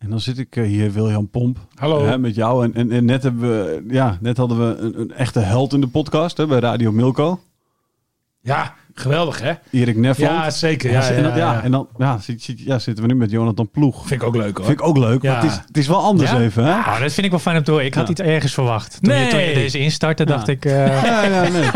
en 0.00 0.10
dan 0.10 0.20
zit 0.20 0.38
ik 0.38 0.56
eh, 0.56 0.64
hier, 0.64 0.92
William 0.92 1.28
Pomp. 1.28 1.58
Hallo. 1.74 2.04
Hè, 2.04 2.18
met 2.18 2.34
jou. 2.34 2.64
En, 2.64 2.74
en, 2.74 2.90
en 2.90 3.04
net, 3.04 3.22
hebben 3.22 3.40
we, 3.40 3.84
ja, 3.88 4.18
net 4.20 4.36
hadden 4.36 4.58
we 4.58 4.76
een, 4.76 5.00
een 5.00 5.12
echte 5.12 5.38
held 5.38 5.72
in 5.72 5.80
de 5.80 5.88
podcast 5.88 6.36
hè, 6.36 6.46
bij 6.46 6.58
Radio 6.58 6.92
Milko. 6.92 7.40
Ja, 8.40 8.74
geweldig 9.00 9.40
hè? 9.40 9.52
Erik 9.70 9.96
Neffland. 9.96 10.32
Ja, 10.32 10.50
zeker. 10.50 10.90
Ja, 10.90 11.08
en, 11.10 11.22
dan, 11.22 11.32
ja, 11.36 11.52
ja. 11.52 11.62
en 11.62 11.70
dan 11.70 11.88
ja, 11.98 12.18
zit, 12.18 12.42
zit- 12.42 12.60
ja, 12.60 12.78
zitten 12.78 13.04
we 13.04 13.10
nu 13.12 13.18
met 13.18 13.30
Jonathan 13.30 13.70
Ploeg. 13.70 14.06
Vind 14.06 14.20
ik 14.22 14.26
ook 14.28 14.36
leuk 14.36 14.56
hoor. 14.56 14.66
Vind 14.66 14.80
ik 14.80 14.86
ook 14.86 14.96
leuk, 14.98 15.22
Ja. 15.22 15.32
maar 15.32 15.42
het 15.42 15.50
is, 15.50 15.56
het 15.66 15.76
is 15.76 15.86
wel 15.88 16.02
anders 16.02 16.30
Ja? 16.30 16.38
even, 16.40 16.64
hè? 16.64 16.72
Ah, 16.72 17.00
dat 17.00 17.12
vind 17.12 17.24
ik 17.26 17.30
wel 17.30 17.40
fijn 17.40 17.56
om 17.56 17.62
te 17.64 17.70
horen. 17.70 17.86
Ik 17.86 17.94
had 17.94 18.04
Ja. 18.04 18.10
iets 18.10 18.20
ergens 18.20 18.54
verwacht. 18.54 18.98
Toen, 19.02 19.14
je, 19.14 19.18
Nee. 19.20 19.30
toen 19.30 19.40
je 19.40 19.54
deze 19.54 19.78
instartte, 19.78 20.24
dacht 20.24 20.48
ik... 20.48 20.64
eh, 20.64 20.86
Ja, 21.04 21.24
ja, 21.24 21.48
nee. 21.48 21.62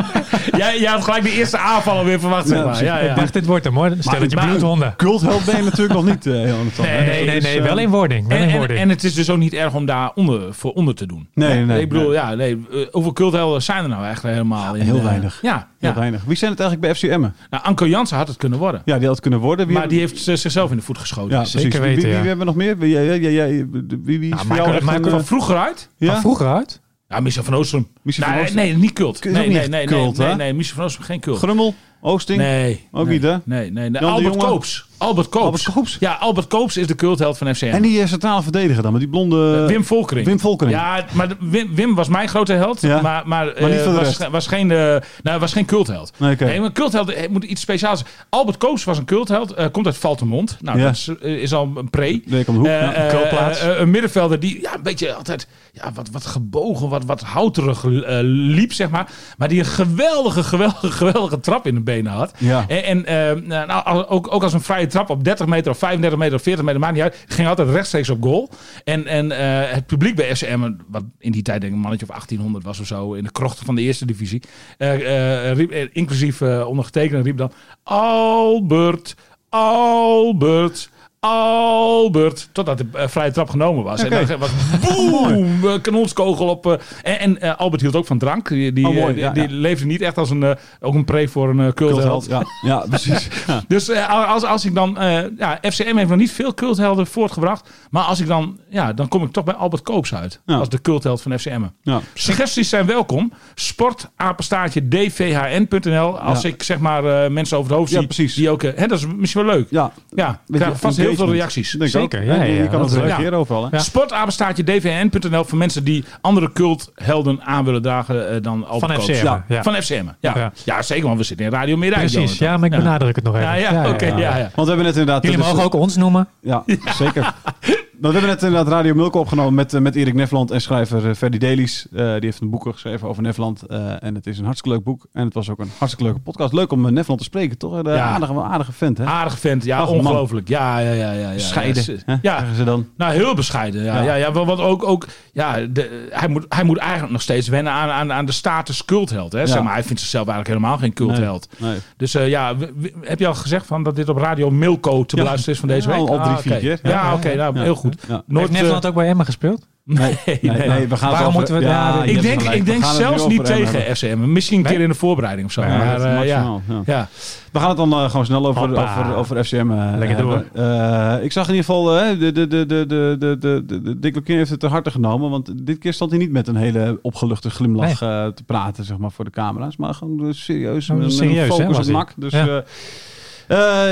Jij, 0.57 0.81
jij 0.81 0.91
had 0.91 1.05
gelijk 1.05 1.23
de 1.23 1.33
eerste 1.33 1.59
aanval 1.59 1.97
alweer 1.99 2.21
verwacht, 2.21 2.49
zeg 2.49 2.59
Ja, 2.59 2.65
maar. 2.65 2.85
Ja, 2.85 2.99
Ik 2.99 3.09
ja. 3.09 3.15
dacht, 3.15 3.33
dit 3.33 3.47
wordt 3.47 3.65
hem 3.65 3.75
hoor. 3.75 3.93
Stelletje 3.99 4.37
maar- 4.37 4.47
bloedhonden. 4.47 4.95
Cultheld 4.97 5.45
ben 5.45 5.57
je 5.57 5.63
natuurlijk 5.63 5.95
nog 5.95 6.05
niet, 6.05 6.27
eh, 6.27 6.49
Jonathan. 6.49 6.85
hè? 6.87 7.05
Nee, 7.07 7.25
nee, 7.27 7.35
Dus, 7.35 7.45
nee. 7.45 7.59
eh, 7.59 7.65
Wel 7.65 7.79
in 7.79 7.91
wording. 7.91 8.29
Wel 8.29 8.37
En, 8.37 8.43
in 8.45 8.51
en, 8.51 8.57
wording. 8.59 8.79
en 8.81 8.89
het 8.89 9.05
is 9.05 9.15
dus 9.15 9.31
ook 9.31 9.39
niet 9.39 9.53
erg 9.53 9.75
om 9.75 9.87
daar 9.87 10.11
onder, 10.15 10.55
voor 10.55 10.73
onder 10.73 10.95
te 10.95 11.07
doen. 11.07 11.29
Nee, 11.35 11.65
nee, 11.65 11.81
Ik 11.81 11.89
bedoel, 11.89 12.05
nee. 12.09 12.13
ja, 12.15 12.35
nee. 12.35 12.67
Hoeveel 12.91 13.13
culthelden 13.13 13.63
zijn 13.63 13.83
er 13.83 13.89
nou 13.89 14.05
eigenlijk 14.05 14.37
helemaal? 14.37 14.75
heel 14.75 15.03
weinig. 15.03 15.39
Ja, 15.43 15.69
Heel 15.79 15.91
ja. 15.91 15.99
weinig. 15.99 16.23
Wie 16.27 16.37
zijn 16.37 16.51
het 16.51 16.61
eigenlijk 16.61 16.93
bij 16.93 17.09
FC 17.09 17.14
Emmen? 17.15 17.35
Nou, 17.51 17.63
Anko 17.65 17.87
Jansen 17.87 18.17
had 18.17 18.29
het 18.29 18.37
kunnen 18.37 18.59
worden. 18.59 18.83
Ja, 18.85 18.95
die 18.95 19.03
had 19.07 19.11
het 19.13 19.21
kunnen 19.21 19.41
worden. 19.41 19.67
Wie 19.67 19.77
maar 19.77 19.89
die 19.89 19.99
heeft 19.99 20.29
eh, 20.29 20.35
zichzelf 20.37 20.71
in 20.71 20.77
de 20.77 20.83
voet 20.83 20.99
geschoten. 20.99 21.39
Ja, 21.39 21.45
zeker 21.45 21.71
Wie- 21.71 21.81
wie, 21.81 21.89
weten, 21.89 22.03
wie, 22.03 22.11
ja. 22.11 22.17
hebben 22.17 22.39
we 22.39 22.45
nog 22.45 22.55
meer? 22.55 22.79
Wie, 22.79 22.91
jij, 22.91 23.21
jij, 23.21 23.33
jij, 23.33 23.67
wie, 24.03 24.19
wie 24.19 24.21
is 24.21 24.29
Nou, 24.35 24.49
Michael- 24.49 24.67
echt 24.73 24.79
een, 24.81 24.85
Michael- 24.87 25.05
eh, 25.05 25.11
Van 25.11 25.25
vroeger 25.25 25.57
uit? 25.57 25.89
ja? 25.97 26.13
Van 26.13 26.21
vroeger 26.21 26.47
uit? 26.47 26.81
Ja, 27.09 27.21
Michel 27.21 27.43
van 27.45 27.55
Oostrum. 27.55 27.89
Michel 28.03 28.25
van 28.25 28.33
nee, 28.33 28.43
Oostrum. 28.43 28.65
nee, 28.65 28.77
niet 28.77 29.01
ook 29.03 29.25
Nee, 29.25 29.33
nee, 29.51 29.69
nee, 29.69 29.87
cult, 29.87 30.17
nee, 30.19 30.27
nee, 30.27 30.37
nee, 30.37 30.55
Michel 30.55 30.75
van 30.77 30.85
Oostrum 30.85 31.05
geen 31.07 31.21
cult. 31.21 31.39
Grummel? 31.39 31.75
Oosting? 32.01 32.39
Nee. 32.39 32.89
Ook 32.93 33.05
nee, 33.07 33.15
niet, 33.15 33.23
hè? 33.23 33.37
Nee, 33.45 33.71
nee. 33.71 33.91
nee. 33.91 34.01
de 34.01 34.07
Albert? 34.07 34.37
Koops. 34.37 34.87
Albert 35.05 35.29
Koops. 35.29 35.45
Albert 35.45 35.73
Koops? 35.73 35.97
Ja, 36.01 36.13
Albert 36.13 36.47
Koops 36.47 36.77
is 36.77 36.87
de 36.87 36.95
cultheld 36.95 37.39
van 37.39 37.55
FCM. 37.55 37.65
En 37.67 37.83
die 37.83 38.01
eh, 38.01 38.07
centrale 38.07 38.43
verdediger 38.43 38.83
dan, 38.83 38.93
met 38.93 39.01
die 39.01 39.11
blonde... 39.11 39.67
Wim 39.67 39.85
Volkering. 39.85 40.27
Wim 40.27 40.41
Volkering. 40.41 40.77
Ja, 40.77 41.05
maar 41.13 41.29
Wim, 41.41 41.75
Wim 41.75 41.95
was 41.95 42.09
mijn 42.09 42.29
grote 42.29 42.53
held. 42.53 42.81
Ja. 42.81 43.01
Maar, 43.01 43.23
maar, 43.29 43.53
Maar 43.61 43.71
niet 43.71 43.81
eh, 43.81 43.95
was, 43.95 44.19
was, 44.31 44.47
geen, 44.47 44.71
eh, 44.71 44.97
nou, 45.23 45.41
was 45.41 45.53
geen 45.53 45.65
cultheld. 45.65 46.13
Nee, 46.17 46.33
oké. 46.33 46.45
Nee, 46.45 46.57
maar 46.57 46.67
een 46.67 46.73
cultheld 46.73 47.29
moet 47.31 47.45
iets 47.45 47.61
speciaals 47.61 47.99
zijn. 47.99 48.11
Albert 48.29 48.57
Koops 48.57 48.85
was 48.85 48.99
een 48.99 49.05
cultheld. 49.05 49.71
komt 49.71 49.87
uit 49.87 49.97
Valtemont. 49.97 50.57
Nou, 50.61 50.79
Ja. 50.79 50.85
dat 50.85 50.95
is, 50.95 51.09
is 51.21 51.53
al 51.55 51.73
een 51.75 51.91
pre. 51.91 52.23
Nee, 52.25 52.45
om 52.47 52.55
de 52.55 52.59
hoek. 52.61 52.67
Ja. 52.67 53.79
een 53.79 53.91
middenvelder 53.91 54.41
die 54.41 54.61
ja, 54.61 54.75
een 54.75 54.83
beetje 54.83 55.15
altijd 55.15 55.47
ja, 55.73 55.93
wat, 55.95 56.11
wat 56.11 56.27
gebogen, 56.27 56.89
wat, 56.89 57.05
wat 57.05 57.21
houterig 57.21 57.85
liep, 58.23 58.73
zeg 58.73 58.91
maar. 58.91 59.11
Maar 59.37 59.49
die 59.49 59.59
een 59.59 59.65
geweldige, 59.65 60.43
geweldige, 60.45 60.91
geweldige 60.91 61.41
trap 61.41 61.67
in 61.67 61.75
de 61.75 61.81
benen 61.81 62.13
had. 62.13 62.33
Ja. 62.39 62.65
En, 62.69 63.07
en 63.07 63.45
nou, 63.47 64.07
ook, 64.07 64.35
ook 64.35 64.43
als 64.43 64.53
een 64.53 64.61
vrije 64.61 64.87
trap 64.95 65.11
op 65.11 65.25
30 65.25 65.47
meter 65.47 65.71
of 65.71 65.79
35 65.79 66.19
meter 66.19 66.35
of 66.35 66.43
40 66.43 66.65
meter, 66.65 66.81
maakt 66.81 66.95
niet 66.95 67.03
uit. 67.03 67.25
Ging 67.29 67.49
altijd 67.49 67.69
rechtstreeks 67.69 68.11
op 68.11 68.23
goal. 68.23 68.51
En, 68.85 69.07
en 69.07 69.33
eh, 69.33 69.73
het 69.73 69.87
publiek 69.87 70.15
bij 70.17 70.37
FCM, 70.37 70.73
wat 70.89 71.05
in 71.19 71.33
die 71.33 71.43
tijd 71.43 71.61
denk 71.61 71.73
ik 71.73 71.77
een 71.77 71.83
mannetje 71.83 72.07
of 72.07 72.13
1800 72.13 72.65
was 72.65 72.81
of 72.81 72.87
zo, 72.87 73.13
in 73.13 73.25
de 73.25 73.33
krochten 73.33 73.67
van 73.67 73.75
de 73.75 73.83
eerste 73.83 74.07
divisie. 74.07 74.43
eh, 74.79 75.51
eh, 75.51 75.57
riep, 75.57 75.73
inclusief 75.93 76.43
ondergetekende 76.43 77.23
riep 77.23 77.37
dan 77.37 77.53
Albert, 77.83 79.15
Albert. 79.49 80.91
Albert, 81.25 82.49
totdat 82.53 82.79
de 82.79 82.87
eh, 82.93 83.09
vrije 83.09 83.31
trap 83.31 83.49
genomen 83.51 83.85
was. 83.85 84.03
En 84.03 84.11
dan 84.27 84.39
was 84.39 84.51
boem, 84.85 85.81
kanonskogel 85.81 86.49
op. 86.49 86.67
eh, 86.67 86.73
en 87.03 87.19
en 87.19 87.41
eh, 87.41 87.57
Albert 87.57 87.83
hield 87.83 87.97
ook 87.97 88.07
van 88.07 88.19
drank. 88.19 88.49
Die, 88.49 88.73
die, 88.73 88.89
Oh, 88.89 88.95
mooi, 88.95 89.15
die, 89.15 89.23
ja, 89.23 89.31
die 89.31 89.43
ja. 89.43 89.49
leefde 89.51 89.87
niet 89.87 90.01
echt 90.01 90.19
als 90.19 90.31
een, 90.31 90.57
ook 90.81 90.95
een 90.95 91.05
pre 91.05 91.29
voor 91.29 91.49
een 91.49 91.75
cultheld. 91.75 92.27
Ja. 92.27 92.43
ja, 92.63 92.85
precies. 92.91 93.29
Dus 93.69 93.91
als, 94.09 94.45
als 94.45 94.65
ik 94.65 94.75
dan... 94.75 94.97
ja, 95.39 95.59
FCM 95.63 95.97
heeft 95.97 96.09
nog 96.09 96.19
niet 96.19 96.33
veel 96.33 96.55
culthelden 96.55 97.07
voortgebracht. 97.07 97.69
Maar 97.91 98.03
als 98.03 98.21
ik 98.21 98.27
dan... 98.27 98.59
Ja, 98.69 98.93
dan 98.93 99.09
kom 99.09 99.23
ik 99.23 99.33
toch 99.33 99.45
bij 99.45 99.55
Albert 99.55 99.83
Koops 99.83 100.15
uit. 100.15 100.41
Als 100.47 100.69
de 100.69 100.81
cultheld 100.81 101.23
van 101.23 101.39
FCM. 101.39 101.63
Ja. 101.83 102.01
Suggesties 102.15 102.69
zijn 102.69 102.87
welkom. 102.87 103.33
Sportapenstaartje 103.55 104.89
dvhn.nl. 104.89 106.19
Als 106.19 106.45
ik 106.45 106.63
zeg 106.63 106.79
maar 106.79 107.33
mensen 107.33 107.57
over 107.59 107.71
het 107.71 107.79
hoofd 107.79 107.93
Ja, 107.93 107.99
zie. 107.99 108.07
precies. 108.07 108.35
Die 108.35 108.51
ook... 108.51 108.63
hè, 108.63 108.87
dat 108.87 108.99
is 108.99 109.07
misschien 109.17 109.45
wel 109.47 109.55
leuk. 109.55 109.67
Ja, 109.71 109.93
Ja, 110.15 110.41
vast 110.75 110.97
heel 110.97 111.14
veel 111.17 111.33
engagement. 111.33 111.55
reacties. 111.55 111.71
Denk 111.73 111.91
Zeker, 111.91 112.21
ook. 112.21 112.27
ja, 112.27 112.43
je 112.43 112.69
kan 112.69 112.81
leuk. 112.81 113.03
reageren 113.03 113.39
overal, 113.39 113.69
hè? 113.71 113.79
Sportapenstaartje 113.79 114.65
dvn.nl 114.65 115.45
voor 115.45 115.59
mensen 115.59 115.85
die 115.85 116.05
andere 116.21 116.53
culthelden 116.53 117.41
aan 117.43 117.65
willen 117.65 117.83
dragen 117.83 118.29
eh, 118.31 118.43
dan 118.43 118.67
Albert 118.67 118.93
Van. 118.93 119.03
FCM. 119.03 119.25
Ja. 119.25 119.45
Ja. 119.49 119.63
Van 119.63 119.75
FCM. 119.75 120.05
Ja. 120.21 120.53
Ja. 120.65 120.83
Zeker, 120.83 121.05
want 121.07 121.19
we 121.19 121.25
zitten 121.25 121.47
in 121.47 121.53
Radio 121.53 121.77
Meerdijk. 121.77 122.11
Precies, 122.11 122.39
ja, 122.39 122.57
maar 122.57 122.73
ik 122.73 122.77
benadruk 122.77 123.17
het 123.17 123.25
nog 123.25 123.35
even. 123.35 123.47
Ja, 123.47 123.55
ja, 123.55 123.89
oké, 123.89 124.07
ja, 124.07 124.17
ja. 124.19 124.37
Want 124.37 124.53
we 124.55 124.67
hebben 124.67 124.85
net 124.85 124.97
inderdaad... 124.97 125.23
Jullie 125.23 125.39
mogen 125.39 125.63
ook 125.63 125.75
ons 125.75 125.97
noemen. 125.97 126.29
Ja, 126.41 126.65
zeker. 126.99 127.33
Nou, 128.05 128.17
we 128.17 128.23
hebben 128.23 128.39
net 128.41 128.49
inderdaad 128.49 128.73
Radio 128.73 128.95
Milko 128.95 129.21
opgenomen 129.21 129.55
met, 129.55 129.75
eh, 129.75 129.81
met 129.81 129.95
Erik 129.95 130.15
Nefland 130.15 130.51
en 130.51 130.61
schrijver 130.61 131.09
eh, 131.09 131.15
Ferdy 131.15 131.39
Dailies. 131.39 131.87
Eh, 131.93 131.99
die 132.13 132.21
heeft 132.21 132.41
een 132.41 132.51
boek 132.51 132.67
geschreven 132.73 133.09
over 133.09 133.23
Nefland. 133.23 133.63
en 134.01 134.15
het 134.15 134.27
is 134.27 134.39
een 134.39 134.45
hartstikke 134.45 134.77
leuk 134.77 134.85
boek. 134.87 135.07
En 135.13 135.25
het 135.25 135.35
was 135.35 135.51
ook 135.51 135.59
een 135.59 135.71
hartstikke 135.79 136.05
leuke 136.05 136.21
podcast. 136.25 136.53
Leuk 136.53 136.73
om 136.73 136.93
Nefland 136.93 137.19
te 137.21 137.27
spreken, 137.27 137.59
toch? 137.59 137.73
Een 137.73 137.93
Ja. 137.93 138.01
aardige, 138.05 138.43
aardige 138.43 138.73
vent, 138.73 138.99
hè? 138.99 139.05
Aardige 139.05 139.37
vent, 139.37 139.65
ja, 139.65 139.79
Ach, 139.79 139.89
ongelooflijk. 139.91 140.49
Ja, 140.49 140.79
ja, 140.79 140.91
ja, 140.93 141.13
ja, 141.13 141.29
ja. 141.29 141.35
Bescheiden, 141.35 142.03
Ja, 142.23 142.45
ze 142.57 142.65
dan. 142.65 142.87
nou 142.97 143.13
heel 143.13 143.35
bescheiden. 143.35 143.83
Ja, 143.83 144.03
Ja. 144.03 144.15
ja. 144.15 144.33
Want 144.33 144.61
ook, 144.61 144.85
ook 144.87 145.07
ja, 145.33 145.61
de, 145.71 146.09
hij, 146.11 146.29
moet, 146.29 146.47
hij 146.49 146.65
moet 146.65 146.79
eigenlijk 146.79 147.13
nog 147.13 147.23
steeds 147.23 147.49
wennen 147.49 147.73
aan, 147.73 147.91
aan, 147.91 148.13
aan 148.13 148.27
de 148.27 148.33
status 148.33 148.85
cultheld. 148.85 149.33
Hè? 149.33 149.47
Zeg 149.47 149.63
maar, 149.63 149.73
hij 149.73 149.85
vindt 149.85 150.01
zichzelf 150.01 150.27
eigenlijk 150.29 150.59
helemaal 150.59 150.79
geen 150.81 150.93
cultheld. 150.93 151.49
Nee. 151.59 151.79
Dus 151.97 152.13
ja, 152.13 152.55
heb 153.01 153.19
je 153.19 153.27
al 153.27 153.35
gezegd 153.35 153.67
van 153.67 153.83
dat 153.83 153.97
dit 153.97 154.09
op 154.09 154.17
Radio 154.17 154.51
Milko 154.51 155.05
te 155.05 155.17
beluisteren 155.17 155.55
is 155.55 155.61
van 155.61 155.69
deze 155.69 155.89
week? 155.89 155.99
al 155.99 156.07
drie, 156.07 156.19
Ah, 156.19 156.39
vier 156.39 156.57
keer. 156.59 156.79
Ja, 156.83 157.15
oké, 157.15 157.35
nou, 157.35 157.59
heel 157.59 157.75
goed. 157.75 157.94
Ja. 158.09 158.23
Nooit, 158.27 158.41
Heeft 158.41 158.51
Nederland 158.53 158.85
eh, 158.85 158.91
ook 158.91 158.97
bij 158.97 159.09
Emma 159.09 159.25
gespeeld? 159.25 159.67
nee, 159.85 160.19
Nee, 160.27 160.39
nee. 160.43 160.69
nee, 160.69 160.89
we 160.89 160.97
gaan 160.97 161.09
het 161.09 161.19
Waarom 161.19 161.19
over- 161.27 161.33
moeten 161.33 161.55
we- 161.55 161.61
ja, 161.65 162.03
je 162.05 162.11
ik 162.13 162.23
denk, 162.23 162.43
ik 162.43 162.67
denk 162.67 162.85
zelfs 162.85 163.27
niet 163.27 163.45
tegen. 163.45 163.97
FCM. 163.97 164.33
Misschien 164.33 164.59
een 164.59 164.65
keer 164.65 164.81
in 164.81 164.89
de 164.89 164.95
voorbereiding 164.95 165.47
of 165.47 165.53
zo. 165.53 165.61
Ja, 165.63 165.69
maar 165.77 166.01
eh, 166.01 166.15
maximaal, 166.15 166.61
ja. 166.69 166.75
ja. 166.75 166.83
Ja. 166.87 167.09
We 167.53 167.59
gaan 167.59 167.69
het 167.69 167.77
dan 167.77 167.93
eh, 167.93 168.11
gewoon 168.11 168.27
snel 168.27 168.47
over, 168.47 168.61
Hoppa. 168.67 168.83
over, 169.01 169.15
over 169.15 169.45
FCM 169.45 169.71
eh, 169.71 169.93
Lekker. 169.99 170.45
Eh, 170.55 171.17
ik 171.25 171.33
zag 171.33 171.49
in 171.49 171.55
ieder 171.55 171.65
geval, 171.65 171.85
de, 171.85 172.17
de, 172.19 172.33
de, 172.33 172.47
de, 172.47 172.67
de, 172.67 173.17
de, 173.19 173.37
de, 173.39 173.63
de, 173.67 173.83
de 173.83 173.99
Dick 173.99 174.15
Lukien 174.15 174.37
heeft 174.37 174.51
het 174.51 174.61
ter 174.61 174.71
harte 174.71 174.91
genomen. 174.91 175.31
Want 175.31 175.67
dit 175.67 175.79
keer 175.79 175.93
stond 175.93 176.11
hij 176.11 176.21
niet 176.21 176.31
met 176.33 176.49
een 176.49 176.57
hele 176.57 176.99
opgeluchte 177.03 177.51
glimlach 177.51 178.03
eh, 178.03 178.27
te 178.27 178.43
praten 178.47 178.85
zeg 178.85 178.97
maar, 178.99 179.11
voor 179.11 179.25
de 179.25 179.31
camera's. 179.31 179.77
Maar 179.77 179.95
gewoon 179.95 180.35
serieus, 180.35 180.91
Oh, 180.91 180.97
met, 180.97 181.13
serieus, 181.13 181.35
een 181.37 181.41
hè, 181.43 181.47
focus 181.63 181.77
was 181.77 181.87
op 181.87 181.93
nak. 181.93 182.13
Dus, 182.17 182.33
Ja. 182.33 182.63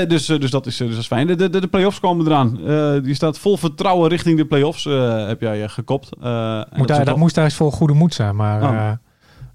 Dus, 0.07 0.29
eh, 0.29 0.39
dus, 0.39 0.51
dat 0.51 0.65
is, 0.65 0.79
eh, 0.79 0.85
dus 0.87 0.95
dat 0.95 1.01
is 1.03 1.07
fijn. 1.07 1.27
De, 1.27 1.35
de, 1.35 1.49
de 1.59 1.67
play-offs 1.67 1.99
komen 1.99 2.25
eraan. 2.25 2.59
Eh, 2.67 3.03
die 3.03 3.13
staat 3.15 3.37
vol 3.37 3.57
vertrouwen 3.57 4.09
richting 4.09 4.37
de 4.37 4.45
play-offs, 4.45 4.85
eh, 4.85 5.27
heb 5.27 5.41
jij 5.41 5.63
eh, 5.63 5.69
gekopt. 5.69 6.09
Eh, 6.21 6.61
Moet 6.75 6.87
daar, 6.87 7.05
dat 7.05 7.17
moest 7.17 7.35
juist 7.35 7.55
vol 7.55 7.71
goede 7.71 7.93
moed 7.93 8.13
zijn. 8.13 8.35
Maar 8.35 8.61
Oh. 8.63 8.69
eh, 8.69 8.91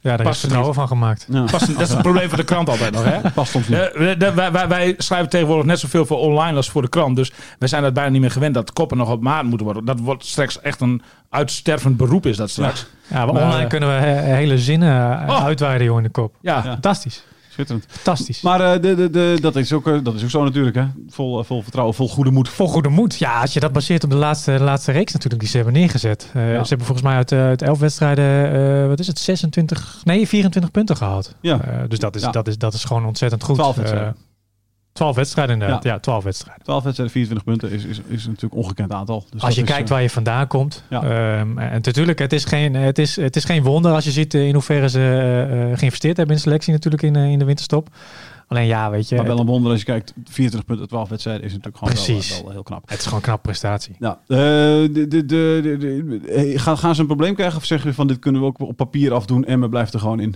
ja, 0.00 0.16
daar 0.16 0.22
Past 0.22 0.34
is 0.34 0.40
vertrouwen 0.40 0.74
van 0.74 0.86
gemaakt. 0.88 1.26
Ja, 1.30 1.42
Past- 1.50 1.66
dat 1.72 1.80
is 1.80 1.88
het 1.88 2.02
probleem 2.02 2.28
van 2.28 2.38
de 2.38 2.44
krant 2.44 2.68
altijd 2.68 2.92
nog, 2.92 3.04
hè? 3.04 3.30
past 3.34 3.54
niet. 3.54 3.70
Eh, 3.70 4.16
wij, 4.34 4.52
wij, 4.52 4.68
wij 4.68 4.94
schrijven 4.98 5.28
tegenwoordig 5.28 5.64
net 5.66 5.78
zoveel 5.78 6.06
voor 6.06 6.18
online 6.18 6.56
als 6.56 6.70
voor 6.70 6.82
de 6.82 6.88
krant. 6.88 7.16
Dus 7.16 7.32
wij 7.58 7.68
zijn 7.68 7.82
dat 7.82 7.92
bijna 7.94 8.10
niet 8.10 8.20
meer 8.20 8.30
gewend 8.30 8.54
dat 8.54 8.72
koppen 8.72 8.96
nog 8.96 9.10
op 9.10 9.22
maat 9.22 9.44
moeten 9.44 9.64
worden. 9.66 9.84
Dat 9.84 10.00
wordt 10.00 10.24
straks 10.24 10.60
echt 10.60 10.80
een 10.80 11.02
uitstervend 11.30 11.96
beroep 11.96 12.26
is 12.26 12.36
dat 12.36 12.50
straks. 12.50 12.86
Ja, 13.08 13.24
maar 13.24 13.34
Maar, 13.34 13.42
online 13.42 13.62
eh, 13.62 13.68
kunnen 13.68 13.88
we 13.88 13.94
he- 13.94 14.34
hele 14.34 14.58
zinnen 14.58 15.12
Oh. 15.28 15.44
uitweiden 15.44 15.86
joh, 15.86 15.96
in 15.96 16.02
de 16.02 16.08
kop. 16.08 16.34
Ja, 16.40 16.54
Ja. 16.56 16.62
Fantastisch. 16.62 17.24
Schitterend. 17.58 17.84
Fantastisch. 17.88 18.40
Maar 18.40 18.60
eh, 18.60 18.82
de, 18.82 18.94
de, 18.94 19.10
de, 19.10 19.38
dat, 19.40 19.56
is 19.56 19.72
ook, 19.72 19.86
eh, 19.86 19.98
dat 20.02 20.14
is 20.14 20.22
ook 20.22 20.30
zo 20.30 20.44
natuurlijk, 20.44 20.76
hè? 20.76 20.84
Vol, 21.08 21.38
eh, 21.38 21.44
vol 21.44 21.62
vertrouwen, 21.62 21.94
vol 21.94 22.08
goede 22.08 22.30
moed. 22.30 22.48
Vol 22.48 22.68
goede 22.68 22.88
moed. 22.88 23.18
Ja, 23.18 23.40
als 23.40 23.52
je 23.52 23.60
dat 23.60 23.72
baseert 23.72 24.04
op 24.04 24.10
de 24.10 24.16
laatste, 24.16 24.52
de 24.52 24.64
laatste 24.64 24.92
reeks 24.92 25.12
natuurlijk 25.12 25.40
die 25.40 25.50
ze 25.50 25.56
hebben 25.56 25.74
neergezet. 25.74 26.30
Ja. 26.34 26.40
Ze 26.40 26.68
hebben 26.68 26.86
volgens 26.86 27.06
mij 27.06 27.16
uit, 27.16 27.32
uit 27.32 27.62
11 27.62 27.78
wedstrijden, 27.78 28.88
wat 28.88 29.00
is 29.00 29.06
het, 29.06 29.18
26, 29.18 30.00
nee 30.04 30.28
24 30.28 30.70
punten 30.70 30.96
gehaald. 30.96 31.34
Ja. 31.40 31.60
Dus 31.88 31.98
dat 31.98 32.16
is, 32.16 32.22
Ja. 32.22 32.30
dat, 32.30 32.48
is, 32.48 32.58
dat 32.58 32.74
is 32.74 32.84
gewoon 32.84 33.06
ontzettend 33.06 33.42
goed. 33.42 33.54
12 33.54 33.76
wedstrijden. 33.76 34.16
Eh, 34.98 35.04
12 35.04 35.16
wedstrijden 35.16 35.54
inderdaad. 35.54 35.84
Ja, 35.84 35.98
12 35.98 36.24
wedstrijden. 36.24 36.64
12 36.64 36.82
wedstrijden, 36.82 37.14
24 37.14 37.44
punten 37.46 37.78
is, 37.78 37.98
is, 37.98 38.00
is 38.08 38.26
natuurlijk 38.26 38.54
een 38.54 38.58
ongekend 38.58 38.92
aantal. 38.92 39.24
Dus 39.30 39.42
Als 39.42 39.54
je 39.54 39.62
is, 39.62 39.68
kijkt 39.68 39.84
eh, 39.84 39.90
waar 39.90 40.02
je 40.02 40.10
vandaan 40.10 40.46
komt. 40.46 40.82
Ja. 40.90 41.02
Ehm, 41.02 41.58
en 41.58 41.80
natuurlijk, 41.82 42.18
het 42.18 42.32
is, 42.32 42.44
geen, 42.44 42.74
het, 42.74 42.98
is, 42.98 43.16
het 43.16 43.36
is 43.36 43.44
geen 43.44 43.62
wonder 43.62 43.92
als 43.92 44.04
je 44.04 44.10
ziet 44.10 44.34
eh, 44.34 44.46
in 44.46 44.52
hoeverre 44.52 44.88
ze 44.88 45.00
eh, 45.70 45.78
geïnvesteerd 45.78 46.16
hebben 46.16 46.34
in 46.34 46.40
selectie 46.40 46.72
natuurlijk 46.72 47.02
in, 47.02 47.16
in 47.16 47.38
de 47.38 47.44
winterstop. 47.44 47.88
Alleen 48.46 48.66
ja, 48.66 48.90
weet 48.90 49.08
je, 49.08 49.16
Maar 49.16 49.26
wel 49.26 49.38
een 49.38 49.46
wonder 49.46 49.70
als 49.70 49.80
je 49.80 49.86
kijkt, 49.86 50.12
24 50.24 50.64
punten, 50.64 50.88
12 50.88 51.08
wedstrijden 51.08 51.44
is 51.44 51.50
natuurlijk 51.50 51.78
gewoon 51.78 51.94
wel, 51.94 52.04
Precies. 52.04 52.42
wel, 52.42 52.50
heel 52.50 52.62
knap. 52.62 52.88
het 52.88 52.98
is 52.98 53.04
gewoon 53.04 53.18
een 53.18 53.24
knap 53.24 53.42
prestatie. 53.42 53.96
Ja, 53.98 54.20
de, 54.26 55.06
de, 55.08 55.26
de, 55.26 56.52
gaan, 56.56 56.78
gaan 56.78 56.94
ze 56.94 57.00
een 57.00 57.06
probleem 57.06 57.34
krijgen 57.34 57.56
of 57.56 57.64
zeggen 57.64 57.88
ze 57.90 57.94
van 57.94 58.06
dit 58.06 58.18
kunnen 58.18 58.40
we 58.40 58.46
ook 58.46 58.60
op 58.60 58.76
papier 58.76 59.12
afdoen 59.12 59.44
en 59.44 59.60
we 59.60 59.68
blijven 59.68 59.92
er 59.92 60.00
gewoon 60.00 60.20
in? 60.20 60.34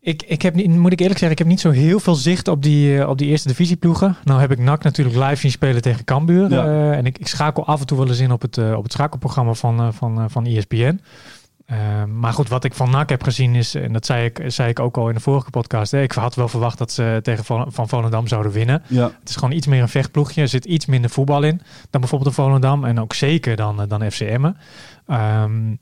Ik, 0.00 0.22
ik 0.22 0.42
heb 0.42 0.54
niet, 0.54 0.68
moet 0.76 0.92
ik 0.92 1.00
eerlijk 1.00 1.18
zeggen, 1.18 1.30
ik 1.30 1.38
heb 1.38 1.46
niet 1.46 1.60
zo 1.60 1.70
heel 1.70 2.00
veel 2.00 2.14
zicht 2.14 2.48
op 2.48 2.62
die, 2.62 2.98
eh, 3.00 3.08
op 3.08 3.18
die 3.18 3.28
eerste 3.28 3.48
divisieploegen. 3.48 4.16
Nou 4.24 4.40
heb 4.40 4.50
ik 4.50 4.58
NAC 4.58 4.82
natuurlijk 4.82 5.16
live 5.16 5.36
zien 5.36 5.50
spelen 5.50 5.82
tegen 5.82 6.04
Cambuur. 6.04 6.50
Ja. 6.50 6.64
eh, 6.64 6.90
en 6.96 7.06
ik, 7.06 7.18
ik 7.18 7.26
schakel 7.28 7.66
af 7.66 7.80
en 7.80 7.86
toe 7.86 7.98
wel 7.98 8.08
eens 8.08 8.18
in 8.20 8.32
op 8.32 8.42
het, 8.42 8.58
eh, 8.58 8.72
op 8.76 8.82
het 8.82 8.92
schakelprogramma 8.92 9.52
van, 9.54 9.94
van, 9.94 10.30
van 10.30 10.46
ESPN. 10.46 11.00
Maar 12.14 12.32
goed, 12.32 12.48
wat 12.48 12.64
ik 12.64 12.74
van 12.74 12.90
NAC 12.90 13.08
heb 13.08 13.22
gezien 13.22 13.54
is, 13.54 13.74
en 13.74 13.92
dat 13.92 14.06
zei 14.06 14.24
ik, 14.24 14.40
zei 14.46 14.68
ik 14.70 14.80
ook 14.80 14.96
al 14.96 15.08
in 15.08 15.14
de 15.14 15.20
vorige 15.20 15.50
podcast. 15.50 15.92
Hè, 15.92 16.02
ik 16.02 16.12
had 16.12 16.34
wel 16.34 16.48
verwacht 16.48 16.78
dat 16.78 16.92
ze 16.92 17.20
tegen 17.22 17.44
Vol- 17.44 17.64
Van 17.68 17.88
Volendam 17.88 18.26
zouden 18.26 18.52
winnen. 18.52 18.82
Ja, 18.86 19.10
Het 19.20 19.28
is 19.28 19.36
gewoon 19.36 19.54
iets 19.54 19.66
meer 19.66 19.82
een 19.82 19.88
vechtploegje. 19.88 20.42
Er 20.42 20.48
zit 20.48 20.64
iets 20.64 20.86
minder 20.86 21.10
voetbal 21.10 21.42
in 21.42 21.60
dan 21.90 22.00
bijvoorbeeld 22.00 22.34
de 22.36 22.42
Volendam. 22.42 22.84
En 22.84 23.00
ook 23.00 23.14
zeker 23.14 23.56
dan, 23.56 23.84
dan 23.88 24.10
FCM. 24.10 24.50
Ehm 25.06 25.74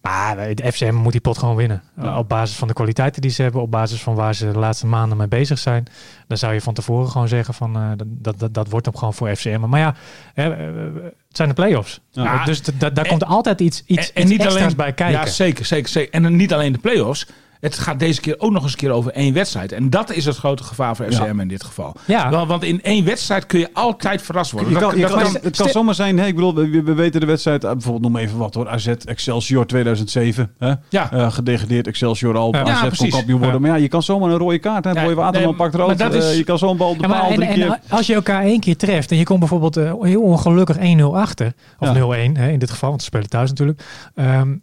maar 0.00 0.54
de 0.54 0.72
FCM 0.72 0.94
moet 0.94 1.12
die 1.12 1.20
pot 1.20 1.38
gewoon 1.38 1.56
winnen. 1.56 1.82
Ja. 2.02 2.18
Op 2.18 2.28
basis 2.28 2.56
van 2.56 2.68
de 2.68 2.74
kwaliteiten 2.74 3.22
die 3.22 3.30
ze 3.30 3.42
hebben. 3.42 3.62
Op 3.62 3.70
basis 3.70 4.02
van 4.02 4.14
waar 4.14 4.34
ze 4.34 4.52
de 4.52 4.58
laatste 4.58 4.86
maanden 4.86 5.18
mee 5.18 5.28
bezig 5.28 5.58
zijn. 5.58 5.84
Dan 6.26 6.38
zou 6.38 6.52
je 6.52 6.60
van 6.60 6.74
tevoren 6.74 7.10
gewoon 7.10 7.28
zeggen 7.28 7.54
van 7.54 7.76
eh, 7.76 7.90
dat, 7.96 8.38
dat, 8.38 8.54
dat, 8.54 8.68
wordt 8.68 8.86
hem 8.86 8.96
gewoon 8.96 9.14
voor 9.14 9.36
FCM. 9.36 9.60
Maar 9.68 9.80
ja, 9.80 9.94
eh, 10.34 10.44
het 10.44 11.36
zijn 11.36 11.48
de 11.48 11.54
play-offs. 11.54 12.00
Ja. 12.10 12.34
Uh, 12.34 12.44
dus 12.44 12.62
daar 12.78 13.08
komt 13.08 13.24
altijd 13.24 13.60
iets, 13.60 13.82
iets, 13.86 14.12
en, 14.12 14.28
niet 14.28 14.46
alleen 14.46 14.76
bij 14.76 14.92
kijken. 14.92 15.20
Ja, 15.20 15.26
zeker, 15.26 15.64
zeker, 15.64 15.88
zeker. 15.88 16.12
En 16.12 16.36
niet 16.36 16.52
alleen 16.52 16.72
de 16.72 16.78
play-offs. 16.78 17.26
Het 17.60 17.78
gaat 17.78 17.98
deze 17.98 18.20
keer 18.20 18.34
ook 18.38 18.50
nog 18.52 18.62
eens 18.62 18.72
een 18.72 18.78
keer 18.78 18.90
over 18.90 19.12
één 19.12 19.34
wedstrijd. 19.34 19.72
En 19.72 19.90
dat 19.90 20.10
is 20.12 20.24
het 20.24 20.36
grote 20.36 20.62
gevaar 20.64 20.96
voor 20.96 21.06
FCM 21.12 21.40
in 21.40 21.48
dit 21.48 21.64
geval. 21.64 21.94
Ja. 22.06 22.30
Wel, 22.30 22.46
want 22.46 22.62
in 22.64 22.82
één 22.82 23.04
wedstrijd 23.04 23.46
kun 23.46 23.58
je 23.58 23.68
altijd 23.72 24.22
verrast 24.22 24.50
worden. 24.50 24.72
Je 24.72 24.78
Dat- 24.78 24.88
kan, 24.88 24.96
je 24.98 25.02
dat 25.06 25.12
kan- 25.12 25.22
kan- 25.22 25.40
het 25.42 25.56
kan 25.56 25.68
zomaar 25.68 25.94
zijn, 25.94 26.18
ik 26.18 26.34
bedoel, 26.34 26.54
we, 26.54 26.82
we 26.82 26.94
weten 26.94 27.20
de 27.20 27.26
wedstrijd, 27.26 27.64
eh, 27.64 27.70
bijvoorbeeld 27.70 28.02
noem 28.12 28.16
even 28.16 28.38
wat 28.38 28.54
hoor, 28.54 28.68
AZ 28.68 28.86
Excelsior 28.86 29.66
2007. 29.66 30.50
Hè? 30.58 30.72
Ja. 30.88 31.12
Eh, 31.12 31.32
gedegradeerd 31.32 31.86
Excelsior 31.86 32.36
al, 32.36 32.54
Ja. 32.54 32.62
AZ 32.64 32.96
kon 32.98 33.08
kampioen 33.10 33.40
worden. 33.40 33.60
Maar 33.60 33.70
ja, 33.70 33.76
je 33.76 33.88
kan 33.88 34.02
zomaar 34.02 34.30
een 34.30 34.38
rode 34.38 34.58
kaart, 34.58 34.84
Ja, 34.84 34.92
Boy 35.04 35.14
Waterman 35.14 35.48
nee, 35.48 35.56
pakt 35.56 35.74
rood, 35.74 35.98
dat 35.98 36.14
is- 36.14 36.30
eh, 36.30 36.36
je 36.36 36.44
kan 36.44 36.58
zo'n 36.58 36.76
bal 36.76 36.90
op 36.90 36.98
de 36.98 37.08
paal 37.08 37.28
en, 37.28 37.34
drie 37.34 37.48
en 37.48 37.54
keer. 37.54 37.78
als 37.88 38.06
je 38.06 38.14
elkaar 38.14 38.42
één 38.42 38.60
keer 38.60 38.76
treft 38.76 39.10
en 39.10 39.16
je 39.16 39.24
komt 39.24 39.38
bijvoorbeeld 39.38 39.74
heel 40.02 40.22
ongelukkig 40.22 40.76
1-0 40.78 41.16
achter, 41.18 41.52
of 41.78 41.88
Ja. 41.88 41.92
0-1 41.94 42.36
hè, 42.36 42.48
in 42.50 42.58
dit 42.58 42.70
geval, 42.70 42.88
want 42.88 43.00
ze 43.00 43.06
spelen 43.06 43.28
thuis 43.28 43.48
natuurlijk. 43.50 43.82
Ehm, 44.14 44.54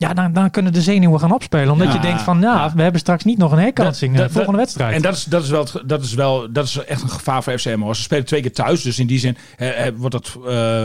ja, 0.00 0.14
dan, 0.14 0.32
dan 0.32 0.50
kunnen 0.50 0.72
de 0.72 0.82
zenuwen 0.82 1.20
gaan 1.20 1.32
opspelen. 1.32 1.70
Omdat 1.70 1.86
Ja. 1.86 1.92
je 1.92 2.00
denkt 2.00 2.22
van, 2.22 2.40
ja, 2.40 2.72
we 2.74 2.82
hebben 2.82 3.00
straks 3.00 3.24
niet 3.24 3.38
nog 3.38 3.52
een 3.52 3.58
herkansing 3.58 4.10
Dat- 4.10 4.20
eh, 4.20 4.26
dat- 4.26 4.32
volgende 4.36 4.58
wedstrijd. 4.58 4.94
En 4.94 5.02
dat 5.02 5.14
is, 5.14 5.24
dat, 5.24 5.42
is 5.42 5.48
wel, 5.50 5.66
dat, 5.86 6.02
is 6.02 6.14
wel, 6.14 6.52
dat 6.52 6.64
is 6.64 6.78
echt 6.84 7.02
een 7.02 7.08
gevaar 7.10 7.42
voor 7.42 7.58
FCM. 7.58 7.92
Ze 7.92 8.02
spelen 8.02 8.24
twee 8.24 8.40
keer 8.40 8.52
thuis, 8.52 8.82
dus 8.82 8.98
in 8.98 9.06
die 9.06 9.18
zin 9.18 9.36
eh, 9.56 9.86
eh, 9.86 9.94
wordt 9.96 10.14
dat 10.14 10.38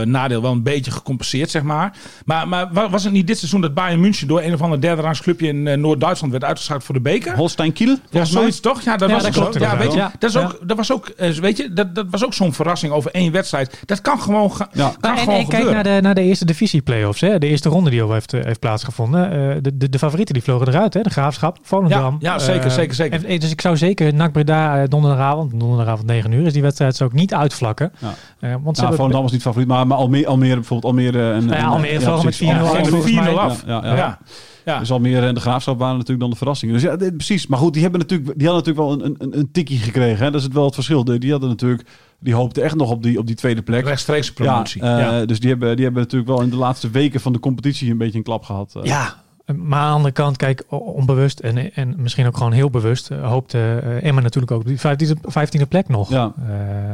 nadeel 0.06 0.42
wel 0.42 0.52
een 0.52 0.62
beetje 0.62 0.90
gecompenseerd, 0.90 1.50
zeg 1.50 1.62
maar. 1.62 1.96
Maar, 2.24 2.48
maar 2.48 2.68
wa- 2.72 2.90
was 2.90 3.04
het 3.04 3.12
niet 3.12 3.26
dit 3.26 3.38
seizoen 3.38 3.60
dat 3.60 3.74
Bayern 3.74 4.00
München 4.00 4.28
door 4.28 4.42
een 4.42 4.54
of 4.54 4.60
ander 4.62 4.80
derde 4.80 5.02
rangs 5.02 5.20
clubje 5.22 5.48
in 5.48 5.80
Noord-Duitsland 5.80 6.32
werd 6.32 6.44
uitgeschakeld 6.44 6.84
voor 6.84 6.94
de 6.94 7.00
beker? 7.00 7.36
Holstein 7.36 7.72
Kiel, 7.72 7.96
Ja, 8.10 8.24
zoiets 8.24 8.60
toch? 8.60 8.80
Ja, 8.82 8.96
dat 8.96 9.08
Ja, 9.08 9.14
was 9.14 9.24
dat 9.24 9.38
ook 9.38 9.58
Ja, 9.58 9.76
weet 9.76 9.92
je, 9.92 10.08
dat, 10.18 10.30
is 10.30 10.36
Ja. 10.36 10.42
ook, 10.44 10.58
dat 10.68 10.76
was 10.76 10.92
ook, 10.92 11.12
weet 11.40 11.56
je, 11.56 11.72
dat, 11.72 11.94
dat 11.94 12.06
was 12.10 12.24
ook 12.24 12.34
zo'n 12.34 12.52
verrassing 12.52 12.92
over 12.92 13.10
één 13.10 13.32
wedstrijd. 13.32 13.78
Dat 13.84 14.00
kan 14.00 14.20
gewoon, 14.20 14.52
ga- 14.52 14.68
Ja. 14.72 14.92
kan 15.00 15.10
en, 15.12 15.18
gewoon 15.18 15.34
en 15.38 15.46
kijk 15.48 15.62
gebeuren. 15.62 15.84
naar 15.84 15.94
de, 15.96 16.00
naar 16.02 16.14
de 16.14 16.22
eerste 16.22 16.44
divisie 16.44 16.82
playoffs. 16.82 17.20
Hè. 17.20 17.38
De 17.38 17.46
eerste 17.46 17.68
ronde 17.68 17.90
die 17.90 18.02
al 18.02 18.12
heeft, 18.12 18.32
heeft 18.32 18.60
plaatsgevonden. 18.60 19.02
Eh, 19.12 19.56
de, 19.62 19.76
de, 19.76 19.88
de 19.88 19.98
favorieten 19.98 20.34
die 20.34 20.42
vlogen 20.42 20.68
eruit. 20.68 20.94
Hè. 20.94 21.00
De 21.00 21.10
Graafschap, 21.10 21.58
Volendam. 21.62 22.16
Ja, 22.20 22.32
ja, 22.32 22.38
zeker, 22.38 22.64
Eh, 22.64 22.70
zeker, 22.70 22.94
zeker. 22.94 23.18
en- 23.24 23.24
en 23.30 23.38
dus 23.38 23.50
ik 23.50 23.60
zou 23.60 23.76
zeker 23.76 24.14
NAC 24.14 24.32
Breda 24.32 24.82
eh, 24.82 24.88
donderdagavond, 24.88 25.60
donderdagavond 25.60 26.06
9 26.06 26.32
uur 26.32 26.46
is 26.46 26.52
die 26.52 26.62
wedstrijd, 26.62 26.96
zou 26.96 27.10
ik 27.10 27.16
niet 27.16 27.34
uitvlakken. 27.34 27.92
Ja. 27.98 28.06
Want 28.08 28.14
ze 28.40 28.50
Nou, 28.50 28.60
hebben- 28.76 28.96
Volendam 28.96 29.22
was 29.22 29.32
niet 29.32 29.42
favoriet, 29.42 29.68
maar, 29.68 29.86
maar 29.86 29.96
Almere, 29.98 30.26
Almere 30.26 30.54
bijvoorbeeld, 30.54 30.92
Almere 30.94 31.32
en... 31.32 31.48
Ja, 31.48 31.54
en- 31.54 31.64
Almere 31.64 32.00
vlogen 32.00 32.24
met 32.24 32.36
precies. 32.36 32.48
4-0 32.48 32.64
Ja, 32.64 32.70
af, 32.70 32.74
Ging 32.76 32.88
volgens 32.88 33.12
er 33.12 33.22
4-0 33.22 33.34
mij. 33.34 33.42
af. 33.44 33.62
Ja, 33.66 34.18
ja. 34.64 34.78
Dus 34.78 34.90
Almere 34.92 35.26
en 35.26 35.34
de 35.34 35.40
Graafschap 35.40 35.78
waren 35.78 35.92
natuurlijk 35.94 36.20
dan 36.20 36.30
de 36.30 36.36
verrassingen. 36.36 36.74
Dus 36.74 36.82
ja, 36.82 36.96
dit- 36.96 37.16
precies. 37.16 37.46
Maar 37.46 37.58
goed, 37.58 37.72
die, 37.72 37.82
hebben 37.82 38.00
natuurlijk, 38.00 38.38
die 38.38 38.48
hadden 38.48 38.64
natuurlijk 38.74 38.98
wel 39.00 39.08
een, 39.08 39.16
een, 39.18 39.38
een 39.38 39.50
tikkie 39.52 39.78
gekregen. 39.78 40.24
Hè? 40.24 40.30
Dat 40.30 40.40
is 40.40 40.46
het 40.46 40.54
wel 40.54 40.64
het 40.64 40.74
verschil. 40.74 41.04
Die 41.04 41.18
die 41.18 41.30
hadden 41.30 41.48
natuurlijk, 41.48 41.88
die 42.20 42.34
hoopten 42.34 42.62
echt 42.62 42.74
nog 42.74 42.90
op 42.90 43.02
die, 43.02 43.18
op 43.18 43.26
die 43.26 43.36
tweede 43.36 43.62
plek. 43.62 43.84
Rechtstreeks 43.84 44.32
promotie. 44.32 44.82
Ja, 44.84 44.98
eh, 44.98 45.04
Ja. 45.18 45.24
Dus 45.26 45.40
die 45.40 45.50
hebben, 45.50 45.74
die 45.76 45.84
hebben 45.84 46.02
natuurlijk 46.02 46.30
wel 46.30 46.42
in 46.42 46.50
de 46.50 46.56
laatste 46.56 46.90
weken 46.90 47.20
van 47.20 47.32
de 47.32 47.40
competitie 47.40 47.90
een 47.90 47.98
beetje 47.98 48.18
een 48.18 48.24
klap 48.24 48.44
gehad. 48.44 48.74
eh. 48.76 48.82
Ja, 48.84 49.22
maar 49.56 49.78
aan 49.80 49.88
de 49.90 49.94
andere 49.94 50.12
kant, 50.14 50.36
kijk, 50.36 50.62
onbewust 50.68 51.38
en, 51.38 51.74
en 51.74 51.94
misschien 51.98 52.26
ook 52.26 52.36
gewoon 52.36 52.52
heel 52.52 52.70
bewust, 52.70 53.10
eh, 53.10 53.28
hoopte 53.28 53.58
eh, 53.84 54.04
Emma 54.08 54.20
natuurlijk 54.20 54.52
ook 54.52 54.60
op 54.60 54.66
die 54.66 54.78
15e, 54.78 55.20
15e 55.30 55.68
plek 55.68 55.88
nog. 55.88 56.10
Ja. 56.10 56.32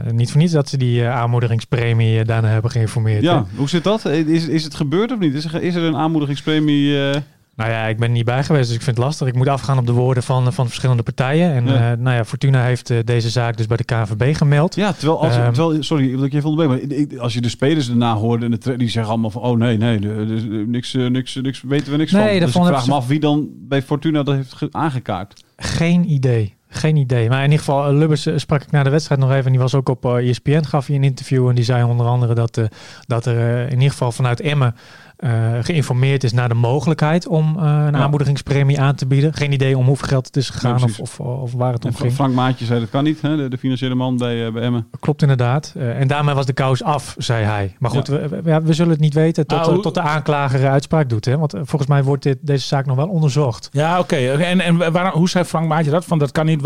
Eh, 0.04 0.12
niet 0.12 0.30
voor 0.30 0.40
niets 0.40 0.52
dat 0.52 0.68
ze 0.68 0.76
die 0.76 1.02
eh, 1.02 1.14
aanmoedigingspremie 1.16 2.18
eh, 2.20 2.26
daarna 2.26 2.48
hebben 2.48 2.70
geïnformeerd. 2.70 3.22
Ja, 3.22 3.34
hè. 3.36 3.56
hoe 3.56 3.68
zit 3.68 3.84
dat? 3.84 4.04
Is, 4.04 4.46
is 4.48 4.64
het 4.64 4.74
gebeurd 4.74 5.12
of 5.12 5.18
niet? 5.18 5.34
Is 5.34 5.44
er, 5.44 5.62
is 5.62 5.74
er 5.74 5.82
een 5.82 5.96
aanmoedigingspremie? 5.96 7.10
eh? 7.10 7.20
Nou 7.60 7.72
ja, 7.72 7.86
ik 7.86 7.98
ben 7.98 8.08
er 8.08 8.14
niet 8.14 8.24
bij 8.24 8.44
geweest, 8.44 8.66
dus 8.66 8.76
ik 8.76 8.82
vind 8.82 8.96
het 8.96 9.04
lastig. 9.06 9.28
Ik 9.28 9.34
moet 9.34 9.48
afgaan 9.48 9.78
op 9.78 9.86
de 9.86 9.92
woorden 9.92 10.22
van, 10.22 10.52
van 10.52 10.66
verschillende 10.66 11.02
partijen. 11.02 11.52
En 11.52 11.66
Ja. 11.66 11.90
eh, 11.92 11.98
nou 11.98 12.16
ja, 12.16 12.24
Fortuna 12.24 12.62
heeft 12.64 12.90
eh, 12.90 12.98
deze 13.04 13.30
zaak 13.30 13.56
dus 13.56 13.66
bij 13.66 13.76
de 13.76 13.84
KNVB 13.84 14.36
gemeld. 14.36 14.74
Ja, 14.74 14.92
terwijl, 14.92 15.20
als, 15.20 15.36
Ehm. 15.36 15.52
terwijl 15.52 15.82
sorry 15.82 16.12
dat 16.16 16.24
ik 16.24 16.30
je 16.32 16.36
even 16.38 16.50
onderbreek, 16.50 16.88
maar 16.88 16.98
ik- 16.98 17.16
als 17.16 17.34
je 17.34 17.40
de 17.40 17.48
spelers 17.48 17.86
daarna 17.86 18.14
hoorde 18.14 18.44
en 18.44 18.50
de 18.60 18.76
die 18.76 18.88
zeggen 18.88 19.12
allemaal 19.12 19.30
van, 19.30 19.42
oh 19.42 19.56
nee, 19.58 19.76
nee, 19.76 19.98
de- 20.00 20.26
de- 20.26 20.48
de- 20.48 20.64
niks, 20.66 20.94
eh, 20.94 21.06
niks, 21.06 21.34
niks, 21.34 21.62
weten 21.62 21.90
we 21.92 21.96
niks 21.98 22.12
Nee, 22.12 22.22
van. 22.22 22.38
Dus 22.46 22.54
ik 22.54 22.62
vraag 22.66 22.86
me 22.86 22.94
af 22.94 23.06
wie 23.06 23.20
dan 23.20 23.48
bij 23.68 23.82
Fortuna 23.82 24.22
dat 24.22 24.34
heeft 24.34 24.52
ge- 24.52 24.68
aangekaart. 24.70 25.44
Geen 25.56 26.10
idee. 26.10 26.54
Geen 26.68 26.96
idee. 26.96 27.28
Maar 27.28 27.38
in 27.38 27.50
ieder 27.50 27.58
geval, 27.58 27.86
eh, 27.88 27.92
Lubbers 27.96 28.26
eh, 28.26 28.34
sprak 28.36 28.62
ik 28.62 28.70
na 28.70 28.82
de 28.82 28.90
wedstrijd 28.90 29.20
nog 29.20 29.30
even. 29.30 29.44
En 29.44 29.50
die 29.50 29.60
was 29.60 29.74
ook 29.74 29.88
op 29.88 30.04
eh, 30.04 30.28
ESPN, 30.28 30.64
gaf 30.64 30.86
hij 30.86 30.96
een 30.96 31.04
interview. 31.04 31.48
En 31.48 31.54
die 31.54 31.64
zei 31.64 31.82
onder 31.84 32.06
andere 32.06 32.34
dat, 32.34 32.56
eh, 32.56 32.64
dat 33.06 33.26
er 33.26 33.38
eh, 33.38 33.64
in 33.66 33.74
ieder 33.76 33.90
geval 33.90 34.12
vanuit 34.12 34.40
Emmen 34.40 34.74
eh, 35.20 35.30
geïnformeerd 35.60 36.24
is 36.24 36.32
naar 36.32 36.48
de 36.48 36.54
mogelijkheid 36.54 37.26
om 37.26 37.56
eh, 37.58 37.62
een 37.62 37.68
Ja. 37.68 37.92
aanmoedigingspremie 37.92 38.80
aan 38.80 38.94
te 38.94 39.06
bieden. 39.06 39.34
Geen 39.34 39.52
idee 39.52 39.78
om 39.78 39.86
hoeveel 39.86 40.08
geld 40.08 40.26
het 40.26 40.36
is 40.36 40.50
gegaan 40.50 40.78
Ja, 40.78 40.84
of, 40.84 40.98
of, 41.00 41.20
of 41.20 41.52
waar 41.52 41.72
het 41.72 41.84
om 41.84 41.90
En 41.90 41.96
ging. 41.96 42.12
Frank 42.12 42.34
Maatje 42.34 42.64
zei 42.64 42.80
dat 42.80 42.90
kan 42.90 43.04
niet, 43.04 43.20
hè? 43.22 43.36
De, 43.36 43.48
de 43.48 43.58
financiële 43.58 43.94
man 43.94 44.16
bij, 44.16 44.46
eh, 44.46 44.52
bij 44.52 44.62
Emmen. 44.62 44.86
Klopt 45.00 45.22
inderdaad. 45.22 45.72
Eh, 45.76 46.00
en 46.00 46.08
daarmee 46.08 46.34
was 46.34 46.46
de 46.46 46.52
kous 46.52 46.82
af, 46.82 47.14
zei 47.18 47.44
hij. 47.44 47.76
Maar 47.78 47.90
goed, 47.90 48.06
we, 48.08 48.60
we, 48.64 48.72
zullen 48.72 48.92
het 48.92 49.00
niet 49.00 49.14
weten 49.14 49.46
tot, 49.46 49.66
hoe- 49.66 49.80
tot 49.80 49.94
de 49.94 50.00
aanklager 50.00 50.68
uitspraak 50.68 51.08
doet. 51.08 51.24
Hè? 51.24 51.38
Want 51.38 51.52
volgens 51.52 51.86
mij 51.86 52.04
wordt 52.04 52.22
dit, 52.22 52.38
deze 52.40 52.66
zaak 52.66 52.86
nog 52.86 52.96
wel 52.96 53.08
onderzocht. 53.08 53.68
Ja, 53.72 53.98
oké. 53.98 54.16
En, 54.16 54.60
en 54.60 54.92
waar, 54.92 55.12
hoe 55.12 55.28
zei 55.28 55.44
Frank 55.44 55.68
Maatje 55.68 55.90
dat? 55.90 56.04
Van 56.04 56.18
dat 56.18 56.32
kan 56.32 56.46
niet. 56.46 56.62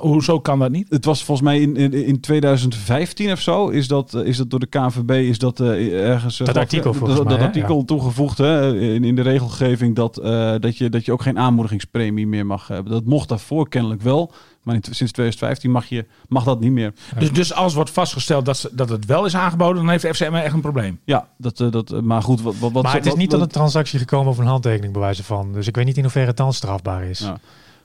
Hoezo 0.00 0.40
kan 0.40 0.58
dat 0.58 0.70
niet? 0.70 0.86
Het 0.90 1.04
was 1.04 1.24
volgens 1.24 1.48
mij 1.48 1.60
in, 1.60 1.76
in, 1.76 1.92
in 2.06 2.20
2015 2.20 3.32
of 3.32 3.40
zo, 3.40 3.68
is 3.68 3.88
dat, 3.88 4.14
is 4.14 4.36
dat 4.36 4.50
door 4.50 4.60
de 4.60 4.66
KNVB, 4.66 5.10
is 5.10 5.38
dat 5.38 5.60
ergens... 5.60 6.36
Dat 6.38 6.56
artikel 6.56 6.94
volgens 6.94 7.18
dat, 7.18 7.28
mij, 7.28 7.36
dat 7.36 7.46
artikel 7.46 7.79
toegevoegd 7.84 8.38
hè, 8.38 8.78
in, 8.80 9.04
in 9.04 9.14
de 9.16 9.22
regelgeving 9.22 9.94
dat, 9.96 10.16
eh, 10.18 10.54
dat, 10.58 10.76
je, 10.76 10.88
dat 10.90 11.04
je 11.04 11.12
ook 11.12 11.22
geen 11.22 11.38
aanmoedigingspremie 11.38 12.26
meer 12.26 12.46
mag 12.46 12.68
hebben. 12.68 12.92
Dat 12.92 13.04
mocht 13.04 13.28
daarvoor 13.28 13.68
kennelijk 13.68 14.02
wel, 14.02 14.32
maar 14.62 14.74
in, 14.74 14.82
sinds 14.82 15.12
2015 15.12 15.70
mag, 15.70 15.86
je, 15.86 16.04
mag 16.28 16.44
dat 16.44 16.60
niet 16.60 16.72
meer. 16.72 16.92
Dus, 17.18 17.32
dus 17.32 17.52
als 17.54 17.74
wordt 17.74 17.90
vastgesteld 17.90 18.44
dat, 18.44 18.56
ze- 18.56 18.70
dat 18.72 18.88
het 18.88 19.04
wel 19.06 19.24
is 19.24 19.34
aangeboden, 19.36 19.76
dan 19.76 19.90
heeft 19.90 20.02
de 20.02 20.14
FCM 20.14 20.34
echt 20.34 20.54
een 20.54 20.60
probleem. 20.60 20.98
Ja, 21.04 21.28
dat, 21.36 21.60
eh, 21.60 21.70
dat, 21.70 21.90
eh, 21.92 22.00
maar 22.00 22.22
goed, 22.22 22.42
wat, 22.42 22.54
wat, 22.58 22.72
maar 22.82 22.92
het 22.94 23.04
is 23.04 23.08
wat- 23.10 23.18
niet 23.18 23.30
tot 23.30 23.40
een 23.40 23.48
transactie 23.48 23.98
gekomen 23.98 24.30
of 24.30 24.38
een 24.38 24.46
handtekening 24.46 24.92
bij 24.92 25.02
wijze 25.02 25.24
van. 25.24 25.52
Dus 25.52 25.66
ik 25.66 25.76
weet 25.76 25.84
niet 25.84 25.96
in 25.96 26.02
hoeverre 26.02 26.26
het 26.28 26.36
dan 26.36 26.52
strafbaar 26.52 27.04
is. 27.04 27.18
Ja. 27.18 27.38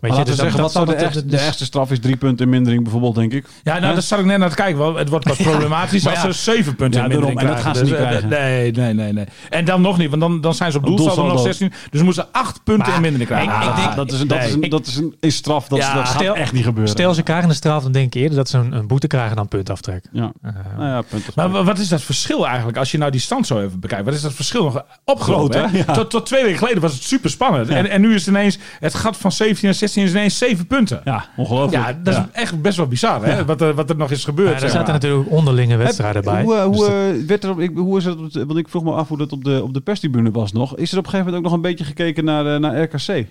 Weet 0.10 0.18
je, 0.18 0.24
dus 0.26 0.36
dat- 0.36 0.44
zeggen, 0.46 0.62
wat 0.62 0.74
dat 0.74 0.84
zou 0.84 0.86
de, 0.86 0.92
zal 0.92 1.02
echt, 1.08 1.16
het- 1.16 1.32
de 1.32 1.38
echtste 1.38 1.66
straf 1.66 1.92
is 1.92 2.00
drie 2.00 2.16
punten 2.18 2.46
in 2.46 2.52
mindering 2.52 2.84
bijvoorbeeld, 2.84 3.16
denk 3.16 3.34
ik. 3.34 3.46
Ja, 3.64 3.80
nou, 3.80 3.94
daar 3.94 4.02
zat 4.02 4.20
ik 4.20 4.26
net 4.26 4.38
naar 4.38 4.50
te 4.50 4.56
kijken. 4.56 4.78
Want 4.78 4.98
het 4.98 5.10
wordt 5.10 5.28
wat 5.28 5.38
problematisch 5.52 6.08
als 6.08 6.22
ze 6.22 6.32
zeven 6.32 6.76
punten 6.76 7.02
in 7.04 7.08
mindering 7.08 7.40
daarom. 7.40 7.56
En 7.58 7.64
dat 7.64 7.66
gaan 7.66 7.76
ze 7.76 7.82
niet 7.82 7.90
Dus, 7.92 8.00
eh, 8.00 8.08
krijgen. 8.08 8.30
Nee, 8.30 8.72
nee, 8.72 8.94
nee, 8.94 9.14
nee. 9.14 9.26
En 9.50 9.66
dan 9.66 9.82
nog 9.82 9.98
niet, 9.98 10.10
want 10.10 10.22
dan, 10.22 10.42
dan 10.42 10.54
zijn 10.54 10.72
ze 10.72 10.78
op 10.78 10.84
Op 10.84 10.90
doelsaldo 10.98 11.22
nog 11.22 11.32
doelsaldo. 11.32 11.52
16. 11.58 11.74
Dus 11.92 12.02
moeten 12.02 12.24
ze 12.24 12.40
acht 12.40 12.64
punten 12.64 12.94
in 12.94 13.02
mindering 13.02 13.30
krijgen. 13.30 13.96
dat 13.96 14.12
is 14.12 14.20
een, 14.20 14.28
dat 14.28 14.44
is 14.44 14.54
een, 14.54 14.70
dat 14.70 14.88
is 14.88 14.96
een, 15.20 15.32
straf. 15.32 15.68
Dat, 15.68 15.80
dat 15.80 15.88
gaat 15.90 16.08
stel- 16.08 16.36
echt 16.36 16.52
niet 16.54 16.64
gebeuren. 16.64 16.92
Stel 16.92 17.14
ze 17.14 17.24
krijgen 17.24 17.50
een 17.50 17.56
straf, 17.56 17.84
dan 17.84 17.92
denk 17.92 18.06
ik 18.16 18.22
eerder 18.22 18.38
dat 18.38 18.50
ze 18.50 18.58
een, 18.58 18.72
een 18.72 18.88
boete 18.88 19.08
krijgen 19.08 19.36
dan 19.36 19.48
puntaftrek. 19.48 20.06
ja. 20.12 20.32
Eh, 20.42 20.52
Nou. 20.78 21.04
Maar 21.36 21.50
wa- 21.50 21.64
wat 21.64 21.78
is 21.78 21.88
dat 21.88 22.02
verschil 22.02 22.48
eigenlijk 22.48 22.78
als 22.78 22.92
je 22.92 22.98
nou 22.98 23.12
die 23.12 23.20
stand 23.20 23.48
zo 23.48 23.60
even 23.62 23.80
bekijkt? 23.80 24.06
Wat 24.06 24.14
is 24.14 24.22
dat 24.22 24.34
verschil 24.34 24.64
nog 24.64 24.84
opgelopen? 25.06 25.72
Tot, 26.10 26.26
twee 26.26 26.44
weken 26.44 26.58
geleden 26.58 26.82
was 26.82 26.94
het 26.94 27.04
super 27.04 27.30
spannend. 27.30 27.70
En, 27.70 27.90
en 27.90 28.02
nu 28.02 28.14
is 28.14 28.26
het 28.26 28.36
ineens, 28.36 28.58
het 28.80 28.94
gat 28.94 29.18
van 29.18 29.32
17 29.32 29.66
naar 29.66 29.74
16 29.78 29.95
is 30.04 30.12
ineens 30.12 30.38
7 30.38 30.68
punten. 30.68 31.02
Ja, 31.04 31.26
ongelooflijk. 31.38 31.84
Ja, 31.86 31.94
dat 32.04 32.14
is 32.14 32.20
Ja. 32.20 32.30
echt 32.32 32.62
best 32.62 32.78
wel 32.78 32.88
bizar, 32.88 33.26
hè? 33.26 33.46
Wat, 33.46 33.62
er, 33.62 33.74
wat 33.74 33.90
er 33.90 33.96
nog 33.96 34.12
is 34.12 34.24
gebeurd. 34.24 34.58
ja, 34.60 34.64
er 34.66 34.70
zaten 34.72 34.94
natuurlijk 34.94 35.32
onderlinge 35.32 35.76
wedstrijden 35.76 36.24
Heb- 36.24 36.34
bij. 36.34 36.44
Hoe, 36.44 36.56
eh, 36.56 36.68
Dus 36.70 36.78
hoe, 36.78 36.86
dat- 36.90 37.22
eh, 37.22 37.28
werd 37.28 37.44
er 37.44 37.50
op, 37.50 37.60
ik, 37.60 37.72
hoe 37.76 37.98
is 37.98 38.06
het- 38.06 38.34
Want 38.34 38.58
ik 38.58 38.70
vroeg 38.70 38.84
me 38.84 38.92
af 38.92 39.08
hoe 39.08 39.18
dat 39.18 39.32
op 39.32 39.44
de, 39.44 39.64
op 39.64 39.74
de 39.74 39.82
perstribune 39.82 40.32
was 40.32 40.52
nog. 40.52 40.78
Is 40.78 40.92
er 40.92 40.98
op 40.98 41.04
een 41.04 41.10
gegeven 41.10 41.26
moment 41.26 41.36
ook 41.36 41.44
nog 41.44 41.54
een 41.54 41.70
beetje 41.70 41.86
gekeken 41.86 42.26
naar, 42.26 42.54
eh, 42.54 42.60
naar 42.60 42.82
RKC? 42.82 43.28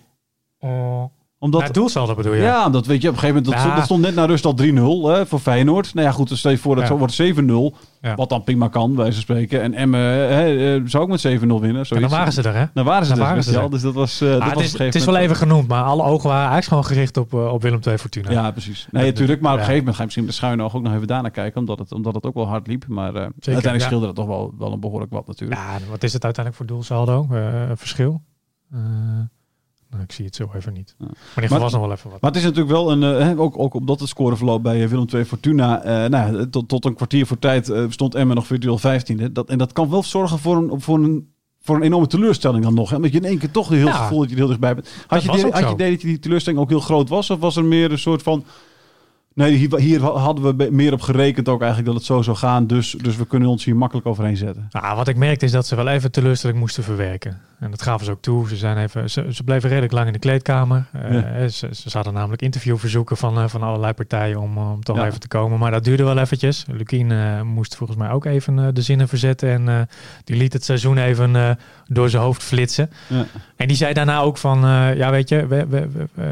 Omdat, 1.44 1.60
naar 1.60 1.68
het 1.68 1.78
doelsaldo 1.78 2.14
bedoel 2.14 2.34
je? 2.34 2.42
ja, 2.42 2.66
omdat 2.66 2.86
weet 2.86 3.02
je, 3.02 3.08
op 3.08 3.14
een 3.14 3.20
gegeven 3.20 3.42
moment, 3.42 3.44
dat, 3.44 3.54
Ja. 3.54 3.60
stond, 3.60 3.76
dat 3.76 3.84
stond 3.84 4.00
net 4.00 4.14
naar 4.14 4.28
rust 4.28 4.44
al 4.44 4.54
3-0 4.54 5.16
hè, 5.16 5.26
voor 5.26 5.38
Feyenoord. 5.38 5.94
Nou 5.94 6.06
ja, 6.06 6.12
goed, 6.12 6.28
dan 6.28 6.36
stel 6.36 6.50
je 6.50 6.58
voor 6.58 6.74
dat 6.74 6.84
Ja. 6.84 6.90
het 6.90 6.98
wordt 6.98 7.14
7-0. 7.14 7.76
Ja. 8.00 8.14
Wat 8.14 8.28
dan 8.28 8.44
prima 8.44 8.68
kan, 8.68 8.94
bij 8.94 9.10
ze 9.12 9.20
spreken. 9.20 9.62
En 9.62 9.74
Emmen 9.74 10.00
hè, 10.00 10.74
eh, 10.76 10.82
zou 10.84 11.02
ook 11.02 11.08
met 11.08 11.20
7-0 11.20 11.60
winnen. 11.60 11.78
En 11.78 11.86
Zoiets. 11.86 12.08
dan 12.08 12.18
waren 12.18 12.32
ze 12.32 12.42
er, 12.42 12.54
hè? 12.54 12.64
Dan 12.74 12.84
waren 12.84 13.06
ze 13.06 13.10
Dan 13.12 13.20
er, 13.20 13.26
waren 13.28 13.44
ze 13.44 13.60
er. 13.60 13.70
Dus 13.70 13.82
dat 13.82 13.94
was, 13.94 14.18
dat 14.18 14.40
Ah, 14.40 14.54
was 14.54 14.64
het, 14.64 14.72
is, 14.72 14.78
het 14.78 14.94
is 14.94 15.04
wel 15.04 15.16
even 15.16 15.36
genoemd, 15.36 15.68
maar 15.68 15.82
alle 15.82 16.02
ogen 16.02 16.28
waren 16.28 16.50
eigenlijk 16.50 16.64
gewoon 16.68 16.84
gericht 16.84 17.16
op, 17.16 17.34
eh, 17.34 17.52
op 17.52 17.62
Willem 17.62 17.80
II 17.86 17.98
Fortuna. 17.98 18.30
Ja, 18.30 18.50
precies. 18.50 18.86
Nee, 18.90 19.04
natuurlijk. 19.06 19.40
Maar 19.40 19.52
op 19.52 19.58
een 19.58 19.64
gegeven 19.64 19.84
moment 19.84 19.94
ga 19.96 20.00
je 20.00 20.04
misschien 20.04 20.24
met 20.24 20.34
schuine 20.34 20.62
oog 20.62 20.74
ook 20.76 20.82
nog 20.82 20.94
even 20.94 21.06
daarna 21.06 21.28
kijken. 21.28 21.60
Omdat 21.60 21.78
het, 21.78 21.92
omdat 21.92 22.14
het 22.14 22.26
ook 22.26 22.34
wel 22.34 22.46
hard 22.48 22.66
liep. 22.66 22.84
Maar 22.88 23.14
eh, 23.14 23.20
uiteindelijk 23.40 23.82
scheelde 23.82 24.06
dat 24.06 24.14
toch 24.14 24.26
wel, 24.26 24.54
wel 24.58 24.72
een 24.72 24.80
behoorlijk 24.80 25.12
wat 25.12 25.26
natuurlijk. 25.26 25.60
Ja, 25.60 25.78
wat 25.90 26.02
is 26.02 26.12
het 26.12 26.24
uiteindelijk 26.24 26.64
voor 26.64 26.74
doelsaldo? 26.76 27.26
Verschil? 27.74 28.22
Nou, 29.94 30.06
ik 30.06 30.12
zie 30.12 30.24
het 30.24 30.34
zo 30.36 30.50
even 30.54 30.72
niet. 30.72 30.94
Maar 30.98 31.08
in 31.08 31.14
ieder 31.14 31.32
geval 31.34 31.48
Maar- 31.50 31.60
was 31.60 31.72
nog 31.72 31.80
wel 31.80 31.92
even 31.92 32.10
wat. 32.10 32.20
Maar 32.20 32.30
het 32.30 32.38
is 32.40 32.46
natuurlijk 32.46 32.72
wel 32.72 32.90
een, 32.92 33.00
hè, 33.00 33.38
ook, 33.38 33.58
ook 33.58 33.74
omdat 33.74 34.00
het 34.00 34.08
scoreverloop 34.08 34.62
bij 34.62 34.82
eh, 34.82 34.88
Willem 34.88 35.06
II 35.14 35.24
Fortuna, 35.24 35.82
eh, 35.82 36.08
nou, 36.10 36.48
tot, 36.50 36.68
tot 36.68 36.84
een 36.84 36.94
kwartier 36.94 37.26
voor 37.26 37.38
tijd 37.38 37.72
stond 37.88 38.14
Emmen 38.14 38.36
nog 38.36 38.46
virtueel 38.46 38.78
15e. 38.78 39.32
Dat, 39.32 39.48
en 39.48 39.58
dat 39.58 39.72
kan 39.72 39.90
wel 39.90 40.02
zorgen 40.02 40.38
voor 40.38 40.56
een, 40.56 40.80
voor 40.80 40.98
een, 40.98 41.32
voor 41.60 41.76
een 41.76 41.82
enorme 41.82 42.06
teleurstelling 42.06 42.64
dan 42.64 42.74
nog. 42.74 42.90
Hè? 42.90 42.96
Omdat 42.96 43.12
je 43.12 43.18
in 43.18 43.24
één 43.24 43.38
keer 43.38 43.50
toch 43.50 43.68
heel 43.68 43.86
Ja. 43.86 43.92
gevoel 43.92 44.18
dat 44.20 44.30
je 44.30 44.36
heel 44.36 44.46
dichtbij 44.46 44.74
bent. 44.74 44.88
Had 45.06 45.22
je, 45.22 45.28
had 45.28 45.40
je 45.58 45.70
idee 45.72 45.90
dat 45.90 46.00
je 46.00 46.06
die 46.06 46.18
teleurstelling 46.18 46.62
ook 46.62 46.68
heel 46.68 46.80
groot 46.80 47.08
was? 47.08 47.30
Of 47.30 47.38
was 47.38 47.56
er 47.56 47.64
meer 47.64 47.92
een 47.92 47.98
soort 47.98 48.22
van... 48.22 48.44
Nee, 49.34 49.54
hier, 49.54 49.78
hier 49.78 50.00
hadden 50.02 50.56
we 50.56 50.68
meer 50.70 50.92
op 50.92 51.00
gerekend 51.00 51.48
ook 51.48 51.60
eigenlijk 51.60 51.86
dat 51.90 51.96
het 51.98 52.06
zo 52.06 52.22
zou 52.22 52.36
gaan. 52.36 52.66
Dus, 52.66 52.90
dus 53.02 53.16
we 53.16 53.26
kunnen 53.26 53.48
ons 53.48 53.64
hier 53.64 53.76
makkelijk 53.76 54.06
overheen 54.06 54.36
zetten. 54.36 54.68
Nou, 54.70 54.96
wat 54.96 55.08
ik 55.08 55.16
merkte 55.16 55.44
is 55.44 55.50
dat 55.52 55.66
ze 55.66 55.76
wel 55.76 55.88
even 55.88 56.12
teleurstelling 56.12 56.58
moesten 56.58 56.82
verwerken. 56.84 57.40
En 57.58 57.70
dat 57.70 57.82
gaven 57.82 58.04
ze 58.06 58.10
ook 58.12 58.22
toe. 58.22 58.48
Ze, 58.48 58.56
zijn 58.56 58.76
even, 58.78 59.10
ze, 59.10 59.26
ze 59.30 59.42
bleven 59.44 59.68
redelijk 59.68 59.92
lang 59.92 60.06
in 60.06 60.12
de 60.12 60.18
kleedkamer. 60.18 60.84
Eh, 60.92 61.12
Ja. 61.12 61.48
ze, 61.48 61.68
ze 61.72 61.88
hadden 61.92 62.12
namelijk 62.12 62.42
interviewverzoeken 62.42 63.16
van, 63.16 63.38
eh, 63.38 63.48
van 63.48 63.62
allerlei 63.62 63.92
partijen 63.92 64.40
om, 64.40 64.56
eh, 64.56 64.70
om 64.72 64.82
toch 64.84 64.96
Ja. 64.96 65.06
even 65.06 65.20
te 65.20 65.28
komen. 65.28 65.58
Maar 65.58 65.70
dat 65.70 65.84
duurde 65.84 66.04
wel 66.04 66.18
eventjes. 66.18 66.64
Lukien 66.68 67.10
eh, 67.12 67.40
moest 67.42 67.76
volgens 67.76 67.98
mij 67.98 68.10
ook 68.10 68.24
even 68.24 68.58
eh, 68.58 68.66
de 68.72 68.82
zinnen 68.82 69.08
verzetten. 69.08 69.48
En 69.50 69.68
eh, 69.68 69.80
die 70.24 70.36
liet 70.36 70.52
het 70.52 70.64
seizoen 70.64 70.98
even 70.98 71.36
eh, 71.36 71.50
door 71.86 72.10
zijn 72.10 72.22
hoofd 72.22 72.42
flitsen. 72.42 72.90
Ja. 73.08 73.24
En 73.56 73.68
die 73.68 73.76
zei 73.76 73.92
daarna 73.92 74.20
ook 74.20 74.38
van, 74.38 74.64
eh, 74.64 74.96
ja 74.96 75.10
weet 75.10 75.28
je, 75.28 75.46
we, 75.46 75.66
we, 75.66 75.88
we, 75.90 76.22
eh, 76.22 76.26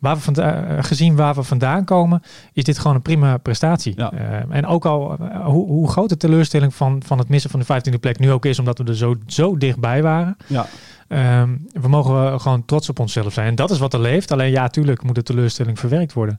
waar 0.00 0.14
we 0.14 0.20
vanda- 0.20 0.64
eh, 0.64 0.84
gezien 0.84 1.16
waar 1.16 1.34
we 1.34 1.42
vandaan 1.42 1.84
komen, 1.84 2.22
is 2.52 2.64
dit 2.64 2.78
gewoon 2.78 2.96
een 2.96 3.02
prima 3.02 3.36
prestatie. 3.36 3.92
Ja. 3.96 4.12
Eh, 4.12 4.56
en 4.56 4.66
ook 4.66 4.84
al 4.86 5.16
eh, 5.18 5.44
hoe, 5.46 5.66
hoe 5.66 5.88
groot 5.90 6.08
de 6.08 6.16
teleurstelling 6.16 6.74
van, 6.74 7.02
van 7.06 7.18
het 7.18 7.28
missen 7.28 7.50
van 7.50 7.60
de 7.60 7.66
15e 7.66 7.98
plek 8.00 8.18
nu 8.18 8.32
ook 8.32 8.44
is, 8.44 8.58
omdat 8.58 8.78
we 8.78 8.84
er 8.84 8.96
zo, 8.96 9.14
zo 9.26 9.56
dichtbij 9.56 10.02
waren. 10.02 10.36
Ja. 10.46 10.66
Ehm, 11.08 11.56
we 11.72 11.88
mogen 11.88 12.40
gewoon 12.40 12.64
trots 12.64 12.88
op 12.88 12.98
onszelf 12.98 13.32
zijn. 13.32 13.46
En 13.46 13.54
dat 13.54 13.70
is 13.70 13.78
wat 13.78 13.94
er 13.94 14.00
leeft. 14.00 14.32
Alleen 14.32 14.50
ja, 14.50 14.68
tuurlijk 14.68 15.02
moet 15.02 15.14
de 15.14 15.22
teleurstelling 15.22 15.78
verwerkt 15.78 16.12
worden. 16.12 16.36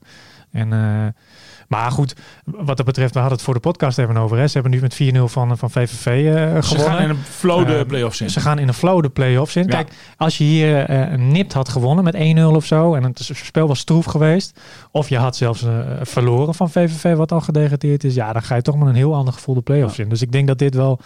En, 0.50 0.72
maar 1.72 1.90
goed, 1.90 2.14
wat 2.44 2.76
dat 2.76 2.86
betreft, 2.86 3.12
we 3.12 3.18
hadden 3.18 3.36
het 3.36 3.46
voor 3.46 3.54
de 3.54 3.60
podcast 3.60 3.98
even 3.98 4.16
over. 4.16 4.38
Hè. 4.38 4.46
Ze 4.46 4.52
hebben 4.52 4.72
nu 4.72 4.80
met 4.80 5.14
4-0 5.30 5.32
van, 5.32 5.58
van 5.58 5.70
VVV 5.70 6.06
eh, 6.06 6.62
Ze 6.62 6.62
gewonnen. 6.62 6.92
gaan 6.92 7.02
in 7.02 7.08
een 7.10 7.16
flow 7.16 7.66
de 7.66 7.76
Eh, 7.76 7.86
play-offs 7.86 8.20
in. 8.20 8.30
Ze 8.30 8.40
gaan 8.40 8.58
in 8.58 8.68
een 8.68 8.74
flow 8.74 9.02
de 9.02 9.08
play-offs 9.08 9.56
in. 9.56 9.62
Ja. 9.62 9.68
Kijk, 9.68 9.92
als 10.16 10.38
je 10.38 10.44
hier 10.44 10.84
eh, 10.84 11.12
een 11.12 11.28
nipt 11.32 11.52
had 11.52 11.68
gewonnen 11.68 12.04
met 12.04 12.14
1-0 12.14 12.56
of 12.56 12.64
zo... 12.64 12.94
en 12.94 13.02
het 13.02 13.30
spel 13.32 13.66
was 13.68 13.78
stroef 13.78 14.04
geweest... 14.04 14.60
of 14.90 15.08
je 15.08 15.16
had 15.18 15.36
zelfs 15.36 15.62
eh, 15.62 15.70
verloren 16.02 16.54
van 16.54 16.70
VVV 16.70 17.16
wat 17.16 17.32
al 17.32 17.40
gedegradeerd 17.40 18.04
is... 18.04 18.14
ja, 18.14 18.32
dan 18.32 18.42
ga 18.42 18.54
je 18.54 18.62
toch 18.62 18.76
met 18.76 18.88
een 18.88 18.94
heel 18.94 19.14
ander 19.14 19.32
gevoel 19.34 19.54
de 19.54 19.60
play-offs 19.60 19.98
in. 19.98 20.08
Dus 20.08 20.22
ik 20.22 20.32
denk 20.32 20.46
dat 20.46 20.58
dit 20.58 20.74
wel... 20.74 21.00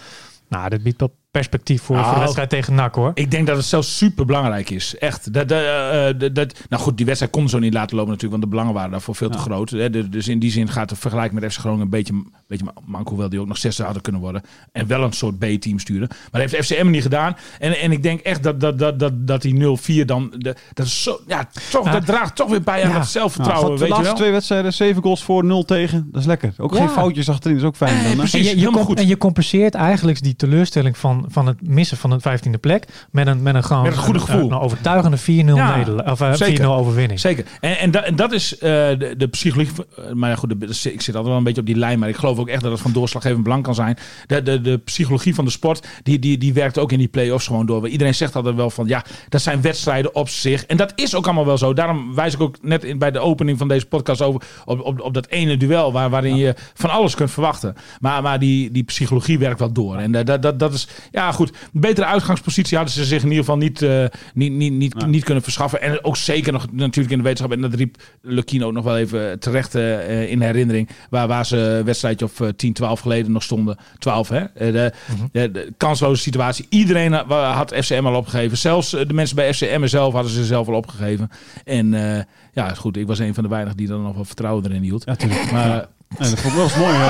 Nou, 0.49 0.68
dit 0.68 0.82
biedt 0.82 1.00
wel 1.00 1.14
perspectief 1.37 1.83
voor, 1.83 1.95
voor 1.97 2.05
Nou, 2.05 2.14
de 2.14 2.21
wedstrijd 2.21 2.49
tegen 2.50 2.75
NAC, 2.75 2.95
hoor. 2.95 3.11
Ik 3.14 3.31
denk 3.31 3.47
dat 3.47 3.57
het 3.57 3.66
zelfs 3.66 3.97
super 3.97 4.25
belangrijk 4.26 4.71
is. 4.71 4.99
Echt. 4.99 5.33
Dat, 5.33 5.49
dat, 5.49 5.62
eh, 5.62 6.19
dat, 6.19 6.35
dat- 6.35 6.55
nou 6.69 6.83
goed, 6.83 6.97
die 6.97 7.07
wedstrijd 7.07 7.33
kon 7.33 7.49
zo 7.49 7.59
niet 7.59 7.73
laten 7.75 7.97
lopen 7.97 8.12
natuurlijk, 8.12 8.40
want 8.40 8.43
de 8.43 8.49
belangen 8.49 8.75
waren 8.75 8.90
daarvoor 8.90 9.14
veel 9.14 9.31
te 9.31 9.37
Ja. 9.37 9.43
groot. 9.43 9.71
Hè. 9.71 10.09
Dus- 10.09 10.28
in 10.28 10.38
die 10.38 10.50
zin 10.50 10.69
gaat 10.69 10.88
de 10.88 10.97
vergelijking 10.97 11.40
met 11.40 11.52
FC 11.52 11.59
Groningen 11.59 11.85
een 11.85 11.90
beetje, 11.90 12.12
een 12.12 12.33
beetje 12.49 12.64
mank, 12.85 13.09
hoewel 13.09 13.28
die 13.28 13.40
ook 13.40 13.47
nog 13.47 13.57
zesde 13.59 13.83
hadden 13.83 14.02
kunnen 14.02 14.21
worden. 14.21 14.43
En 14.73 14.87
wel 14.87 15.02
een 15.02 15.12
soort 15.12 15.38
B-team 15.38 15.78
sturen. 15.78 16.09
Maar 16.33 16.40
dat 16.40 16.50
heeft 16.50 16.66
FCM 16.66 16.90
niet 16.90 17.02
gedaan. 17.02 17.37
En, 17.59 17.78
en 17.81 17.93
ik 17.93 18.02
denk 18.02 18.21
echt 18.21 18.43
dat, 18.43 18.61
dat, 18.61 18.78
dat, 18.78 18.99
dat, 18.99 19.26
dat 19.26 19.43
die 19.43 19.55
0-4 20.02 20.05
dan, 20.05 20.33
de, 20.37 20.55
dat 20.73 20.87
is 20.87 21.02
zo, 21.02 21.21
ja, 21.26 21.49
toch, 21.71 21.85
Ja. 21.85 21.93
dat 21.93 22.07
draagt 22.07 22.37
toch 22.37 22.50
weer 22.50 22.62
bij 22.62 22.83
aan 22.85 22.90
Ja. 22.90 22.99
het 22.99 23.09
zelfvertrouwen, 23.09 23.66
Nou, 23.66 23.78
de 23.78 23.85
weet 23.85 23.97
je 23.97 23.99
laatste 23.99 24.16
twee 24.16 24.31
wedstrijden, 24.33 24.73
zeven 24.73 25.02
goals 25.02 25.23
voor, 25.25 25.45
nul 25.45 25.64
tegen. 25.64 26.09
Dat 26.12 26.21
is 26.21 26.26
lekker. 26.26 26.52
Ook 26.59 26.73
Ja. 26.73 26.78
geen 26.78 26.88
foutjes 26.88 27.28
achterin, 27.28 27.57
dat 27.57 27.62
is 27.62 27.69
ook 27.69 27.76
fijn. 27.76 27.97
Dan, 28.02 28.11
hè? 28.11 28.16
precies. 28.16 28.33
En 28.50 28.59
je, 28.59 28.71
je, 28.71 28.95
en 28.95 29.07
je 29.07 29.16
compenseert 29.19 29.75
eigenlijk 29.75 30.23
die 30.23 30.37
teleurstelling 30.37 30.99
van, 30.99 31.25
van 31.28 31.47
het 31.47 31.68
missen 31.68 31.97
van 31.97 32.11
een 32.11 32.21
15e 32.21 32.61
plek 32.61 32.85
met 33.11 33.26
een, 33.26 33.42
met 33.42 33.54
een 33.54 33.64
gewoon 33.64 33.83
Met 33.83 33.92
een 33.92 33.99
goede 33.99 34.18
gevoel. 34.21 34.40
een, 34.40 34.52
een 34.52 34.59
overtuigende 34.61 35.18
4-0 35.18 35.23
Ja, 35.56 35.76
nederla- 35.76 36.12
of 36.12 36.21
eh, 36.21 36.28
4-0 36.33 36.35
zeker. 36.37 36.68
overwinning. 36.71 37.21
Zeker. 37.21 37.45
En, 37.61 37.78
en, 37.78 37.90
dat, 37.90 38.04
en 38.04 38.16
dat 38.16 38.33
is 38.33 38.59
eh, 38.59 38.61
de, 38.99 39.14
de 39.16 39.28
psychologie. 39.28 39.73
eh, 39.97 40.12
Maar 40.12 40.30
ja, 40.30 40.37
goed, 40.37 40.49
de, 40.49 40.59
de- 40.59 40.92
ik 40.92 41.02
zit 41.02 41.06
altijd 41.06 41.25
wel 41.26 41.37
een 41.37 41.42
beetje 41.45 41.61
op 41.61 41.66
die 41.66 41.76
lijn. 41.76 41.99
Maar 41.99 42.09
ik 42.09 42.16
geloof 42.16 42.38
ook 42.38 42.49
echt 42.49 42.62
dat 42.62 42.73
het 42.73 42.80
van 42.80 42.92
doorslaggevend 42.92 43.42
belang 43.42 43.62
kan 43.62 43.75
zijn. 43.75 43.97
De, 44.26 44.42
de, 44.42 44.61
de 44.61 44.78
psychologie 44.78 45.35
van 45.35 45.45
de 45.45 45.50
sport, 45.50 45.87
die, 46.02 46.18
die, 46.18 46.38
die 46.38 46.52
werkt 46.54 46.78
ook 46.78 46.92
in 46.92 46.99
die 46.99 47.09
play-offs 47.09 47.47
gewoon 47.47 47.66
door. 47.66 47.88
Iedereen 47.88 48.14
zegt 48.14 48.37
altijd 48.37 48.54
wel 48.54 48.71
van 48.71 48.87
ja, 48.87 49.04
dat 49.28 49.40
zijn 49.42 49.61
wedstrijden 49.61 50.14
op 50.14 50.28
zich. 50.28 50.64
En 50.66 50.76
dat 50.76 50.92
is 50.95 51.14
ook 51.14 51.25
allemaal 51.25 51.47
wel 51.47 51.59
zo. 51.59 51.73
Daarom 51.73 52.14
wijs 52.14 52.35
ik 52.35 52.40
ook 52.40 52.56
net 52.62 52.85
in, 52.85 52.99
bij 52.99 53.11
de 53.11 53.18
opening 53.18 53.59
van 53.59 53.68
deze 53.68 53.87
podcast 53.87 54.23
over 54.23 54.42
op, 54.64 54.80
op, 54.80 55.00
op 55.00 55.14
dat 55.14 55.26
ene 55.26 55.56
duel 55.56 55.92
waar, 55.92 56.11
waarin 56.11 56.37
je 56.37 56.54
van 56.75 56.90
alles 56.90 57.14
kunt 57.14 57.30
verwachten. 57.30 57.75
Maar, 58.00 58.23
maar 58.23 58.38
die, 58.38 58.71
die 58.71 58.83
psychologie 58.85 59.38
werkt 59.38 59.59
wel 59.59 59.73
door. 59.73 59.97
En 59.97 60.12
dat, 60.25 60.42
dat, 60.42 60.59
dat 60.59 60.73
is, 60.75 60.88
ja 61.10 61.32
goed, 61.32 61.48
een 61.48 61.80
betere 61.80 62.06
uitgangspositie 62.06 62.76
hadden 62.76 62.94
ze 62.94 63.04
zich 63.04 63.22
in 63.22 63.28
ieder 63.28 63.44
geval 63.44 63.56
niet, 63.58 63.82
eh, 63.82 64.04
niet, 64.34 64.52
niet, 64.52 64.72
niet, 64.72 64.94
Ja. 64.98 65.06
niet 65.06 65.25
kunnen 65.25 65.42
verschaffen. 65.42 65.80
En 65.82 66.04
ook 66.04 66.16
zeker 66.16 66.52
nog 66.52 66.66
natuurlijk 66.72 67.10
in 67.10 67.18
de 67.18 67.25
wetenschap. 67.25 67.52
En 67.52 67.60
dat 67.60 67.75
riep 67.75 67.96
Lukien 68.22 68.64
ook 68.64 68.72
nog 68.72 68.84
wel 68.84 68.96
even 68.98 69.38
terecht 69.38 69.75
eh, 69.75 70.30
in 70.30 70.40
herinnering. 70.40 70.88
Waar, 71.10 71.28
waar 71.28 71.46
ze 71.46 71.56
een 71.58 71.84
wedstrijdje 71.84 72.25
of 72.25 72.40
eh, 72.40 72.48
10, 72.56 72.72
12 72.72 73.00
geleden 73.00 73.32
nog 73.32 73.42
stonden. 73.42 73.76
12 73.98 74.28
hè. 74.28 74.38
Eh, 74.38 74.72
De, 74.72 74.92
de, 75.32 75.50
de 75.50 75.72
kansloze 75.76 76.22
situatie. 76.22 76.66
Iedereen 76.68 77.12
ha- 77.12 77.52
had 77.52 77.75
FCM 77.75 78.06
al 78.06 78.14
opgegeven. 78.16 78.58
Zelfs 78.58 78.92
eh, 78.94 79.06
de 79.08 79.14
mensen 79.14 79.36
bij 79.36 79.54
FCM 79.54 79.86
zelf 79.86 80.12
hadden 80.12 80.32
ze 80.32 80.44
zelf 80.44 80.68
al 80.68 80.75
opgegeven. 80.75 81.30
En 81.64 81.94
eh, 82.16 82.22
ja, 82.52 82.75
goed. 82.75 82.96
Ik 82.96 83.06
was 83.06 83.18
een 83.18 83.34
van 83.34 83.42
de 83.42 83.48
weinigen 83.48 83.76
die 83.76 83.88
er 83.88 83.98
nog 83.98 84.14
wel 84.14 84.25
vertrouwen 84.25 84.64
erin 84.64 84.82
hield. 84.82 85.04
Ja. 85.04 85.16
Maar 85.52 85.86
Nee, 86.18 86.30
dat 86.30 86.40
vond 86.40 86.52
ik 86.52 86.58
wel 86.58 86.62
eens 86.64 86.76
mooi. 86.76 86.94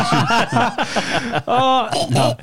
Ja. 2.09 2.37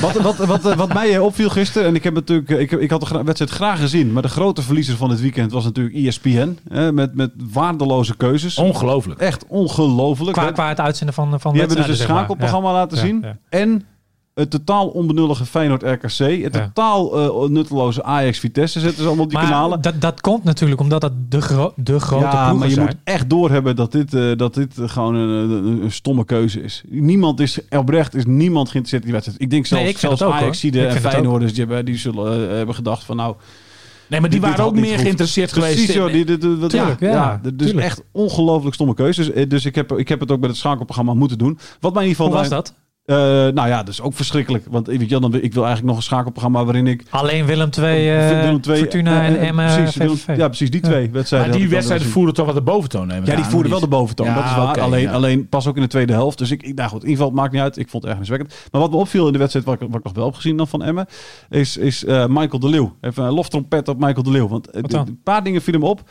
Wat, 0.00 0.12
wat, 0.14 0.36
wat, 0.36 0.74
wat 0.74 0.92
mij 0.94 1.14
eh, 1.14 1.22
opviel 1.24 1.48
gisteren, 1.48 1.88
en 1.88 1.94
ik 1.94 2.04
heb 2.04 2.14
natuurlijk, 2.14 2.50
eh, 2.50 2.60
ik, 2.60 2.70
ik 2.72 2.90
had 2.90 3.00
de 3.08 3.22
wedstrijd 3.24 3.50
graag 3.50 3.78
gezien, 3.80 4.12
maar 4.12 4.22
de 4.22 4.28
grote 4.28 4.62
verliezer 4.62 4.96
van 4.96 5.08
dit 5.08 5.20
weekend 5.20 5.52
was 5.52 5.64
natuurlijk 5.64 5.96
ESPN. 5.96 6.58
Hè, 6.68 6.92
met, 6.92 7.14
met 7.14 7.30
waardeloze 7.52 8.16
keuzes. 8.16 8.58
ongelooflijk. 8.58 9.20
Echt 9.20 9.44
ongelooflijk. 9.48 10.32
Qua, 10.36 10.50
qua 10.52 10.68
het 10.68 10.80
uitzenden 10.80 11.14
van, 11.14 11.40
van 11.40 11.52
Die 11.52 11.60
hebben 11.60 11.78
dus 11.78 11.88
een 11.88 11.96
schakelprogramma 12.04 12.72
laten 12.72 12.96
Ja, 12.98 13.04
zien. 13.04 13.20
ja. 13.22 13.36
En 13.48 13.84
het 14.38 14.50
totaal 14.50 14.88
onbenullige 14.88 15.44
Feyenoord 15.44 15.82
RKC. 15.82 16.18
Het 16.18 16.54
Ja. 16.54 16.70
totaal 16.72 17.18
eh, 17.42 17.48
nutteloze 17.48 18.02
Ajax 18.02 18.38
Vitesse 18.38 18.80
zetten 18.80 18.98
ze 19.02 19.06
allemaal 19.06 19.24
op 19.24 19.30
die 19.30 19.38
Maar 19.38 19.48
kanalen. 19.48 19.80
dat, 19.80 20.00
dat 20.00 20.20
komt 20.20 20.44
natuurlijk 20.44 20.80
omdat 20.80 21.00
dat 21.00 21.12
de, 21.28 21.40
gro 21.40 21.72
de 21.76 22.00
grote 22.00 22.24
ja, 22.24 22.30
ploegen 22.30 22.58
maar 22.58 22.68
je 22.68 22.74
zijn. 22.74 22.86
moet 22.86 22.96
echt 23.04 23.30
doorhebben 23.30 23.76
dat 23.76 23.92
dit, 23.92 24.14
eh, 24.14 24.30
dat 24.36 24.54
dit 24.54 24.74
gewoon 24.80 25.14
een, 25.14 25.50
een, 25.50 25.82
een 25.82 25.92
stomme 25.92 26.24
keuze 26.24 26.62
is. 26.62 26.82
Niemand 26.88 27.40
is, 27.40 27.58
oprecht 27.70 28.14
is 28.14 28.24
niemand 28.26 28.68
geïnteresseerd 28.68 29.02
in 29.02 29.08
die 29.08 29.12
wedstrijd. 29.12 29.42
Ik 29.42 29.50
denk 29.50 29.66
zelfs, 29.66 29.82
Nee, 29.84 29.92
ik 29.92 29.98
zelfs 29.98 30.22
Ajax 30.22 30.62
en. 30.62 31.00
Feyenoorders, 31.00 31.54
die, 31.54 31.64
hebben, 31.64 31.84
die 31.84 31.96
zullen 31.96 32.48
eh, 32.50 32.56
hebben 32.56 32.74
gedacht 32.74 33.04
van 33.04 33.16
nou... 33.16 33.34
Nee, 34.08 34.20
maar 34.20 34.30
die 34.30 34.40
waren 34.40 34.64
ook 34.64 34.74
meer 34.74 34.98
geïnteresseerd 34.98 35.50
Precies, 35.50 35.72
geweest. 35.74 35.88
in- 35.88 35.94
joh, 36.02 36.12
die, 36.12 36.24
die, 36.24 36.38
die- 36.38 36.58
dat- 36.58 36.70
Tuurlijk, 36.70 37.00
ja, 37.00 37.08
ja, 37.10 37.40
dus 37.42 37.52
tuurlijk. 37.66 37.86
echt 37.86 38.02
ongelooflijk 38.12 38.74
stomme 38.74 38.94
keuzes. 38.94 39.48
Dus 39.48 39.64
ik 39.64 39.74
heb, 39.74 39.92
ik 39.92 40.08
heb 40.08 40.20
het 40.20 40.30
ook 40.30 40.40
met 40.40 40.48
het 40.50 40.58
schakelprogramma 40.58 41.14
moeten 41.14 41.38
doen. 41.38 41.58
Wat 41.80 41.94
mij 41.94 42.02
in 42.02 42.08
ieder 42.08 42.24
Hoe 42.24 42.34
geval 42.34 42.48
was 42.50 42.64
dat? 42.64 42.74
Eh, 43.08 43.16
nou 43.16 43.68
ja, 43.68 43.76
dat 43.78 43.88
is 43.88 44.00
ook 44.00 44.14
verschrikkelijk. 44.14 44.64
Want 44.70 44.86
weet 44.86 45.00
je, 45.00 45.06
wel, 45.08 45.20
dan, 45.20 45.30
wil- 45.30 45.42
ik 45.42 45.52
wil 45.54 45.62
eigenlijk 45.64 45.86
nog 45.94 45.96
een 45.96 46.08
schakelprogramma 46.08 46.64
waarin 46.64 46.86
ik... 46.86 47.04
Alleen 47.10 47.46
Willem 47.46 47.70
2, 47.70 48.10
Willem 48.10 48.60
II, 48.68 48.78
Fortuna 48.78 49.20
eh, 49.20 49.26
en 49.26 49.38
eh, 49.38 49.48
Emmen, 49.48 49.74
precies, 49.76 49.96
Willem- 49.96 50.16
VVV. 50.16 50.36
Ja, 50.36 50.46
precies, 50.46 50.70
die 50.70 50.80
twee 50.80 51.10
wedstrijden. 51.10 51.48
Maar 51.48 51.58
die 51.58 51.66
ik 51.66 51.72
wedstrijden 51.72 52.06
wel 52.06 52.14
voeren 52.16 52.34
toch 52.34 52.46
wat 52.46 52.54
de 52.54 52.62
boventoon 52.62 53.06
nemen. 53.06 53.26
Ja, 53.28 53.34
die 53.36 53.44
voerden 53.44 53.70
wel 53.70 53.80
de 53.80 53.88
boventoon, 53.88 54.26
Ja, 54.26 54.34
dat 54.34 54.44
is 54.44 54.54
waar. 54.54 54.80
alleen, 54.80 55.02
ja. 55.02 55.12
alleen 55.12 55.48
pas 55.48 55.66
ook 55.66 55.76
in 55.76 55.82
de 55.82 55.88
tweede 55.88 56.12
helft. 56.12 56.38
Dus 56.38 56.50
ik, 56.50 56.62
ik 56.62 56.74
nou 56.74 56.88
goed, 56.90 57.02
in 57.02 57.08
ieder 57.08 57.24
geval, 57.24 57.26
het 57.26 57.36
maakt 57.40 57.52
niet 57.52 57.62
uit. 57.62 57.76
Ik 57.78 57.88
vond 57.88 58.02
het 58.02 58.12
erg 58.12 58.20
indrukwekkend. 58.20 58.68
Maar 58.72 58.80
wat 58.80 58.90
me 58.90 58.96
opviel 58.96 59.26
in 59.26 59.32
de 59.32 59.38
wedstrijd, 59.38 59.66
wat 59.66 59.74
ik, 59.74 59.80
wat 59.88 59.98
ik 59.98 60.04
nog 60.04 60.14
wel 60.14 60.24
heb 60.24 60.34
gezien 60.34 60.56
dan 60.56 60.68
van 60.68 60.82
Emmen, 60.82 61.06
is, 61.50 61.76
is 61.76 62.04
eh, 62.04 62.26
Michael 62.26 62.58
de 62.60 62.68
Leeuw. 62.68 62.96
Even 63.00 63.24
een 63.24 63.32
loftrompet 63.32 63.88
op 63.88 63.98
Michael 63.98 64.22
de 64.22 64.30
Leeuw. 64.30 64.48
Want 64.48 64.70
eh, 64.70 64.82
een 64.90 65.20
paar 65.24 65.42
dingen 65.44 65.62
vielen 65.62 65.80
me 65.80 65.86
op. 65.86 66.02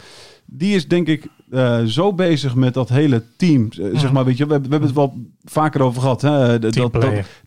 Die 0.49 0.75
is 0.75 0.87
denk 0.87 1.07
ik 1.07 1.27
eh, 1.51 1.83
zo 1.83 2.13
bezig 2.13 2.55
met 2.55 2.73
dat 2.73 2.89
hele 2.89 3.23
team. 3.37 3.69
Eh, 3.81 3.99
Zeg 3.99 4.11
maar, 4.11 4.25
weet 4.25 4.37
je, 4.37 4.45
we, 4.45 4.51
hebben- 4.51 4.69
we 4.69 4.75
hebben 4.77 4.89
het 4.95 4.97
wel 4.97 5.17
vaker 5.45 5.81
over 5.81 6.01
gehad. 6.01 6.21
Hè? 6.21 6.59
Dat, 6.59 6.73
dat, 6.73 6.97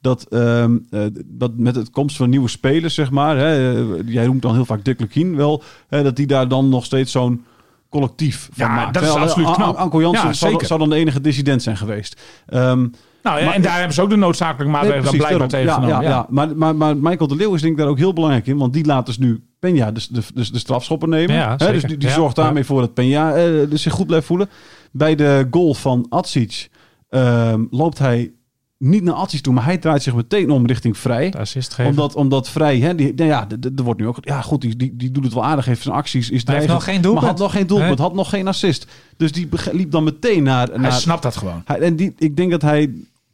dat, 0.01 0.27
ehm, 0.31 0.77
eh, 0.91 1.01
dat 1.25 1.51
met 1.57 1.75
het 1.75 1.91
komst 1.91 2.17
van 2.17 2.31
nieuwe 2.31 2.49
spelers, 2.49 2.95
zeg 2.95 3.11
maar. 3.11 3.37
Hè, 3.37 3.75
eh, 3.79 4.03
jij 4.07 4.27
noemt 4.27 4.43
dan 4.43 4.55
heel 4.55 4.65
vaak 4.65 4.85
Dick 4.85 5.01
Lukien 5.01 5.37
wel. 5.37 5.63
Hè, 5.89 6.03
dat 6.03 6.17
die 6.17 6.27
daar 6.27 6.49
dan 6.49 6.69
nog 6.69 6.85
steeds 6.85 7.13
zo'n 7.13 7.45
collectief 7.89 8.49
van 8.53 8.67
Ja, 8.67 8.75
maakt. 8.75 8.95
dat 8.95 9.03
is 9.03 9.09
absoluut 9.09 9.51
knap. 9.51 9.77
Anko 9.77 10.01
Jansen 10.01 10.51
Ja, 10.51 10.65
zou, 10.65 10.79
dan 10.81 10.91
de 10.91 10.97
enige 10.97 11.21
dissident 11.21 11.63
zijn 11.63 11.77
geweest. 11.77 12.21
Ehm, 12.47 12.87
Nou 13.23 13.39
ja, 13.39 13.45
Maar- 13.45 13.55
en 13.55 13.63
daar 13.63 13.77
hebben 13.77 13.95
ze 13.95 14.03
ook 14.03 14.11
de 14.11 14.17
noodzakelijke 14.17 14.73
maatregelen 14.73 15.05
dan 15.05 15.13
Nee, 15.13 15.21
blijkbaar 15.27 15.49
precies, 15.49 15.67
tegen 15.69 15.83
daarom. 15.83 16.05
genomen. 16.05 16.29
Ja, 16.31 16.47
ja, 16.47 16.47
Maar, 16.57 16.57
maar, 16.57 16.77
maar 16.77 17.11
Michael 17.11 17.29
de 17.29 17.37
Leeuw 17.37 17.55
is 17.55 17.61
denk 17.61 17.73
ik 17.73 17.79
daar 17.79 17.89
ook 17.89 17.99
heel 17.99 18.13
belangrijk 18.13 18.47
in. 18.47 18.57
Want 18.57 18.73
die 18.73 18.85
laat 18.87 19.07
dus 19.07 19.19
nu 19.19 19.41
Peña 19.67 19.93
dus 19.93 20.09
de, 20.09 20.21
de, 20.35 20.51
de 20.53 20.59
strafschoppen 20.59 21.09
nemen. 21.09 21.35
Ja, 21.35 21.55
Hè, 21.57 21.65
zeker. 21.65 21.89
dus 21.89 21.99
die, 21.99 22.11
zorgt 22.11 22.37
daarmee 22.37 22.65
voor 22.65 22.81
dat 22.81 22.91
Peña 22.91 23.37
eh, 23.37 23.71
dus 23.71 23.83
zich 23.83 23.93
goed 23.93 24.07
blijft 24.07 24.27
voelen. 24.27 24.49
Bij 24.93 25.15
de 25.15 25.47
goal 25.51 25.75
van 25.75 26.07
Atsic 26.09 26.69
ehm, 27.09 27.65
loopt 27.71 27.99
hij 27.99 28.33
niet 28.79 29.03
naar 29.03 29.15
Atsic 29.15 29.41
toe. 29.41 29.55
Maar 29.55 29.65
hij 29.65 29.79
draait 29.79 30.03
zich 30.03 30.15
meteen 30.15 30.51
om 30.51 30.67
richting 30.67 30.99
Vrij. 30.99 31.31
De 31.31 31.39
assist 31.39 31.75
geven. 31.75 31.91
Omdat, 31.91 32.15
omdat 32.15 32.49
Vrij, 32.49 32.79
hè, 32.79 32.95
die, 32.95 33.15
nou 33.15 33.31
ja, 33.31 33.47
d- 33.47 33.63
d- 33.63 33.79
er 33.79 33.85
wordt 33.85 34.01
nu 34.01 34.07
ook... 34.07 34.17
Ja 34.21 34.41
goed, 34.43 34.61
die, 34.61 34.77
die, 34.77 34.97
die 34.97 35.11
doet 35.11 35.25
het 35.25 35.35
wel 35.35 35.45
aardig. 35.45 35.65
Heeft 35.65 35.83
zijn 35.83 35.95
acties, 35.95 36.25
is 36.25 36.37
Hij 36.37 36.41
dreigend, 36.45 36.73
nog 36.73 36.85
geen 36.85 37.01
doelpunt. 37.01 37.21
Maar 37.23 37.31
had 37.31 37.41
nog 37.41 37.53
geen 37.53 37.67
doelpunt, 37.67 37.99
had 37.99 38.15
nog 38.15 38.29
geen 38.29 38.49
assist. 38.49 38.87
Dus 39.17 39.33
die 39.33 39.47
beg- 39.47 39.73
liep 39.73 39.91
dan 39.91 40.05
meteen 40.05 40.43
naar... 40.43 40.69
Hij 40.69 40.79
naar 40.79 40.93
snapt 40.93 41.23
dat 41.23 41.37
gewoon. 41.37 41.63
hij, 41.65 41.79
en 41.81 41.97
die, 41.97 42.13
ik 42.19 42.37
denk 42.37 42.51
dat 42.51 42.63
hij 42.63 42.91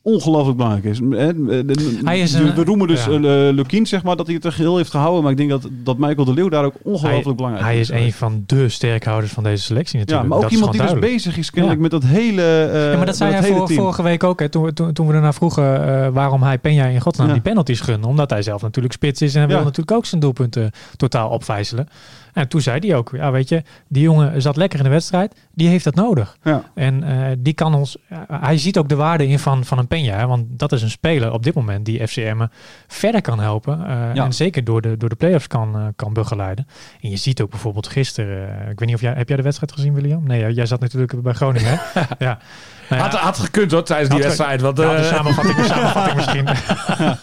ongelooflijk 0.06 0.56
belangrijk 0.56 0.84
is. 0.84 0.98
Hij 2.04 2.20
is 2.20 2.32
we- 2.32 2.38
een- 2.44 2.54
we 2.54 2.64
roemen 2.64 2.88
dus 2.88 3.04
ja. 3.04 3.10
eh, 3.10 3.18
Lukien, 3.54 3.86
zeg 3.86 4.02
maar, 4.02 4.16
dat 4.16 4.26
hij 4.26 4.34
het 4.34 4.44
er 4.44 4.52
geheel 4.52 4.76
heeft 4.76 4.90
gehouden. 4.90 5.22
Maar 5.22 5.30
ik 5.30 5.36
denk 5.36 5.50
dat, 5.50 5.68
dat 5.70 5.98
Michael 5.98 6.24
de 6.24 6.32
Leeuw 6.34 6.48
daar 6.48 6.64
ook 6.64 6.74
ongelooflijk 6.82 7.24
hij, 7.24 7.34
belangrijk 7.34 7.64
hij 7.64 7.78
is 7.80 7.88
een 7.88 8.12
van 8.12 8.42
de 8.46 8.68
sterkhouders 8.68 9.32
van 9.32 9.42
deze 9.42 9.62
selectie 9.62 9.98
Ja, 9.98 10.04
natuurlijk. 10.04 10.28
maar 10.28 10.36
ook 10.38 10.42
dat 10.44 10.52
iemand 10.52 10.74
is 10.74 10.80
die 10.80 10.90
dus 10.90 10.98
bezig 11.10 11.36
is 11.38 11.50
kennelijk 11.50 11.80
Ja. 11.80 11.88
met 11.88 11.90
dat 12.00 12.10
hele 12.10 12.42
eh 12.42 12.90
Ja, 12.90 12.96
maar 12.96 13.06
dat 13.06 13.16
zei 13.16 13.32
hij 13.32 13.42
voor, 13.52 13.70
vorige 13.70 14.02
week 14.02 14.24
ook. 14.24 14.40
Hè, 14.40 14.48
toen, 14.48 14.62
we- 14.62 14.72
toen, 14.72 14.92
toen 14.92 15.06
we 15.06 15.12
daarna 15.12 15.32
vroegen 15.32 15.88
eh, 16.04 16.08
waarom 16.12 16.42
hij 16.42 16.58
Peña 16.58 16.92
in 16.92 17.00
godsnaam 17.00 17.26
Ja. 17.26 17.32
die 17.32 17.42
penalties 17.42 17.80
gunde. 17.80 18.06
Omdat 18.06 18.30
hij 18.30 18.42
zelf 18.42 18.62
natuurlijk 18.62 18.94
spits 18.94 19.22
is 19.22 19.34
en 19.34 19.40
hij 19.40 19.48
Ja. 19.48 19.54
wil 19.56 19.64
natuurlijk 19.64 19.96
ook 19.96 20.06
zijn 20.06 20.20
doelpunten 20.20 20.70
totaal 20.96 21.28
opvijzelen. 21.30 21.88
En 22.36 22.48
toen 22.48 22.60
zei 22.60 22.78
hij 22.88 22.96
ook, 22.96 23.10
ja 23.12 23.30
weet 23.30 23.48
je, 23.48 23.62
die 23.88 24.02
jongen 24.02 24.42
zat 24.42 24.56
lekker 24.56 24.78
in 24.78 24.84
de 24.84 24.90
wedstrijd. 24.90 25.34
Die 25.52 25.68
heeft 25.68 25.84
dat 25.84 25.94
nodig. 25.94 26.36
Ja. 26.42 26.62
En 26.74 27.02
eh, 27.02 27.36
die 27.38 27.52
kan 27.52 27.74
ons, 27.74 27.96
ja, 28.10 28.26
hij 28.40 28.58
ziet 28.58 28.78
ook 28.78 28.88
de 28.88 28.94
waarde 28.94 29.26
in 29.28 29.38
van, 29.38 29.64
van 29.64 29.78
een 29.78 29.86
Peña. 29.86 30.16
hè, 30.16 30.26
Want 30.26 30.44
dat 30.58 30.72
is 30.72 30.82
een 30.82 30.90
speler 30.90 31.32
op 31.32 31.42
dit 31.42 31.54
moment 31.54 31.84
die 31.84 32.06
FCM 32.06 32.46
verder 32.86 33.20
kan 33.20 33.40
helpen. 33.40 33.86
eh, 33.86 34.14
Ja. 34.14 34.24
En 34.24 34.32
zeker 34.32 34.64
door 34.64 34.80
de, 34.82 34.96
door 34.96 35.08
de 35.08 35.14
play-offs 35.14 35.46
kan, 35.46 35.76
eh, 35.76 35.86
kan 35.96 36.12
begeleiden. 36.12 36.66
En 37.00 37.10
je 37.10 37.16
ziet 37.16 37.40
ook 37.40 37.50
bijvoorbeeld 37.50 37.86
gisteren, 37.88 38.60
eh, 38.60 38.70
ik 38.70 38.78
weet 38.78 38.88
niet 38.88 38.94
of 38.96 39.00
jij, 39.02 39.12
heb 39.16 39.28
jij 39.28 39.36
de 39.36 39.42
wedstrijd 39.42 39.72
gezien 39.72 39.94
William? 39.94 40.26
Nee, 40.26 40.40
jij- 40.40 40.52
jij 40.52 40.66
zat 40.66 40.80
natuurlijk 40.80 41.22
bij 41.22 41.32
Groningen 41.32 41.78
hè? 41.80 42.00
ja. 42.26 42.38
Nou 42.90 43.02
ja, 43.02 43.08
Had, 43.08 43.18
had 43.20 43.38
gekund 43.38 43.70
hoor, 43.70 43.82
tijdens 43.82 44.10
die 44.14 44.22
wedstrijd. 44.22 44.60
Want, 44.60 44.78
ja, 44.78 44.96
de 44.96 45.04
samenvatting, 45.04 45.56
de 45.56 45.64
samenvatting 45.74 46.16
misschien. 46.16 46.44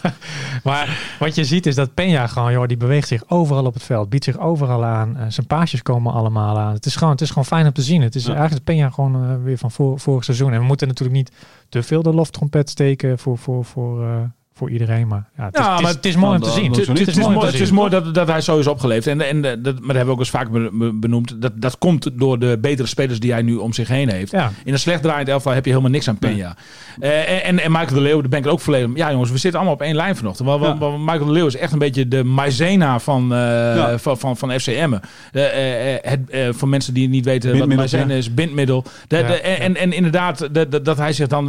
maar 0.70 1.16
wat 1.18 1.34
je 1.34 1.44
ziet 1.44 1.66
is 1.66 1.74
dat 1.74 1.90
Peña 1.90 2.22
gewoon, 2.24 2.52
joh, 2.52 2.66
die 2.66 2.76
beweegt 2.76 3.08
zich 3.08 3.22
overal 3.28 3.64
op 3.64 3.74
het 3.74 3.82
veld, 3.82 4.08
biedt 4.08 4.24
zich 4.24 4.38
overal 4.38 4.84
aan. 4.84 5.16
eh, 5.16 5.24
zijn 5.28 5.46
paasjes 5.46 5.82
komen 5.82 6.12
allemaal 6.12 6.58
aan. 6.58 6.72
Het 6.72 6.86
is 6.86 6.96
gewoon, 6.96 7.12
het 7.12 7.20
is 7.20 7.28
gewoon 7.28 7.44
fijn 7.44 7.66
om 7.66 7.72
te 7.72 7.82
zien. 7.82 8.02
Het 8.02 8.14
is 8.14 8.26
Ja. 8.26 8.34
eigenlijk 8.34 8.70
Peña 8.70 8.94
gewoon 8.94 9.14
eh, 9.30 9.36
weer 9.42 9.58
van 9.58 9.70
vorig 9.96 10.24
seizoen. 10.24 10.52
En 10.52 10.58
we 10.58 10.64
moeten 10.64 10.88
natuurlijk 10.88 11.16
niet 11.16 11.32
te 11.68 11.82
veel 11.82 12.02
de 12.02 12.14
loftrompet 12.14 12.70
steken 12.70 13.18
voor, 13.18 13.38
voor, 13.38 13.64
voor, 13.64 14.30
voor 14.56 14.70
iedereen. 14.70 15.06
Maar 15.08 15.24
ja, 15.36 15.44
het, 15.44 15.58
is, 15.58 15.64
Ja, 15.64 15.70
het, 15.70 15.78
is, 15.78 15.82
maar 15.84 15.92
het 15.94 16.04
is 16.06 16.16
mooi 16.16 16.34
om 16.36 16.42
te 16.42 16.50
zien. 16.50 16.70
Het, 16.70 16.78
is 16.80 16.86
mooi 16.86 16.98
het 17.46 17.60
is 17.60 17.70
dat, 17.90 18.14
dat 18.14 18.28
hij 18.28 18.40
zo 18.40 18.58
is 18.58 18.66
opgeleefd. 18.66 19.06
En, 19.06 19.20
en 19.20 19.40
dat, 19.42 19.62
maar 19.62 19.62
dat 19.64 19.86
hebben 19.86 20.04
we 20.04 20.10
ook 20.12 20.18
eens 20.18 20.30
vaak 20.30 20.50
be- 20.50 20.70
be- 20.72 20.92
benoemd. 20.92 21.42
Dat, 21.42 21.52
dat 21.54 21.78
komt 21.78 22.10
door 22.14 22.38
de 22.38 22.58
betere 22.60 22.88
spelers 22.88 23.20
die 23.20 23.32
hij 23.32 23.42
nu 23.42 23.54
om 23.54 23.72
zich 23.72 23.88
heen 23.88 24.08
heeft. 24.08 24.30
Ja. 24.30 24.52
In 24.64 24.72
een 24.72 24.78
slecht 24.78 25.02
draaiend 25.02 25.28
elftal 25.28 25.52
heb 25.52 25.64
je 25.64 25.70
helemaal 25.70 25.90
niks 25.92 26.08
aan 26.08 26.18
Peña. 26.26 26.58
Eh, 27.00 27.46
en, 27.48 27.58
en 27.62 27.70
Michael 27.72 27.94
de 27.94 28.00
Leeuw, 28.00 28.20
daar 28.20 28.28
ben 28.28 28.38
ik 28.38 28.44
er 28.44 28.50
ook 28.50 28.60
volledig... 28.60 28.90
Ja 28.94 29.10
jongens, 29.10 29.30
we 29.30 29.38
zitten 29.38 29.60
allemaal 29.60 29.78
op 29.78 29.82
één 29.84 29.94
lijn 29.94 30.16
vanochtend. 30.16 30.48
Want, 30.48 30.62
Ja. 30.62 30.78
want 30.78 30.98
Michael 30.98 31.24
de 31.24 31.32
Leeuw 31.32 31.46
is 31.46 31.56
echt 31.56 31.72
een 31.72 31.78
beetje 31.78 32.08
de 32.08 32.24
maizena 32.24 32.98
van, 32.98 33.32
eh, 33.32 33.38
Ja. 33.38 33.98
van, 33.98 34.18
van, 34.18 34.36
van 34.36 34.60
FC 34.60 34.66
Emmen. 34.66 35.00
De, 35.32 35.40
eh, 35.42 36.10
het, 36.10 36.56
voor 36.56 36.68
mensen 36.68 36.94
die 36.94 37.08
niet 37.08 37.24
weten 37.24 37.58
wat 37.58 37.68
maizena 37.68 38.12
ja. 38.12 38.18
is, 38.18 38.34
bindmiddel. 38.34 38.84
De, 39.08 39.16
en, 39.16 39.60
en, 39.60 39.76
en 39.76 39.92
inderdaad, 39.92 40.48
de, 40.54 40.68
de- 40.68 40.82
dat 40.82 40.96
hij 40.96 41.12
zich 41.12 41.26
dan 41.28 41.46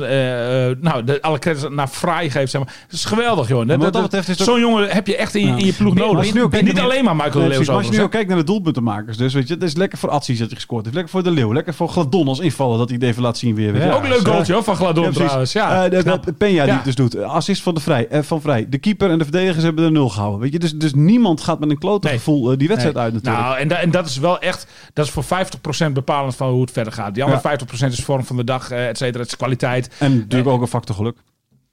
nou, 0.80 1.04
de, 1.04 1.22
alle 1.22 1.40
credits 1.40 1.66
naar 1.70 1.88
Fraai 1.88 2.30
geeft. 2.30 2.52
Zeg 2.52 2.64
maar. 2.64 2.74
Dat 2.96 3.04
is 3.04 3.10
geweldig, 3.10 3.48
joh. 3.48 3.68
Dat, 3.68 3.82
dat 3.82 3.94
dat- 3.94 4.02
betreft 4.02 4.28
is 4.28 4.38
Zo'n 4.38 4.60
jongen 4.60 4.90
heb 4.90 5.08
je 5.08 5.16
echt 5.18 5.36
in, 5.36 5.48
Ja. 5.48 5.56
in 5.58 5.66
je 5.66 5.74
ploeg 5.74 5.94
nodig. 5.94 6.34
je 6.34 6.64
niet 6.64 6.80
alleen 6.80 7.04
maar 7.04 7.16
Michael 7.16 7.32
de 7.44 7.48
Leeuw. 7.48 7.72
als 7.76 7.86
je 7.86 7.92
nu 7.92 8.02
ook 8.02 8.12
kijkt 8.12 8.28
naar 8.30 8.38
de 8.38 8.44
doelpuntenmakers, 8.44 9.18
dus 9.18 9.34
weet 9.34 9.48
je, 9.48 9.54
het 9.54 9.64
is 9.64 9.76
lekker 9.76 9.98
voor 9.98 10.10
Atsic 10.10 10.38
dat 10.38 10.48
hij 10.48 10.56
gescoord 10.56 10.84
heeft. 10.84 10.96
Lekker 10.96 11.14
voor 11.14 11.24
de 11.24 11.32
Leeuw, 11.32 11.54
lekker 11.54 11.74
voor 11.74 11.90
Gladon 11.90 12.28
als 12.28 12.40
invaller 12.40 12.78
dat 12.78 12.90
hij 12.90 12.98
het 13.02 13.08
even 13.08 13.22
laat 13.22 13.38
zien 13.38 13.56
weer. 13.56 13.74
weet. 13.74 13.82
Ja. 13.84 13.94
Ook 13.94 14.04
een 14.04 14.10
leuk 14.10 14.28
goaltje 14.28 14.54
hoor, 14.54 14.64
van 14.64 14.76
Gladon 14.76 15.12
trouwens. 15.12 15.52
Ja, 15.52 15.86
Eh, 15.86 16.02
Peña 16.34 16.38
die 16.38 16.58
het 16.60 16.84
dus 16.84 16.96
doet. 16.96 17.22
Assist 17.24 17.62
van, 17.62 17.74
de 17.74 17.80
vrij, 17.82 18.08
eh, 18.08 18.22
van 18.22 18.42
Vrij. 18.42 18.66
De 18.70 18.78
keeper 18.78 19.10
en 19.10 19.18
de 19.18 19.24
verdedigers 19.24 19.64
hebben 19.64 19.86
er 19.86 19.92
nul 19.92 20.10
gehouden. 20.10 20.40
Weet 20.40 20.52
je? 20.52 20.60
Dus, 20.60 20.74
dus 20.74 20.94
niemand 20.94 21.42
gaat 21.42 21.60
met 21.60 21.70
een 21.70 21.78
klote 21.80 22.08
gevoel 22.08 22.52
eh, 22.52 22.58
die 22.58 22.68
wedstrijd 22.68 22.98
uit 22.98 23.14
natuurlijk. 23.14 23.44
Nou, 23.44 23.58
en, 23.58 23.82
en 23.82 23.92
dat 23.92 24.06
is 24.06 24.18
wel 24.18 24.40
echt, 24.40 24.68
dat 24.94 25.06
is 25.06 25.12
voor 25.12 25.24
50% 25.24 25.94
bepalend 25.94 26.36
van 26.36 26.50
hoe 26.50 26.62
het 26.62 26.72
verder 26.72 26.94
gaat. 26.94 27.14
Die 27.14 27.24
andere 27.24 27.42
Ja. 27.44 27.50
50% 27.50 27.94
is 27.98 28.04
vorm 28.06 28.24
van 28.26 28.36
de 28.36 28.44
dag, 28.44 28.72
et 28.72 28.98
cetera, 28.98 29.20
het 29.20 29.28
is 29.32 29.38
kwaliteit. 29.38 29.90
en 30.00 30.18
natuurlijk 30.18 30.50
ook 30.50 30.62
een 30.62 30.68
factor 30.68 30.96
geluk. 30.96 31.18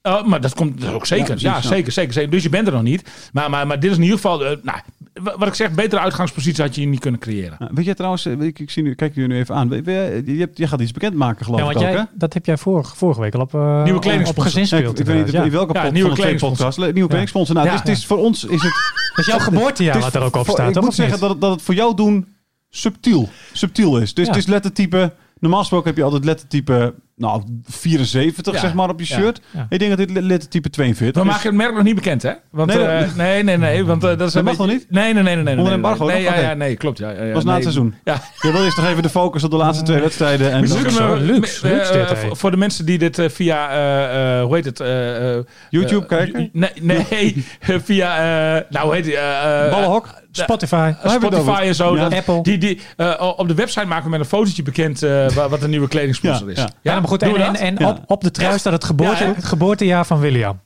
Oh, 0.02 0.24
maar 0.26 0.40
dat 0.40 0.54
komt 0.54 0.80
dat 0.80 0.92
ook 0.92 1.06
zeker. 1.06 1.26
Ja, 1.28 1.34
Ja, 1.38 1.50
precies, 1.50 1.68
ja. 1.68 1.74
zeker, 1.76 1.92
zeker, 1.92 2.12
zeker. 2.12 2.30
Dus 2.30 2.42
je 2.42 2.48
bent 2.48 2.66
er 2.66 2.72
nog 2.72 2.82
niet. 2.82 3.10
Maar, 3.32 3.50
maar, 3.50 3.66
maar 3.66 3.80
dit 3.80 3.90
is 3.90 3.96
in 3.96 4.02
ieder 4.02 4.16
geval, 4.18 4.44
eh, 4.44 4.56
nou, 4.62 4.78
wa- 5.14 5.38
wat 5.38 5.48
ik 5.48 5.54
zeg, 5.54 5.70
betere 5.72 6.00
uitgangspositie 6.00 6.64
had 6.64 6.74
je 6.74 6.86
niet 6.86 7.00
kunnen 7.00 7.20
creëren. 7.20 7.56
Ja, 7.58 7.68
weet 7.74 7.84
je 7.84 7.94
trouwens, 7.94 8.26
eh, 8.26 8.40
ik, 8.40 8.58
ik 8.58 8.70
zie 8.70 8.82
nu, 8.82 8.94
kijk 8.94 9.14
je 9.14 9.26
nu 9.26 9.36
even 9.36 9.54
aan. 9.54 9.68
Je, 9.84 10.36
hebt, 10.38 10.58
je 10.58 10.66
gaat 10.68 10.80
iets 10.80 10.92
bekendmaken 10.92 11.44
geloof 11.44 11.60
Ja, 11.60 11.66
ik 11.68 11.72
want 11.72 11.86
ook, 11.86 11.92
jij, 11.92 12.00
hè? 12.00 12.06
dat 12.14 12.34
heb 12.34 12.46
jij 12.46 12.56
vorige, 12.56 12.96
vorige 12.96 13.20
week 13.20 13.34
al 13.34 13.40
op, 13.40 13.54
eh 13.54 13.82
Nieuwe 13.84 13.98
op 14.28 14.38
gezin 14.38 14.66
Ja, 14.78 14.88
ik, 14.88 14.96
weet 14.96 15.24
niet 15.26 15.34
in 15.34 15.50
welke 15.50 15.74
Ja, 15.74 15.82
pot 15.82 15.92
nieuwe 15.92 16.08
van 16.08 16.16
de 16.16 16.22
twee 16.22 16.36
kledingsponsor. 16.36 16.92
Nieuwe 16.92 17.08
kledingsponsor. 17.08 17.54
Nou, 17.54 17.66
Ja. 17.66 17.72
het, 17.74 17.82
is, 17.82 17.88
het 17.88 17.98
is 17.98 18.06
voor 18.06 18.18
ons 18.18 18.44
is 18.44 18.62
het... 18.62 18.72
Dat 19.14 19.18
is 19.18 19.26
jouw 19.26 19.38
geboortejaar 19.38 20.00
wat 20.00 20.14
er 20.14 20.22
ook 20.22 20.36
op 20.36 20.48
staat. 20.48 20.76
Ik 20.76 20.82
moet 20.82 20.94
zeggen 20.94 21.20
dat 21.20 21.30
het, 21.30 21.40
dat 21.40 21.50
het 21.50 21.62
voor 21.62 21.74
jou 21.74 21.94
doen 21.96 22.26
subtiel, 22.70 23.28
subtiel 23.52 23.98
is. 23.98 24.14
Dus 24.14 24.26
het 24.26 24.36
is 24.36 24.46
lettertype... 24.46 25.12
Normaal 25.42 25.61
gesproken 25.61 25.87
heb 25.88 25.96
je 25.96 26.02
altijd 26.05 26.24
lettertype 26.24 26.94
nou, 27.16 27.42
74 27.64 28.55
Ja. 28.55 28.61
zeg 28.61 28.74
maar 28.74 28.88
op 28.88 28.98
je 29.00 29.07
shirt. 29.07 29.40
Ja. 29.50 29.66
Ik 29.68 29.78
denk 29.78 29.96
dat 29.96 30.09
dit 30.09 30.20
lettertype 30.22 30.70
42 30.70 31.22
We 31.22 31.28
is. 31.28 31.35
maken 31.35 31.48
het 31.48 31.59
merk 31.59 31.74
nog 31.74 31.83
niet 31.83 31.94
bekend, 31.94 32.22
hè? 32.22 32.33
Want, 32.50 32.74
Nee, 32.74 32.87
nee, 32.87 33.00
dat- 33.00 33.14
nee, 33.14 33.42
nee, 33.42 33.57
nee, 33.57 33.85
want 33.85 34.02
eh, 34.05 34.09
dat 34.09 34.20
is 34.20 34.26
Dat 34.26 34.35
een 34.35 34.44
mag 34.44 34.57
beetje- 34.57 34.72
nog 34.72 34.81
niet? 34.81 34.90
Nee, 34.90 35.12
nee, 35.14 35.22
nee, 35.22 35.35
nee, 35.35 35.44
nee. 35.44 35.52
Onder 35.57 35.64
nee, 35.64 35.74
embargo 35.74 36.07
nee, 36.07 36.22
ja, 36.22 36.55
nee, 36.55 36.76
klopt. 36.76 36.98
Ja, 36.98 37.11
ja, 37.11 37.22
ja, 37.24 37.33
was 37.33 37.44
na 37.44 37.52
het 37.52 37.62
seizoen. 37.62 37.94
Ja, 38.05 38.20
Je 38.40 38.52
wil 38.52 38.64
eerst 38.64 38.76
nog 38.76 38.87
even 38.87 39.02
de 39.02 39.09
focus 39.09 39.44
op 39.44 39.50
de 39.50 39.57
laatste 39.57 39.85
twee 39.85 40.00
wedstrijden. 40.00 40.50
En 40.52 40.61
luxe, 40.61 41.02
eh, 41.02 41.12
luxe 41.20 41.68
eh, 41.68 42.11
hey. 42.11 42.31
voor- 42.33 42.50
de 42.50 42.57
mensen 42.57 42.87
die 42.87 42.98
dit 42.98 43.18
eh, 43.18 43.28
via, 43.28 43.70
eh, 43.70 44.38
eh, 44.38 44.44
hoe 44.44 44.55
heet 44.55 44.64
het? 44.64 44.81
eh, 44.81 45.37
eh, 45.37 45.44
YouTube 45.70 46.02
eh, 46.02 46.09
kijken? 46.09 46.50
Nee, 46.52 46.70
nee 46.81 47.44
via, 47.85 48.16
eh, 48.57 48.62
nou 48.70 48.85
hoe 48.87 48.94
heet 48.94 49.05
die? 49.05 49.16
eh, 49.16 49.64
eh, 49.64 49.70
Ballenhok? 49.70 50.09
Spotify. 50.33 50.92
het 50.99 51.11
Spotify 51.12 51.62
en 51.64 51.75
zo. 51.75 51.95
Ja. 51.97 52.03
dat- 52.09 52.12
Apple. 52.18 52.42
Die, 52.42 52.59
die, 52.59 52.81
eh, 52.97 53.33
op 53.37 53.49
de 53.49 53.55
website 53.55 53.87
maken 53.87 54.05
we 54.05 54.11
met 54.11 54.21
een 54.21 54.27
fotootje 54.27 54.62
bekend 54.62 55.03
eh, 55.03 55.29
wa- 55.37 55.49
wat 55.49 55.61
de 55.61 55.68
nieuwe 55.68 55.88
kledingsponsor 55.88 56.47
Ja, 56.47 56.53
is. 56.53 56.59
ja. 56.59 56.71
Ja, 56.92 57.01
maar 57.01 57.09
goed. 57.09 57.23
En, 57.23 57.35
en, 57.37 57.53
dat? 57.53 57.57
en 57.61 57.77
Ja. 57.79 57.88
op, 57.88 57.99
op 58.07 58.23
de 58.23 58.31
trui 58.31 58.59
staat 58.59 58.73
het, 58.73 58.85
geboorte, 58.85 59.25
het 59.25 59.45
geboortejaar 59.45 60.07
van 60.07 60.18
William. 60.21 60.61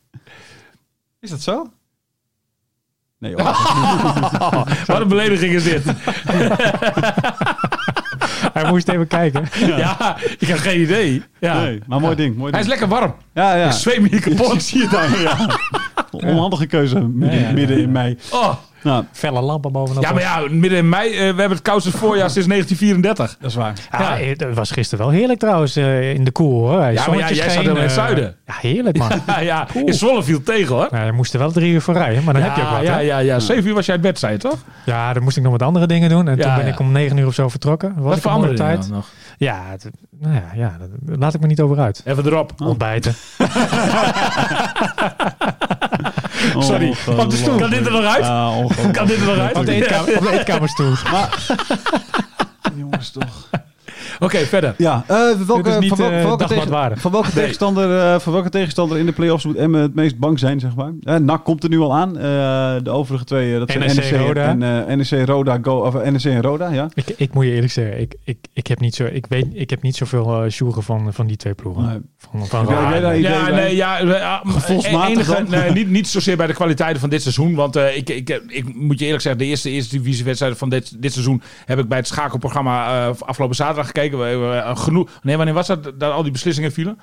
Is 1.21 1.31
dat 1.31 1.41
zo? 1.41 1.71
Nee 3.19 3.33
hoor. 3.37 3.45
Wat 4.87 5.01
een 5.01 5.09
belediging 5.09 5.55
is 5.55 5.65
dit. 5.65 5.83
Hij 8.53 8.69
moest 8.69 8.89
even 8.89 9.07
kijken. 9.07 9.49
ja. 9.59 10.17
ik 10.39 10.49
heb 10.49 10.59
geen 10.59 10.81
idee. 10.81 11.23
Ja. 11.41 11.61
Nee, 11.61 11.81
maar 11.87 12.01
mooi 12.01 12.15
ding. 12.17 12.37
Mooi 12.37 12.51
Hij 12.51 12.61
ding. 12.63 12.73
is 12.73 12.79
lekker 12.81 12.99
warm. 12.99 13.15
Ja, 13.35 13.55
ja. 13.55 13.67
Ik 13.67 13.73
zweet 13.73 14.01
me 14.01 14.09
hier 14.09 14.21
kapot. 14.21 14.63
Zie 14.63 14.81
je 14.83 14.89
daar? 14.89 15.21
Ja. 15.21 15.37
Onhandige 16.11 16.67
keuze 16.67 16.99
midden, 17.01 17.39
Ja, 17.39 17.43
ja, 17.43 17.49
ja, 17.49 17.53
midden 17.55 17.79
in 17.79 17.93
mei. 17.93 18.19
Oh, 18.33 18.55
Nou, 18.87 19.05
Felle 19.13 19.41
lampen 19.41 19.73
bovenop. 19.73 20.03
Ja, 20.03 20.13
maar 20.13 20.23
ja, 20.23 20.41
midden 20.51 20.79
in 20.79 20.89
mei, 20.89 21.13
eh, 21.13 21.19
we 21.19 21.25
hebben 21.25 21.51
het 21.51 21.63
koudste 21.63 21.91
voorjaar 21.91 22.31
sinds 22.31 22.49
1934. 22.49 23.37
dat 23.41 23.51
is 23.51 23.57
waar. 23.57 23.73
Ja, 23.91 24.17
het 24.17 24.55
was 24.55 24.71
gisteren 24.71 25.05
wel 25.07 25.15
heerlijk 25.15 25.39
trouwens 25.39 25.77
eh, 25.77 26.13
in 26.15 26.25
de 26.25 26.31
koel 26.31 26.69
hoor. 26.69 26.81
Ja, 26.93 27.07
maar 27.09 27.19
ja, 27.19 27.31
jij 27.31 27.51
zat 27.51 27.65
in 27.65 27.77
het 27.77 27.93
zuiden. 27.93 28.37
Ja, 28.47 28.55
heerlijk 28.61 28.99
man. 28.99 29.09
Ja, 29.27 29.41
ja, 29.41 29.67
in 29.85 29.95
Zwolle 29.95 30.23
viel 30.23 30.43
tegen 30.43 30.75
hoor. 30.75 30.89
Nou, 30.91 31.07
je 31.07 31.13
moest 31.13 31.33
er 31.33 31.39
wel 31.39 31.53
drie 31.53 31.73
uur 31.73 31.81
voor 31.83 31.95
rijden, 31.95 32.25
maar 32.25 32.35
dan 32.35 32.43
heb 32.43 32.57
je 32.57 32.63
ook 32.63 32.69
ja, 32.69 32.75
wat. 32.77 32.85
ja, 32.87 32.99
ja, 32.99 33.19
ja, 33.19 33.39
zeven 33.39 33.67
uur 33.67 33.75
was 33.75 33.87
jij 33.87 33.95
uit 33.95 34.05
bed, 34.05 34.19
zei 34.19 34.33
je 34.33 34.39
toch? 34.39 34.59
Ja, 34.85 35.13
dan 35.13 35.23
moest 35.23 35.37
ik 35.37 35.43
nog 35.43 35.53
wat 35.53 35.63
andere 35.63 35.87
dingen 35.87 36.09
doen. 36.09 36.29
En 36.29 36.37
Ja, 36.37 36.43
toen 36.43 36.55
ben 36.55 36.67
ja. 36.67 36.73
ik 36.73 36.79
om 36.79 36.93
negen 36.93 37.17
uur 37.17 37.27
of 37.27 37.35
zo 37.35 37.49
vertrokken. 37.49 37.93
Was 37.97 38.05
Wat 38.13 38.21
voor 38.21 38.31
andere 38.31 38.55
tijd. 38.55 38.83
dan 38.83 38.91
nog? 38.91 39.07
Ja, 39.39 39.63
het- 39.67 39.91
nou 40.21 40.35
ja, 40.35 40.43
ja, 40.55 40.77
dat 40.79 41.19
laat 41.19 41.35
ik 41.35 41.41
me 41.41 41.47
niet 41.47 41.61
over 41.61 41.79
uit. 41.79 42.03
Even 42.05 42.27
erop. 42.27 42.53
Ontbijten. 42.59 43.15
Sorry. 46.59 46.95
Op 47.19 47.31
de 47.31 47.37
stoel. 47.37 47.59
Kan 47.59 47.71
dit 47.71 47.87
er 47.87 47.93
nog 47.93 48.05
uit? 48.05 48.25
Kan 48.93 49.07
dit 49.07 49.21
er 49.21 49.27
nog 49.27 49.39
uit? 49.39 49.57
Op 49.57 49.67
de, 49.67 49.73
eetkamer, 49.73 50.17
op 50.17 50.23
de 50.23 50.39
eetkamerstoel. 50.39 50.93
Jongens, 52.77 53.11
toch. 53.11 53.49
Oké, 54.19 54.39
verder. 54.39 54.75
Ja, 54.79 55.05
eh, 55.07 55.17
welke, 55.47 55.77
niet, 55.81 55.89
van, 55.89 56.13
eh, 56.13 56.21
van 56.21 56.27
welke 56.27 56.47
tegen- 56.47 56.99
van 56.99 57.13
welke 57.13 57.31
tegenstander, 57.33 57.99
eh, 57.99 58.19
van 58.19 58.33
welke 58.33 58.49
tegenstander 58.49 58.99
in 58.99 59.07
de 59.07 59.13
play-offs 59.13 59.45
moet 59.45 59.57
Emmen 59.57 59.81
het 59.83 59.95
meest 59.95 60.19
bang 60.19 60.39
zijn, 60.39 60.61
zeg 60.61 60.75
maar? 60.75 61.21
NAC 61.21 61.45
komt 61.45 61.63
er 61.63 61.69
nu 61.69 61.79
al 61.81 61.95
aan. 61.95 62.13
De 62.83 62.91
overige 62.91 63.25
twee, 63.25 63.59
dat 63.59 63.71
zijn 63.71 63.81
NEC, 63.85 63.95
NEC, 63.95 64.27
Roda. 64.27 64.57
en 64.87 64.99
NEC, 64.99 65.27
Roda, 65.27 65.59
Go, 65.63 65.79
of, 65.79 65.95
NEC 65.95 66.25
en 66.25 66.43
Roda, 66.43 66.69
ja. 66.69 66.89
Ik, 66.95 67.09
ik 67.17 67.35
moet 67.35 67.45
je 67.45 67.51
eerlijk 67.51 67.73
zeggen, 67.73 68.01
ik, 68.01 68.15
ik, 68.25 68.39
ik, 68.53 68.67
heb, 68.67 68.81
niet 68.81 68.95
zo, 68.95 69.05
ik, 69.05 69.27
weet, 69.27 69.47
ik 69.53 69.71
heb 69.71 69.83
niet 69.83 69.97
zoveel 69.97 70.45
uh, 70.45 70.51
sjoegen 70.51 70.83
van, 70.83 71.13
van 71.13 71.27
die 71.27 71.37
twee 71.37 71.55
ploegen. 71.55 71.85
Nee. 71.85 72.01
Van, 72.49 72.67
Ja, 72.69 73.49
nee, 73.51 73.77
ja, 73.77 74.01
enige, 75.07 75.33
dan? 75.33 75.51
nee, 75.51 75.71
niet, 75.71 75.91
niet 75.91 76.09
zozeer 76.09 76.37
bij 76.37 76.47
de 76.47 76.53
kwaliteiten 76.53 77.01
van 77.01 77.11
dit 77.11 77.23
seizoen. 77.23 77.55
Want 77.55 77.77
ik, 77.77 78.09
ik, 78.11 78.43
ik 78.49 78.75
moet 78.75 78.99
je 78.99 79.05
eerlijk 79.05 79.23
zeggen, 79.23 79.41
de 79.41 79.47
eerste, 79.47 79.71
eerste 79.71 79.97
divisiewedstrijden 79.97 80.59
van 80.59 80.69
dit, 80.69 81.03
dit 81.03 81.13
seizoen 81.13 81.43
heb 81.65 81.79
ik 81.79 81.89
bij 81.89 81.99
het 81.99 82.07
schakelprogramma 82.07 83.07
afgelopen 83.09 83.57
zaterdag 83.57 83.93
gekeken. 83.97 84.19
We 84.19 84.25
hebben 84.25 84.65
eh, 84.65 84.77
genoeg. 84.77 85.09
Nee, 85.23 85.37
wanneer 85.37 85.55
was 85.55 85.67
dat? 85.67 85.85
Dat 85.85 86.13
al 86.13 86.23
die 86.23 86.33
beslissingen 86.33 86.73
vielen? 86.73 86.99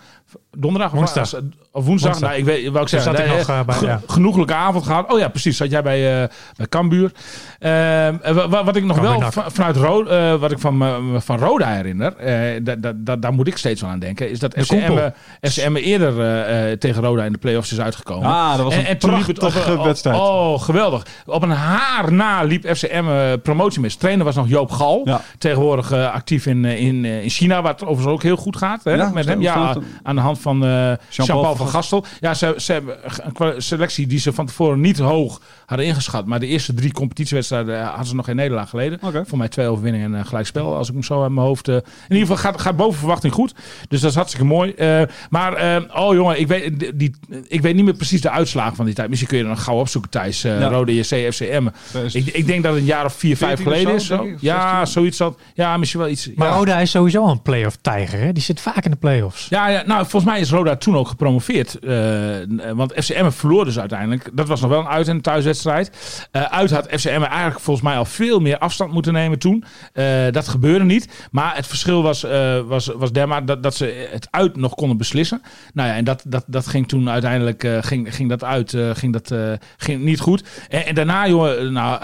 Donderdag? 0.58 0.91
of- 0.91 0.97
Woensdag. 0.97 1.23
Of 1.23 1.86
woensdag? 1.86 2.12
Woensdag. 2.12 2.19
Nou, 2.19 2.34
ik 2.36 2.45
weet, 2.45 2.67
wou 2.69 2.84
ik 2.84 2.89
zeggen. 2.89 3.12
zat 3.12 3.19
ik 3.21 3.27
nee, 3.27 3.38
nog, 3.38 3.49
eh, 3.49 3.62
bij- 3.65 3.75
ge- 3.75 3.86
ja. 3.86 4.01
Genoeglijke 4.08 4.53
avond 4.53 4.86
gehad. 4.86 5.12
Oh 5.13 5.19
ja, 5.19 5.27
precies. 5.27 5.58
Zat 5.58 5.71
jij 5.71 5.82
bij, 5.84 6.21
eh 6.23 6.29
bij 6.58 6.67
Cambuur. 6.67 7.12
Ehm, 7.60 8.15
eh, 8.21 8.34
wa- 8.34 8.49
wa- 8.49 8.63
wat 8.63 8.75
ik 8.75 8.84
nog 8.84 8.99
wel 8.99 9.21
vanuit 9.32 9.75
Ro 9.75 10.03
eh, 10.06 10.36
wat 10.36 10.51
ik 10.51 10.60
van, 10.60 10.84
van 11.21 11.38
Roda 11.39 11.67
herinner, 11.73 12.15
eh, 12.15 12.60
da- 12.63 12.75
da- 12.75 12.91
da- 12.95 13.15
daar 13.15 13.34
moet 13.34 13.47
ik 13.47 13.58
steeds 13.58 13.82
wel 13.82 13.89
aan 13.89 13.99
denken, 13.99 14.29
is 14.29 14.39
dat 14.39 14.53
FCM, 14.60 14.97
eh, 14.97 15.49
FCM 15.49 15.75
eerder 15.75 16.19
eh, 16.21 16.71
eh, 16.71 16.77
tegen 16.77 17.03
Roda 17.03 17.23
in 17.23 17.32
de 17.32 17.38
play-offs 17.38 17.71
is 17.71 17.79
uitgekomen. 17.79 18.29
Ah, 18.29 18.56
dat 18.56 18.63
was 18.63 18.75
een 18.75 18.88
op 18.89 18.99
prachtige 18.99 19.71
een- 19.71 19.77
oh, 19.77 19.84
wedstrijd. 19.86 20.17
Oh, 20.19 20.62
geweldig. 20.62 21.06
Op 21.25 21.43
een 21.43 21.49
haar 21.49 22.13
na 22.13 22.41
liep 22.43 22.65
FCM 22.75 23.06
eh, 23.08 23.32
promotie 23.43 23.82
mis. 23.82 23.95
Trainer 23.95 24.25
was 24.25 24.36
nog 24.36 24.47
Joop 24.49 24.71
Gal. 24.71 25.01
Ja. 25.06 25.21
Tegenwoordig 25.38 25.91
eh, 25.91 26.12
actief 26.13 26.45
in, 26.45 26.65
eh, 26.65 26.82
in, 26.87 27.05
eh, 27.05 27.23
in 27.23 27.29
China, 27.29 27.61
wat 27.61 27.81
overigens 27.81 28.13
ook 28.13 28.23
heel 28.23 28.35
goed 28.35 28.57
gaat. 28.57 28.83
Hè, 28.83 28.93
Ja, 28.93 29.09
met 29.09 29.25
hem. 29.25 29.41
Ja, 29.41 29.77
aan 30.03 30.15
de 30.15 30.21
hand 30.21 30.39
van 30.39 30.65
eh 30.65 30.93
Jean-Paul 31.09 31.55
van 31.55 31.67
Gastel. 31.67 32.05
Ja, 32.19 32.33
ze, 32.33 32.53
ze 32.57 32.71
hebben 32.71 32.97
een 33.37 33.61
selectie 33.61 34.07
die 34.07 34.19
ze 34.19 34.33
van 34.33 34.45
tevoren 34.45 34.81
niet 34.81 34.99
hoog 34.99 35.41
hadden 35.65 35.85
ingeschat. 35.85 36.25
Maar 36.25 36.39
de 36.39 36.47
eerste 36.47 36.73
drie 36.73 36.91
competitiewedstrijden 36.91 37.79
eh, 37.79 37.87
hadden 37.87 38.05
ze 38.05 38.15
nog 38.15 38.25
geen 38.25 38.35
nederlaag 38.35 38.69
geleden. 38.69 38.99
Voor 39.25 39.37
mij 39.37 39.47
twee 39.49 39.67
overwinningen 39.67 40.13
en 40.13 40.19
een 40.19 40.25
gelijkspel. 40.25 40.75
Als 40.75 40.87
ik 40.87 40.93
hem 40.93 41.03
zo 41.03 41.25
in 41.25 41.33
mijn 41.33 41.47
hoofd... 41.47 41.67
in 41.67 41.83
ieder 42.09 42.19
geval 42.19 42.37
gaat, 42.37 42.61
gaat 42.61 42.75
boven 42.75 42.99
verwachting 42.99 43.33
goed. 43.33 43.53
Dus 43.89 44.01
dat 44.01 44.09
is 44.09 44.15
hartstikke 44.15 44.45
mooi. 44.45 44.71
Eh, 44.71 45.01
maar, 45.29 45.83
oh 45.95 46.13
jongen, 46.13 46.39
ik 46.39 46.47
weet, 46.47 46.91
die, 46.99 47.15
ik 47.47 47.61
weet 47.61 47.75
niet 47.75 47.85
meer 47.85 47.93
precies 47.93 48.21
de 48.21 48.29
uitslagen 48.29 48.75
van 48.75 48.85
die 48.85 48.93
tijd. 48.93 49.09
Misschien 49.09 49.29
kun 49.29 49.37
je 49.37 49.43
er 49.43 49.49
nog 49.49 49.63
gauw 49.63 49.79
opzoeken, 49.79 50.11
Thijs. 50.11 50.43
Eh 50.43 50.59
Ja. 50.59 50.67
Rode 50.67 50.95
JC, 50.95 51.33
FCM. 51.33 51.67
Ik, 52.11 52.25
ik 52.25 52.45
denk 52.45 52.63
dat 52.63 52.71
het 52.71 52.81
een 52.81 52.87
jaar 52.87 53.05
of 53.05 53.13
vier, 53.13 53.37
vijf 53.37 53.61
14 53.61 53.65
of 53.67 53.79
geleden 53.79 54.01
zo, 54.01 54.23
is. 54.23 54.29
Zo. 54.29 54.37
Ja, 54.39 54.77
16. 54.77 54.93
zoiets. 54.93 55.17
Dat, 55.17 55.39
ja, 55.53 55.77
misschien 55.77 55.99
wel 55.99 56.09
iets. 56.09 56.29
Maar 56.35 56.47
ja. 56.47 56.53
Roda 56.73 56.86
is 56.86 56.91
sowieso 56.91 57.27
een 57.27 57.41
playoff 57.41 57.77
tijger. 57.81 58.19
Hè? 58.19 58.31
Die 58.33 58.43
zit 58.43 58.59
vaak 58.62 58.86
in 58.86 58.91
de 58.91 58.97
playoffs. 58.97 59.47
Ja, 59.49 59.67
ja, 59.67 59.83
nou, 59.86 59.99
volgens 60.01 60.31
mij 60.31 60.39
is 60.39 60.49
Roda 60.51 60.75
toen 60.75 60.97
ook 60.97 61.07
gepromoveerd. 61.07 61.79
Eh, 61.79 61.93
want 62.73 62.93
FCM 62.95 63.29
verloor 63.29 63.65
dus 63.65 63.79
uiteindelijk. 63.79 64.29
Dat 64.33 64.47
was 64.47 64.62
nog 64.62 64.69
wel 64.69 64.79
een 64.79 64.88
uit- 64.88 65.07
en 65.07 65.21
thuiswedstrijd. 65.21 65.91
Eh, 66.31 66.41
uit 66.41 66.71
had 66.71 66.88
FCM 66.89 67.21
eigenlijk 67.21 67.59
volgens 67.59 67.86
mij 67.86 67.97
al 67.97 68.05
veel 68.05 68.39
meer 68.39 68.57
afstand 68.57 68.91
moeten 68.91 69.13
nemen 69.13 69.39
toen. 69.39 69.63
Eh, 69.93 70.05
dat 70.31 70.47
gebeurde 70.47 70.86
niet. 70.86 71.27
Maar 71.31 71.55
het 71.55 71.67
verschil 71.67 72.03
was, 72.03 72.25
was, 72.67 72.86
was 72.95 73.12
dermate 73.12 73.45
dat, 73.45 73.63
dat 73.63 73.75
ze 73.75 74.07
het 74.12 74.27
uit 74.31 74.55
nog 74.55 74.75
konden 74.75 74.97
beslissen. 74.97 75.41
Nou 75.73 75.89
ja, 75.89 75.95
en 75.95 76.03
dat, 76.03 76.23
dat, 76.27 76.43
dat 76.47 76.67
ging 76.67 76.88
toen 76.88 77.09
uiteindelijk 77.09 77.67
ging, 77.81 78.15
ging 78.15 78.29
dat 78.29 78.43
uit. 78.43 78.77
ging 78.93 79.13
dat 79.13 79.59
ging 79.77 80.03
niet 80.03 80.19
goed. 80.19 80.43
En, 80.69 80.86
en 80.86 80.95
daarna, 80.95 81.27
jongen, 81.27 81.73
nou, 81.73 81.99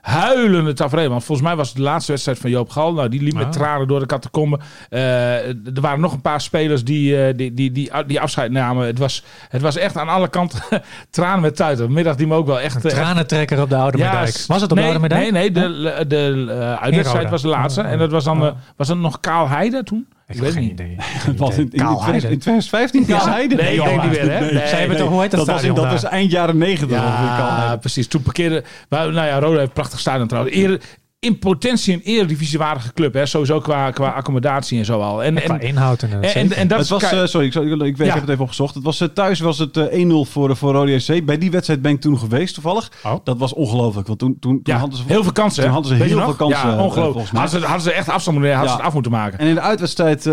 huilende 0.00 0.72
tafereel. 0.72 1.08
Want 1.08 1.24
volgens 1.24 1.46
mij 1.48 1.56
was 1.56 1.68
het 1.68 1.76
de 1.76 1.82
laatste 1.82 2.12
wedstrijd 2.12 2.38
van 2.38 2.50
Joop 2.50 2.70
Gal. 2.70 2.92
Nou, 2.92 3.08
die 3.08 3.22
liep 3.22 3.34
met 3.34 3.44
Ah. 3.44 3.50
tranen 3.50 3.88
door 3.88 4.00
de 4.00 4.06
catacombe. 4.08 4.58
Eh 4.88 5.48
er 5.74 5.80
waren 5.80 6.00
nog 6.00 6.12
een 6.12 6.20
paar 6.20 6.40
spelers 6.40 6.84
die, 6.84 7.22
eh, 7.22 7.36
die, 7.36 7.54
die, 7.54 7.72
die, 7.72 7.90
die 8.06 8.20
afscheid 8.20 8.50
namen. 8.50 8.86
Het 8.86 8.98
was, 8.98 9.24
het 9.48 9.62
was 9.62 9.76
echt 9.76 9.96
aan 9.96 10.08
alle 10.08 10.28
kanten 10.28 10.60
tranen 11.10 11.40
met 11.40 11.56
tuiten. 11.56 11.84
Vanmiddag 11.84 12.16
die 12.16 12.26
me 12.26 12.34
ook 12.34 12.46
wel 12.46 12.60
echt... 12.60 12.84
eh, 12.84 12.90
Tranentrekker 12.90 13.60
op 13.62 13.68
de 13.68 13.76
Oude 13.76 13.98
ja, 13.98 14.12
Meerdijk. 14.12 14.44
Was 14.46 14.60
het 14.60 14.70
op 14.70 14.76
nee, 14.76 14.92
de 14.92 14.98
Oude 14.98 15.14
Nee, 15.14 15.32
Meerdijk? 15.32 15.54
nee, 15.54 16.06
de, 16.06 16.06
de, 16.08 16.76
uitwedstrijd 16.80 17.30
was 17.30 17.42
de 17.42 17.48
laatste. 17.48 17.80
Oh, 17.80 17.90
en 17.90 17.98
dat 17.98 18.10
was 18.10 18.24
dan, 18.24 18.42
oh. 18.42 18.52
was 18.76 18.88
dat 18.88 18.96
nog 18.96 19.20
Kaal 19.20 19.48
Heide 19.48 19.82
toen? 19.82 20.06
Ik, 20.26 20.34
Ik 20.34 20.34
heb 20.34 20.44
weet 20.44 20.52
geen 20.52 20.62
niet. 20.62 20.72
idee. 20.72 20.96
Geen 21.24 21.36
Wat 21.36 21.52
in, 21.56 21.68
in, 21.70 21.78
Kaal 21.78 22.12
in 22.12 22.18
2015 22.20 23.06
Kaal 23.06 23.28
Heide? 23.28 23.54
Nee, 23.54 23.76
ik 23.76 23.84
denk 23.84 24.02
niet 24.02 24.10
meer, 24.10 24.32
hè? 24.32 24.40
Nee, 24.40 24.50
Zij 24.50 24.78
hebben 24.78 24.88
nee. 24.88 24.98
toch, 24.98 25.08
hoe 25.08 25.20
heet 25.20 25.30
dat, 25.30 25.46
Dat 25.46 25.54
was, 25.54 25.64
in, 25.64 25.74
dat 25.74 25.90
was 25.90 26.04
eind 26.04 26.30
jaren 26.30 26.58
90. 26.58 26.88
ongeveer, 26.98 27.08
Kaal 27.26 27.46
Ja, 27.46 27.76
precies. 27.76 28.08
Toen 28.08 28.22
parkeerde... 28.22 28.64
Nou 28.88 29.12
ja, 29.14 29.38
Roda 29.38 29.56
heeft 29.56 29.66
een 29.66 29.72
prachtig 29.72 29.98
stadion 29.98 30.28
trouwens. 30.28 30.56
Eer, 30.56 30.80
in 31.20 31.38
potentie 31.38 31.94
een 31.94 32.00
eredivisiewaardige 32.00 32.92
club. 32.92 33.14
Hè? 33.14 33.26
Sowieso 33.26 33.60
qua, 33.60 33.90
qua 33.90 34.08
accommodatie 34.08 34.78
en 34.78 34.84
zo 34.84 35.00
al. 35.00 35.22
En, 35.24 35.34
Qua 35.34 35.58
en, 35.58 35.66
inhoud 35.68 36.02
en, 36.02 36.52
en, 36.52 36.68
dat 36.68 36.78
het 36.78 36.88
was, 36.88 37.02
eh, 37.02 37.24
sorry, 37.24 37.46
ik, 37.46 37.54
ik, 37.54 37.62
ik, 37.72 37.78
weet- 37.78 37.96
Ja. 37.96 38.04
ik 38.04 38.10
heb 38.12 38.20
het 38.20 38.28
even 38.28 38.42
opgezocht. 38.42 38.74
Het 38.74 38.84
was, 38.84 39.00
eh, 39.00 39.08
thuis 39.08 39.40
was 39.40 39.58
het 39.58 39.76
eh, 39.76 40.04
1-0 40.06 40.24
voor, 40.30 40.56
voor 40.56 40.72
Rode 40.72 40.92
JC. 40.92 41.24
Bij 41.24 41.38
die 41.38 41.50
wedstrijd 41.50 41.82
ben 41.82 41.92
ik 41.92 42.00
toen 42.00 42.18
geweest, 42.18 42.54
toevallig. 42.54 42.90
Oh. 43.04 43.14
Dat 43.24 43.38
was 43.38 43.52
ongelooflijk. 43.54 44.06
Want 44.06 44.18
toen, 44.18 44.36
toen, 44.40 44.62
toen 44.62 44.74
ja, 44.74 44.80
hadden 44.80 44.98
ze... 44.98 45.04
heel 45.06 45.22
veel 45.22 45.32
kansen. 45.32 45.62
toen 45.62 45.72
hadden 45.72 45.96
ze 45.96 46.04
heel 46.04 46.20
veel 46.20 46.34
kansen, 46.34 46.68
Ja, 46.68 46.76
eh, 46.76 46.84
ongelooflijk. 46.84 47.28
Hadden 47.28 47.60
ze, 47.60 47.66
hadden 47.66 47.82
ze 47.82 47.92
echt 47.92 48.08
afstand 48.08 48.36
moeten. 48.36 48.54
Hadden 48.54 48.72
ze 48.72 48.78
het 48.78 48.86
af 48.88 48.94
moeten 48.94 49.12
maken. 49.12 49.38
En 49.38 49.46
in 49.46 49.54
de 49.54 49.60
uitwedstrijd 49.60 50.26
eh, 50.26 50.32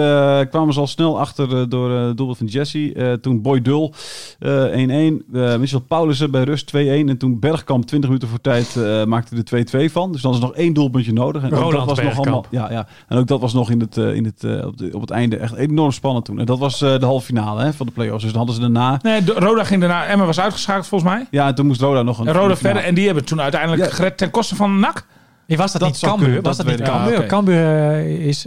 kwamen 0.49 0.73
ze 0.73 0.79
al 0.79 0.87
snel 0.87 1.19
achter 1.19 1.57
eh, 1.59 1.63
door 1.69 1.97
eh, 1.97 2.05
het 2.07 2.17
doelpunt 2.17 2.37
van 2.37 2.47
Jesse. 2.47 2.93
Eh, 2.93 3.13
toen 3.13 3.41
Boy 3.41 3.61
Dul 3.61 3.93
eh 4.39 5.11
1-1. 5.11 5.33
Eh 5.33 5.55
Michel 5.57 5.79
Paulussen 5.79 6.31
bij 6.31 6.43
rust 6.43 6.71
2-1. 6.75 6.77
En 6.79 7.17
toen 7.17 7.39
Bergkamp 7.39 7.85
20 7.85 8.09
minuten 8.09 8.29
voor 8.29 8.41
tijd 8.41 8.75
eh, 8.75 9.03
maakte 9.05 9.43
de 9.43 9.87
2-2 9.87 9.91
van. 9.91 10.11
Dus 10.11 10.21
dan 10.21 10.33
is 10.33 10.39
nog 10.39 10.53
één 10.55 10.73
doelpuntje 10.75 11.13
nodig. 11.13 11.43
En 11.43 11.49
Roland 11.49 11.87
dat 11.87 11.97
was 11.97 12.05
nog 12.05 12.17
allemaal, 12.17 12.45
ja, 12.49 12.71
ja. 12.71 12.87
En 13.07 13.17
ook 13.17 13.27
dat 13.27 13.39
was 13.41 13.53
nog 13.53 13.69
in 13.71 13.79
het, 13.79 13.97
eh, 13.97 14.13
in 14.13 14.25
het, 14.25 14.43
eh, 14.43 14.65
op, 14.65 14.77
de- 14.77 14.89
op 14.93 15.01
het 15.01 15.09
einde 15.09 15.37
echt 15.37 15.53
enorm 15.55 15.91
spannend 15.91 16.25
toen. 16.25 16.39
En 16.39 16.45
dat 16.45 16.59
was 16.59 16.81
eh, 16.81 16.99
de 16.99 17.05
halve 17.05 17.25
finale 17.25 17.63
hè, 17.63 17.73
van 17.73 17.85
de 17.85 17.91
play-offs. 17.91 18.21
Dus 18.23 18.31
dan 18.33 18.37
hadden 18.45 18.55
ze 18.55 18.61
daarna... 18.71 18.99
Nee, 19.01 19.23
de- 19.23 19.33
Roda 19.33 19.63
ging 19.63 19.79
daarna... 19.79 20.05
Emma 20.05 20.25
was 20.25 20.39
uitgeschakeld 20.39 20.87
volgens 20.87 21.11
mij. 21.11 21.25
Ja, 21.31 21.47
en 21.47 21.55
toen 21.55 21.65
moest 21.67 21.81
Roda 21.81 22.01
nog 22.01 22.19
een... 22.19 22.27
En 22.27 22.33
Roda 22.33 22.55
verder. 22.55 22.83
En 22.83 22.95
die 22.95 23.05
hebben 23.05 23.25
toen 23.25 23.41
uiteindelijk 23.41 23.83
Ja. 23.83 23.89
gered 23.89 24.17
ten 24.17 24.29
koste 24.31 24.55
van 24.55 24.79
NAC. 24.79 25.05
Nee, 25.47 25.57
was 25.57 25.71
dat, 25.71 25.81
Dat 25.81 25.89
niet 25.91 25.99
Cambuur? 25.99 26.41
Was 26.41 26.57
dat 26.57 26.65
dat 26.67 26.77
niet. 26.77 26.87
Cambuur? 26.87 27.17
Ah. 27.21 27.25
Cambuur 27.27 27.89
eh, 27.89 28.27
is 28.27 28.45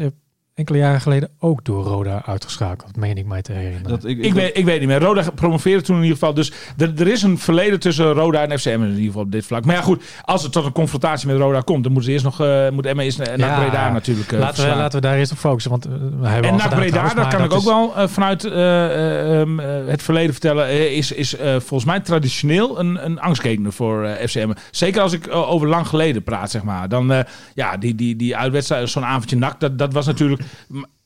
enkele 0.58 0.78
jaren 0.78 1.00
geleden 1.00 1.28
ook 1.38 1.64
door 1.64 1.84
Roda 1.84 2.22
uitgeschakeld. 2.26 2.96
Meen 2.96 3.16
ik 3.16 3.26
mij 3.26 3.42
te 3.42 3.52
herinneren. 3.52 3.88
Dat, 3.88 4.04
ik, 4.04 4.18
Ik 4.18 4.34
weet, 4.34 4.56
ik 4.56 4.64
weet 4.64 4.78
niet 4.78 4.88
meer. 4.88 5.00
Roda 5.00 5.24
promoveerde 5.34 5.82
toen 5.82 5.96
in 5.96 6.02
ieder 6.02 6.18
geval. 6.18 6.34
Dus 6.34 6.52
er, 6.76 6.92
er 6.96 7.08
is 7.08 7.22
een 7.22 7.38
verleden 7.38 7.80
tussen 7.80 8.12
Roda 8.12 8.46
en 8.46 8.58
FCM 8.58 8.68
in 8.68 8.88
ieder 8.88 9.04
geval 9.04 9.22
op 9.22 9.32
dit 9.32 9.46
vlak. 9.46 9.64
Maar 9.64 9.74
ja 9.74 9.80
goed, 9.80 10.02
als 10.22 10.42
het 10.42 10.52
tot 10.52 10.64
een 10.64 10.72
confrontatie 10.72 11.28
met 11.28 11.36
Roda 11.36 11.60
komt, 11.60 11.82
dan 11.82 11.92
moeten 11.92 12.10
ze 12.10 12.12
eerst 12.12 12.38
nog, 12.38 12.40
eh 12.48 12.68
moet 12.68 12.86
Emma 12.86 13.02
eerst 13.02 13.18
naar 13.18 13.38
Ja, 13.38 13.60
Breda 13.60 13.90
natuurlijk 13.92 14.32
uh, 14.32 14.38
laten, 14.38 14.68
we, 14.68 14.76
laten 14.76 15.00
we 15.00 15.06
daar 15.06 15.16
eerst 15.16 15.32
op 15.32 15.38
focussen. 15.38 15.70
Want 15.70 15.84
eh, 15.86 15.92
we 16.20 16.28
hebben 16.28 16.50
En 16.50 16.56
NAC 16.56 16.62
gedaan 16.62 16.78
Breda, 16.78 16.90
trouwens, 16.90 17.14
dat 17.14 17.28
kan 17.28 17.44
ik 17.44 17.52
ook 17.52 17.62
wel 17.64 17.96
eh, 17.96 18.08
vanuit 18.08 18.44
eh, 18.44 18.52
eh, 18.52 19.40
ehm, 19.40 19.60
eh, 19.60 19.66
het 19.86 20.02
verleden 20.02 20.32
vertellen, 20.32 20.66
eh, 20.66 20.96
is, 20.96 21.12
is 21.12 21.36
eh, 21.36 21.50
volgens 21.50 21.84
mij 21.84 22.00
traditioneel 22.00 22.78
een, 22.78 23.04
een 23.04 23.20
angstgekende 23.20 23.72
voor 23.72 24.04
eh, 24.04 24.26
FCM. 24.26 24.50
Zeker 24.70 25.02
als 25.02 25.12
ik 25.12 25.26
eh, 25.26 25.50
over 25.50 25.68
lang 25.68 25.86
geleden 25.86 26.22
praat, 26.22 26.50
zeg 26.50 26.62
maar. 26.62 26.88
Dan, 26.88 27.12
eh, 27.12 27.20
ja, 27.54 27.76
die, 27.76 27.94
die, 27.94 28.16
die 28.16 28.36
uitwedstrijd, 28.36 28.88
zo'n 28.88 29.04
avondje 29.04 29.36
NAC, 29.36 29.60
dat, 29.60 29.78
dat 29.78 29.92
was 29.92 30.06
natuurlijk... 30.06 30.42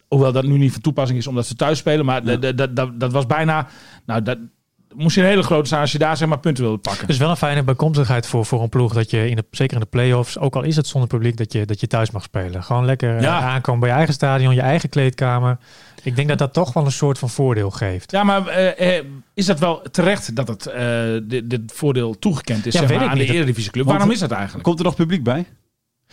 Hoewel 0.08 0.32
dat 0.32 0.44
nu 0.44 0.58
niet 0.58 0.72
van 0.72 0.80
toepassing 0.80 1.18
is 1.18 1.26
omdat 1.26 1.46
ze 1.46 1.54
thuis 1.54 1.78
spelen. 1.78 2.04
Maar 2.04 2.24
dat- 2.24 2.42
dat, 2.42 2.56
dat, 2.58 2.76
dat, 2.76 3.00
dat 3.00 3.12
was 3.12 3.26
bijna... 3.26 3.66
Nou, 4.06 4.22
dat 4.22 4.38
moest 4.94 5.14
je 5.14 5.20
een 5.20 5.26
hele 5.26 5.42
grote 5.42 5.68
zijn 5.68 5.80
als 5.80 5.92
je 5.92 5.98
daar 5.98 6.16
zeg 6.16 6.28
maar 6.28 6.38
punten 6.38 6.62
wilde 6.64 6.78
pakken. 6.78 7.00
Het 7.00 7.10
is 7.10 7.18
wel 7.18 7.30
een 7.30 7.36
fijne 7.36 7.62
bijkomstigheid 7.62 8.26
voor, 8.26 8.46
voor 8.46 8.62
een 8.62 8.68
ploeg 8.68 8.92
dat 8.94 9.10
je 9.10 9.28
in 9.28 9.36
de, 9.36 9.44
zeker 9.50 9.74
in 9.76 9.82
de 9.82 9.88
play-offs, 9.88 10.38
ook 10.38 10.56
al 10.56 10.62
is 10.62 10.76
het 10.76 10.86
zonder 10.86 11.08
publiek, 11.08 11.36
dat 11.36 11.52
je, 11.52 11.64
dat 11.66 11.80
je 11.80 11.86
thuis 11.86 12.10
mag 12.10 12.22
spelen. 12.22 12.62
Gewoon 12.62 12.84
lekker 12.84 13.16
eh, 13.16 13.22
Ja. 13.22 13.40
aankomen 13.40 13.80
bij 13.80 13.88
je 13.88 13.94
eigen 13.94 14.14
stadion, 14.14 14.54
je 14.54 14.60
eigen 14.60 14.88
kleedkamer. 14.88 15.58
Ik 16.02 16.16
denk 16.16 16.28
dat 16.28 16.38
dat 16.38 16.52
toch 16.52 16.72
wel 16.72 16.84
een 16.84 16.92
soort 16.92 17.18
van 17.18 17.28
voordeel 17.30 17.70
geeft. 17.70 18.10
Ja, 18.10 18.24
maar 18.24 18.46
eh, 18.46 18.96
eh, 18.98 19.04
is 19.34 19.46
dat 19.46 19.58
wel 19.58 19.82
terecht 19.90 20.36
dat 20.36 20.48
het 20.48 20.66
eh, 20.66 21.02
dit, 21.22 21.50
dit 21.50 21.60
voordeel 21.74 22.18
toegekend 22.18 22.66
is 22.66 22.72
Ja, 22.74 22.86
zeg 22.86 22.98
maar, 22.98 23.08
aan 23.08 23.18
niet. 23.18 23.26
de 23.26 23.34
Eredivisieclub? 23.34 23.84
Want- 23.84 23.96
Waarom 23.96 24.14
is 24.14 24.20
dat 24.20 24.30
eigenlijk? 24.30 24.64
Komt 24.64 24.78
er 24.78 24.84
nog 24.84 24.94
publiek 24.94 25.22
bij? 25.22 25.46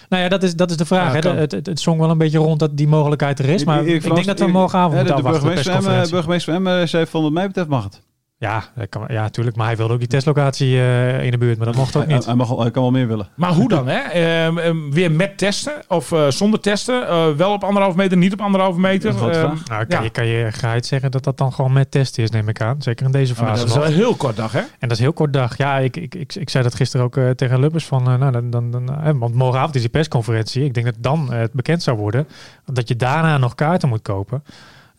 Nou 0.09 0.23
ja, 0.23 0.29
dat 0.29 0.43
is, 0.43 0.55
dat 0.55 0.69
is 0.69 0.77
de 0.77 0.85
vraag. 0.85 1.23
Ja, 1.23 1.31
hè. 1.31 1.39
Het, 1.39 1.51
het, 1.51 1.65
het 1.65 1.79
zong 1.79 1.99
wel 1.99 2.09
een 2.09 2.17
beetje 2.17 2.37
rond 2.37 2.59
dat 2.59 2.77
die 2.77 2.87
mogelijkheid 2.87 3.39
er 3.39 3.49
is. 3.49 3.63
Maar 3.63 3.85
ik 3.85 4.03
denk 4.03 4.25
dat 4.25 4.39
we 4.39 4.47
morgenavond 4.47 4.91
de, 4.93 4.97
moeten 4.99 5.15
de 5.15 5.29
burgemeester 5.29 6.09
burgemeester 6.11 6.53
van 6.53 6.65
Emmen 6.65 6.89
zei 6.89 7.05
van 7.05 7.21
wat 7.21 7.31
mij 7.31 7.47
betreft 7.47 7.69
mag 7.69 7.83
het. 7.83 8.01
Ja, 8.39 8.63
kan, 8.89 9.03
ja, 9.07 9.29
tuurlijk. 9.29 9.55
Maar 9.55 9.65
hij 9.65 9.75
wilde 9.77 9.93
ook 9.93 9.99
die 9.99 10.07
testlocatie 10.07 10.77
eh, 10.77 11.23
in 11.23 11.31
de 11.31 11.37
buurt. 11.37 11.57
Maar 11.57 11.65
dat 11.67 11.75
mocht 11.75 11.95
ook 11.95 12.05
Hij, 12.05 12.13
niet. 12.13 12.25
hij, 12.25 12.35
mag, 12.35 12.47
wel- 12.47 12.59
hij 12.61 12.71
kan 12.71 12.81
wel 12.81 12.91
meer 12.91 13.07
willen. 13.07 13.27
Maar 13.35 13.53
hoe 13.53 13.69
dan, 13.69 13.87
hè? 13.87 13.97
Ehm, 13.99 14.57
ehm, 14.57 14.91
weer 14.91 15.11
met 15.11 15.37
testen 15.37 15.73
of 15.87 16.11
eh, 16.11 16.27
zonder 16.27 16.59
testen? 16.59 17.07
Eh, 17.07 17.31
wel 17.31 17.53
op 17.53 17.63
anderhalf 17.63 17.95
meter, 17.95 18.17
niet 18.17 18.33
op 18.33 18.41
anderhalf 18.41 18.75
meter? 18.75 19.09
Ehm. 19.31 19.55
Nou, 19.65 19.85
kan, 19.85 19.85
ja. 19.87 20.01
je, 20.01 20.09
kan 20.09 20.25
je 20.25 20.51
geheid 20.51 20.85
zeggen 20.85 21.11
dat 21.11 21.23
dat 21.23 21.37
dan 21.37 21.53
gewoon 21.53 21.73
met 21.73 21.91
testen 21.91 22.23
is, 22.23 22.29
neem 22.29 22.49
ik 22.49 22.61
aan. 22.61 22.81
Zeker 22.81 23.05
in 23.05 23.11
deze 23.11 23.35
fase 23.35 23.59
dat 23.59 23.69
is 23.69 23.75
wel 23.75 23.85
een 23.85 23.93
heel 23.93 24.15
kort 24.15 24.35
dag, 24.35 24.51
hè? 24.51 24.59
En 24.59 24.67
dat 24.79 24.91
is 24.91 24.99
heel 24.99 25.13
kort 25.13 25.33
dag. 25.33 25.57
Ja, 25.57 25.77
ik, 25.77 25.97
ik, 25.97 26.15
ik, 26.15 26.35
ik 26.35 26.49
zei 26.49 26.63
dat 26.63 26.75
gisteren 26.75 27.05
ook 27.05 27.19
tegen 27.35 27.59
Lubbers 27.59 27.85
van, 27.85 28.03
nou, 28.03 28.31
dan, 28.31 28.49
dan, 28.49 28.71
dan, 28.71 29.17
want 29.19 29.33
morgenavond 29.33 29.75
is 29.75 29.81
die 29.81 29.89
persconferentie. 29.89 30.63
Ik 30.63 30.73
denk 30.73 30.85
dat 30.85 30.95
dan 30.99 31.33
het 31.33 31.53
bekend 31.53 31.83
zou 31.83 31.97
worden 31.97 32.27
dat 32.65 32.87
je 32.87 32.95
daarna 32.95 33.37
nog 33.37 33.55
kaarten 33.55 33.89
moet 33.89 34.01
kopen. 34.01 34.43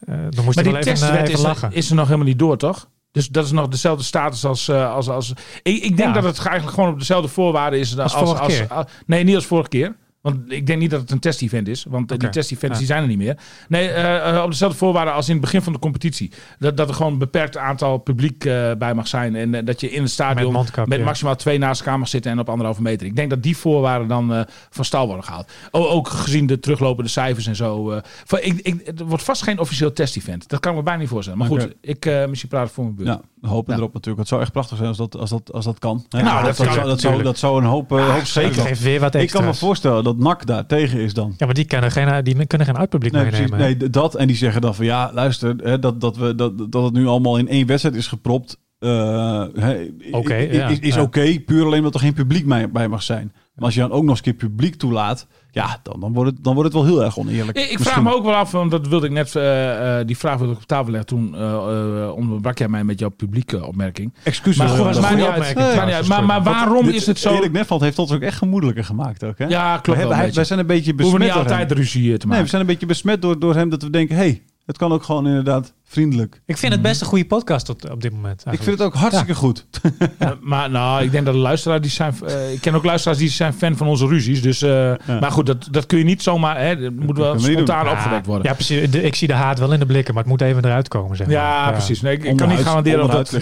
Eh, 0.00 0.14
dan 0.30 0.44
moest 0.44 0.56
Maar 0.56 0.64
je 0.64 0.70
die 0.70 0.72
wel 0.72 0.80
even, 0.80 0.92
testwet 0.94 1.20
even 1.20 1.32
is, 1.32 1.42
lachen. 1.42 1.72
is 1.72 1.88
er 1.90 1.94
nog 1.96 2.04
helemaal 2.04 2.26
niet 2.26 2.38
door, 2.38 2.56
toch? 2.56 2.88
Dus 3.12 3.28
dat 3.28 3.44
is 3.44 3.50
nog 3.50 3.68
dezelfde 3.68 4.04
status 4.04 4.44
als... 4.44 4.68
eh, 4.68 4.94
als, 4.94 5.08
als 5.08 5.30
ik, 5.62 5.82
ik 5.82 5.96
denk 5.96 6.14
Ja. 6.14 6.20
dat 6.20 6.36
het 6.36 6.46
eigenlijk 6.46 6.74
gewoon 6.76 6.92
op 6.92 6.98
dezelfde 6.98 7.28
voorwaarden 7.28 7.78
is. 7.78 7.98
Als 7.98 8.14
vorige 8.14 8.46
keer. 8.46 8.68
als- 8.68 8.86
nee, 9.06 9.24
niet 9.24 9.34
als 9.34 9.46
vorige 9.46 9.68
keer. 9.68 9.96
Want 10.20 10.36
ik 10.52 10.66
denk 10.66 10.78
niet 10.80 10.90
dat 10.90 11.00
het 11.00 11.10
een 11.10 11.18
test-event 11.18 11.68
is. 11.68 11.84
Want 11.88 12.12
eh, 12.12 12.18
die 12.18 12.28
test-events 12.28 12.72
Ja. 12.74 12.78
die 12.78 12.86
zijn 12.86 13.02
er 13.02 13.08
niet 13.08 13.18
meer. 13.18 13.36
Nee, 13.68 13.88
eh, 13.88 14.36
eh, 14.36 14.42
op 14.42 14.50
dezelfde 14.50 14.78
voorwaarden 14.78 15.14
als 15.14 15.26
in 15.26 15.32
het 15.32 15.40
begin 15.42 15.62
van 15.62 15.72
de 15.72 15.78
competitie. 15.78 16.30
Dat, 16.58 16.76
dat 16.76 16.88
er 16.88 16.94
gewoon 16.94 17.12
een 17.12 17.18
beperkt 17.18 17.56
aantal 17.56 17.98
publiek 17.98 18.44
eh, 18.44 18.70
bij 18.78 18.94
mag 18.94 19.08
zijn. 19.08 19.34
En 19.36 19.64
dat 19.64 19.80
je 19.80 19.86
in 19.86 19.92
het 19.92 20.00
Met 20.02 20.10
stadion 20.10 20.66
met, 20.86 21.04
maximaal 21.04 21.36
twee 21.36 21.58
naast 21.58 21.80
elkaar 21.80 21.98
mag 21.98 22.08
zitten 22.08 22.30
en 22.32 22.38
op 22.38 22.48
anderhalve 22.48 22.82
meter. 22.82 23.06
Ik 23.06 23.16
denk 23.16 23.30
dat 23.30 23.42
die 23.42 23.56
voorwaarden 23.56 24.08
dan 24.08 24.34
eh, 24.34 24.40
van 24.70 24.84
stal 24.84 25.06
worden 25.06 25.24
gehaald. 25.24 25.50
O- 25.70 25.86
ook 25.88 26.08
gezien 26.08 26.46
de 26.46 26.60
teruglopende 26.60 27.10
cijfers 27.10 27.46
en 27.46 27.56
zo. 27.56 27.90
eh, 27.90 28.02
van, 28.24 28.38
ik, 28.42 28.58
ik, 28.60 28.80
het 28.84 29.00
wordt 29.00 29.24
vast 29.24 29.42
geen 29.42 29.58
officieel 29.58 29.92
test-event. 29.92 30.48
Dat 30.48 30.60
kan 30.60 30.70
ik 30.72 30.76
me 30.78 30.84
bijna 30.84 31.00
niet 31.00 31.08
voorstellen. 31.08 31.38
Maar 31.38 31.48
goed, 31.48 31.68
ik 31.80 32.06
eh 32.06 32.26
misschien 32.26 32.50
praat 32.50 32.70
voor 32.70 32.84
mijn 32.84 32.96
beurt. 32.96 33.08
Ja, 33.08 33.20
we 33.40 33.48
hopen 33.48 33.72
Ja. 33.72 33.78
erop 33.78 33.92
natuurlijk. 33.92 34.18
Het 34.20 34.28
zou 34.28 34.40
echt 34.40 34.52
prachtig 34.52 34.76
zijn 34.76 34.88
als 34.88 34.96
dat, 34.98 35.16
als 35.16 35.30
dat, 35.30 35.52
als 35.52 35.64
dat 35.64 35.78
kan. 35.78 36.04
Nou, 36.08 36.24
dat 36.24 36.44
dat, 36.44 36.44
kan 36.44 36.54
zou, 36.54 36.66
dat, 36.66 36.74
zou, 36.76 36.86
natuurlijk. 36.88 37.24
dat 37.24 37.38
zou 37.38 37.58
een 37.62 37.68
hoop, 37.68 37.92
eh, 37.92 38.14
hoop 38.14 38.24
Zeker. 38.24 38.62
Geeft 38.62 38.82
weer 38.82 39.00
wat 39.00 39.14
Ik 39.14 39.30
kan 39.30 39.44
me 39.44 39.54
voorstellen 39.54 40.04
dat 40.16 40.24
NAC 40.24 40.46
daar 40.46 40.66
tegen 40.66 40.98
is 41.00 41.14
dan. 41.14 41.34
Ja, 41.36 41.46
maar 41.46 41.54
die 41.54 41.64
kunnen 41.64 41.90
geen, 41.90 42.24
die 42.24 42.46
kunnen 42.46 42.66
geen 42.66 42.78
uitpubliek 42.78 43.12
Nee, 43.12 43.22
precies. 43.26 43.50
meenemen. 43.50 43.78
Nee, 43.78 43.90
dat. 43.90 44.14
En 44.14 44.26
die 44.26 44.36
zeggen 44.36 44.60
dan 44.60 44.74
van 44.74 44.84
ja, 44.84 45.10
luister, 45.14 45.56
hè, 45.62 45.78
dat, 45.78 46.00
dat, 46.00 46.16
we, 46.16 46.34
dat, 46.34 46.72
dat 46.72 46.84
het 46.84 46.92
nu 46.92 47.06
allemaal 47.06 47.36
in 47.38 47.48
één 47.48 47.66
wedstrijd 47.66 47.96
is 47.96 48.06
gepropt. 48.06 48.58
ja. 48.78 50.68
is, 50.68 50.78
is 50.78 50.94
Ja. 50.94 51.02
oké, 51.02 51.40
puur 51.40 51.64
alleen 51.64 51.78
omdat 51.78 51.94
er 51.94 52.00
geen 52.00 52.14
publiek 52.14 52.46
bij, 52.46 52.70
bij 52.70 52.88
mag 52.88 53.02
zijn. 53.02 53.32
Maar 53.54 53.64
als 53.64 53.74
je 53.74 53.80
dan 53.80 53.90
ook 53.90 54.02
nog 54.02 54.10
eens 54.10 54.26
een 54.26 54.36
keer 54.36 54.48
publiek 54.48 54.74
toelaat, 54.74 55.26
ja, 55.52 55.80
dan, 55.82 56.00
dan, 56.00 56.12
wordt, 56.12 56.30
het, 56.30 56.44
dan 56.44 56.54
wordt 56.54 56.72
het 56.74 56.82
wel 56.82 56.92
heel 56.92 57.04
erg 57.04 57.18
oneerlijk. 57.18 57.58
Ik, 57.58 57.70
ik 57.70 57.78
vraag 57.78 58.02
me 58.02 58.14
ook 58.14 58.24
wel 58.24 58.34
af, 58.34 58.50
want 58.50 58.70
dat 58.70 58.88
wilde 58.88 59.06
ik 59.06 59.12
net, 59.12 59.36
eh, 59.36 59.98
eh, 60.00 60.06
die 60.06 60.18
vraag 60.18 60.38
wilde 60.38 60.52
ik 60.52 60.58
op 60.58 60.66
tafel 60.66 60.90
leggen. 60.90 61.08
Toen 61.08 61.34
eh 61.34 61.58
eh, 61.70 62.16
onderbrak 62.16 62.58
jij 62.58 62.68
mij 62.68 62.84
met 62.84 62.98
jouw 62.98 63.08
publieke 63.08 63.66
opmerking. 63.66 64.14
Excuses. 64.22 64.58
Maar 64.58 64.86
uit. 64.86 65.56
uit. 65.56 66.08
Maar, 66.08 66.24
maar 66.24 66.40
trouwens. 66.40 66.44
waarom 66.44 66.84
Dit- 66.84 66.94
is 66.94 67.06
het 67.06 67.18
zo? 67.18 67.34
Erik 67.34 67.52
Nefland 67.52 67.82
heeft 67.82 67.98
ons 67.98 68.12
ook 68.12 68.20
echt 68.20 68.36
gemoedelijker 68.36 68.84
gemaakt 68.84 69.24
ook, 69.24 69.38
hè? 69.38 69.46
Ja, 69.46 69.78
klopt 69.78 69.98
we 69.98 70.06
hebben, 70.06 70.34
wij 70.34 70.44
zijn 70.44 70.58
een 70.58 70.66
beetje 70.66 70.94
We 70.94 71.02
hoeven 71.02 71.18
besmet 71.18 71.36
niet 71.36 71.46
door 71.48 71.56
altijd 71.58 71.78
ruzie 71.78 72.02
te 72.02 72.08
Nee, 72.08 72.26
maken. 72.26 72.42
we 72.42 72.48
zijn 72.50 72.60
een 72.60 72.66
beetje 72.66 72.86
besmet 72.86 73.22
door, 73.22 73.38
door 73.38 73.54
hem 73.54 73.68
dat 73.68 73.82
we 73.82 73.90
denken, 73.90 74.16
hey, 74.16 74.42
het 74.66 74.78
kan 74.78 74.92
ook 74.92 75.02
gewoon 75.02 75.26
inderdaad 75.26 75.72
vriendelijk. 75.94 76.40
Ik 76.46 76.56
vind 76.56 76.72
het 76.72 76.82
best 76.82 77.00
een 77.00 77.06
goede 77.06 77.26
podcast 77.26 77.68
op, 77.68 77.90
op 77.90 78.00
dit 78.02 78.12
moment. 78.12 78.44
Ik 78.50 78.62
vind 78.62 78.78
het 78.78 78.82
ook 78.86 78.94
hartstikke 78.94 79.34
goed. 79.34 79.66
Maar 80.40 80.70
nou, 80.70 81.02
ik 81.02 81.10
denk 81.10 81.24
dat 81.24 81.34
de 81.34 81.40
luisteraars 81.40 81.80
die 81.80 81.90
zijn. 81.90 82.14
eh, 82.26 82.52
ik 82.52 82.60
ken 82.60 82.74
ook 82.74 82.84
luisteraars 82.84 83.18
die 83.18 83.28
zijn 83.28 83.52
fan 83.52 83.76
van 83.76 83.86
onze 83.86 84.06
ruzies. 84.06 84.42
Dus, 84.42 84.62
eh, 84.62 84.92
Maar 85.20 85.30
goed, 85.30 85.46
dat, 85.46 85.68
dat 85.70 85.86
kun 85.86 85.98
je 85.98 86.04
niet 86.04 86.22
zomaar. 86.22 86.60
Hè, 86.60 86.76
dat 86.80 86.92
moet 86.92 87.16
wel 87.16 87.38
spontaan 87.38 87.84
doen. 87.84 87.92
opgewekt 87.92 88.26
worden. 88.26 88.46
Ja, 88.46 88.54
precies. 88.54 88.90
De- 88.90 89.02
ik 89.02 89.14
zie 89.14 89.28
de 89.28 89.34
haat 89.34 89.58
wel 89.58 89.72
in 89.72 89.78
de 89.78 89.86
blikken, 89.86 90.14
maar 90.14 90.22
het 90.22 90.32
moet 90.32 90.40
even 90.40 90.64
eruit 90.64 90.88
komen. 90.88 91.16
Zeg 91.16 91.26
maar. 91.26 91.36
Ja, 91.36 91.70
precies. 91.70 92.00
Nee, 92.00 92.12
ik, 92.16 92.24
ik 92.24 92.36
kan 92.36 92.48
niet 92.48 92.58
garanderen 92.58 93.04
of 93.04 93.10
dat, 93.10 93.34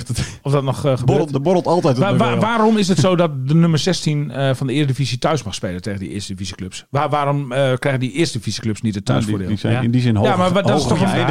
of 0.42 0.52
dat 0.52 0.62
nog 0.62 0.76
eh, 0.76 0.80
gebeurt. 0.82 1.04
Borrelt, 1.04 1.34
er 1.34 1.40
borrelt 1.40 1.66
altijd 1.66 1.98
Waar- 1.98 2.16
wat 2.16 2.28
waar- 2.28 2.40
waarom 2.40 2.76
is 2.76 2.88
het 2.88 2.98
zo 2.98 3.16
dat 3.16 3.48
de 3.48 3.54
nummer 3.54 3.78
16 3.78 4.30
eh, 4.30 4.54
van 4.54 4.66
de 4.66 4.72
Eredivisie 4.72 5.18
thuis 5.18 5.42
mag 5.42 5.54
spelen 5.54 5.82
tegen 5.82 5.98
die 5.98 6.08
Eerste 6.08 6.32
Divisieclubs? 6.32 6.86
Waar, 6.90 7.08
waarom 7.08 7.52
eh, 7.52 7.72
krijgen 7.74 8.00
die 8.00 8.12
Eerste 8.12 8.38
Divisieclubs 8.38 8.80
niet 8.82 8.94
het 8.94 9.06
die, 9.06 9.14
thuisvoordeel? 9.14 9.48
die 9.48 9.56
zijn 9.58 9.72
Ja. 9.72 9.80
in 9.80 9.90
die 9.90 10.00
zin 10.00 10.16
hoger, 10.16 10.30
Ja, 10.30 10.36
maar 10.36 10.52
dat 10.52 10.78
is 10.78 10.86
toch 10.86 11.00
een. 11.00 11.26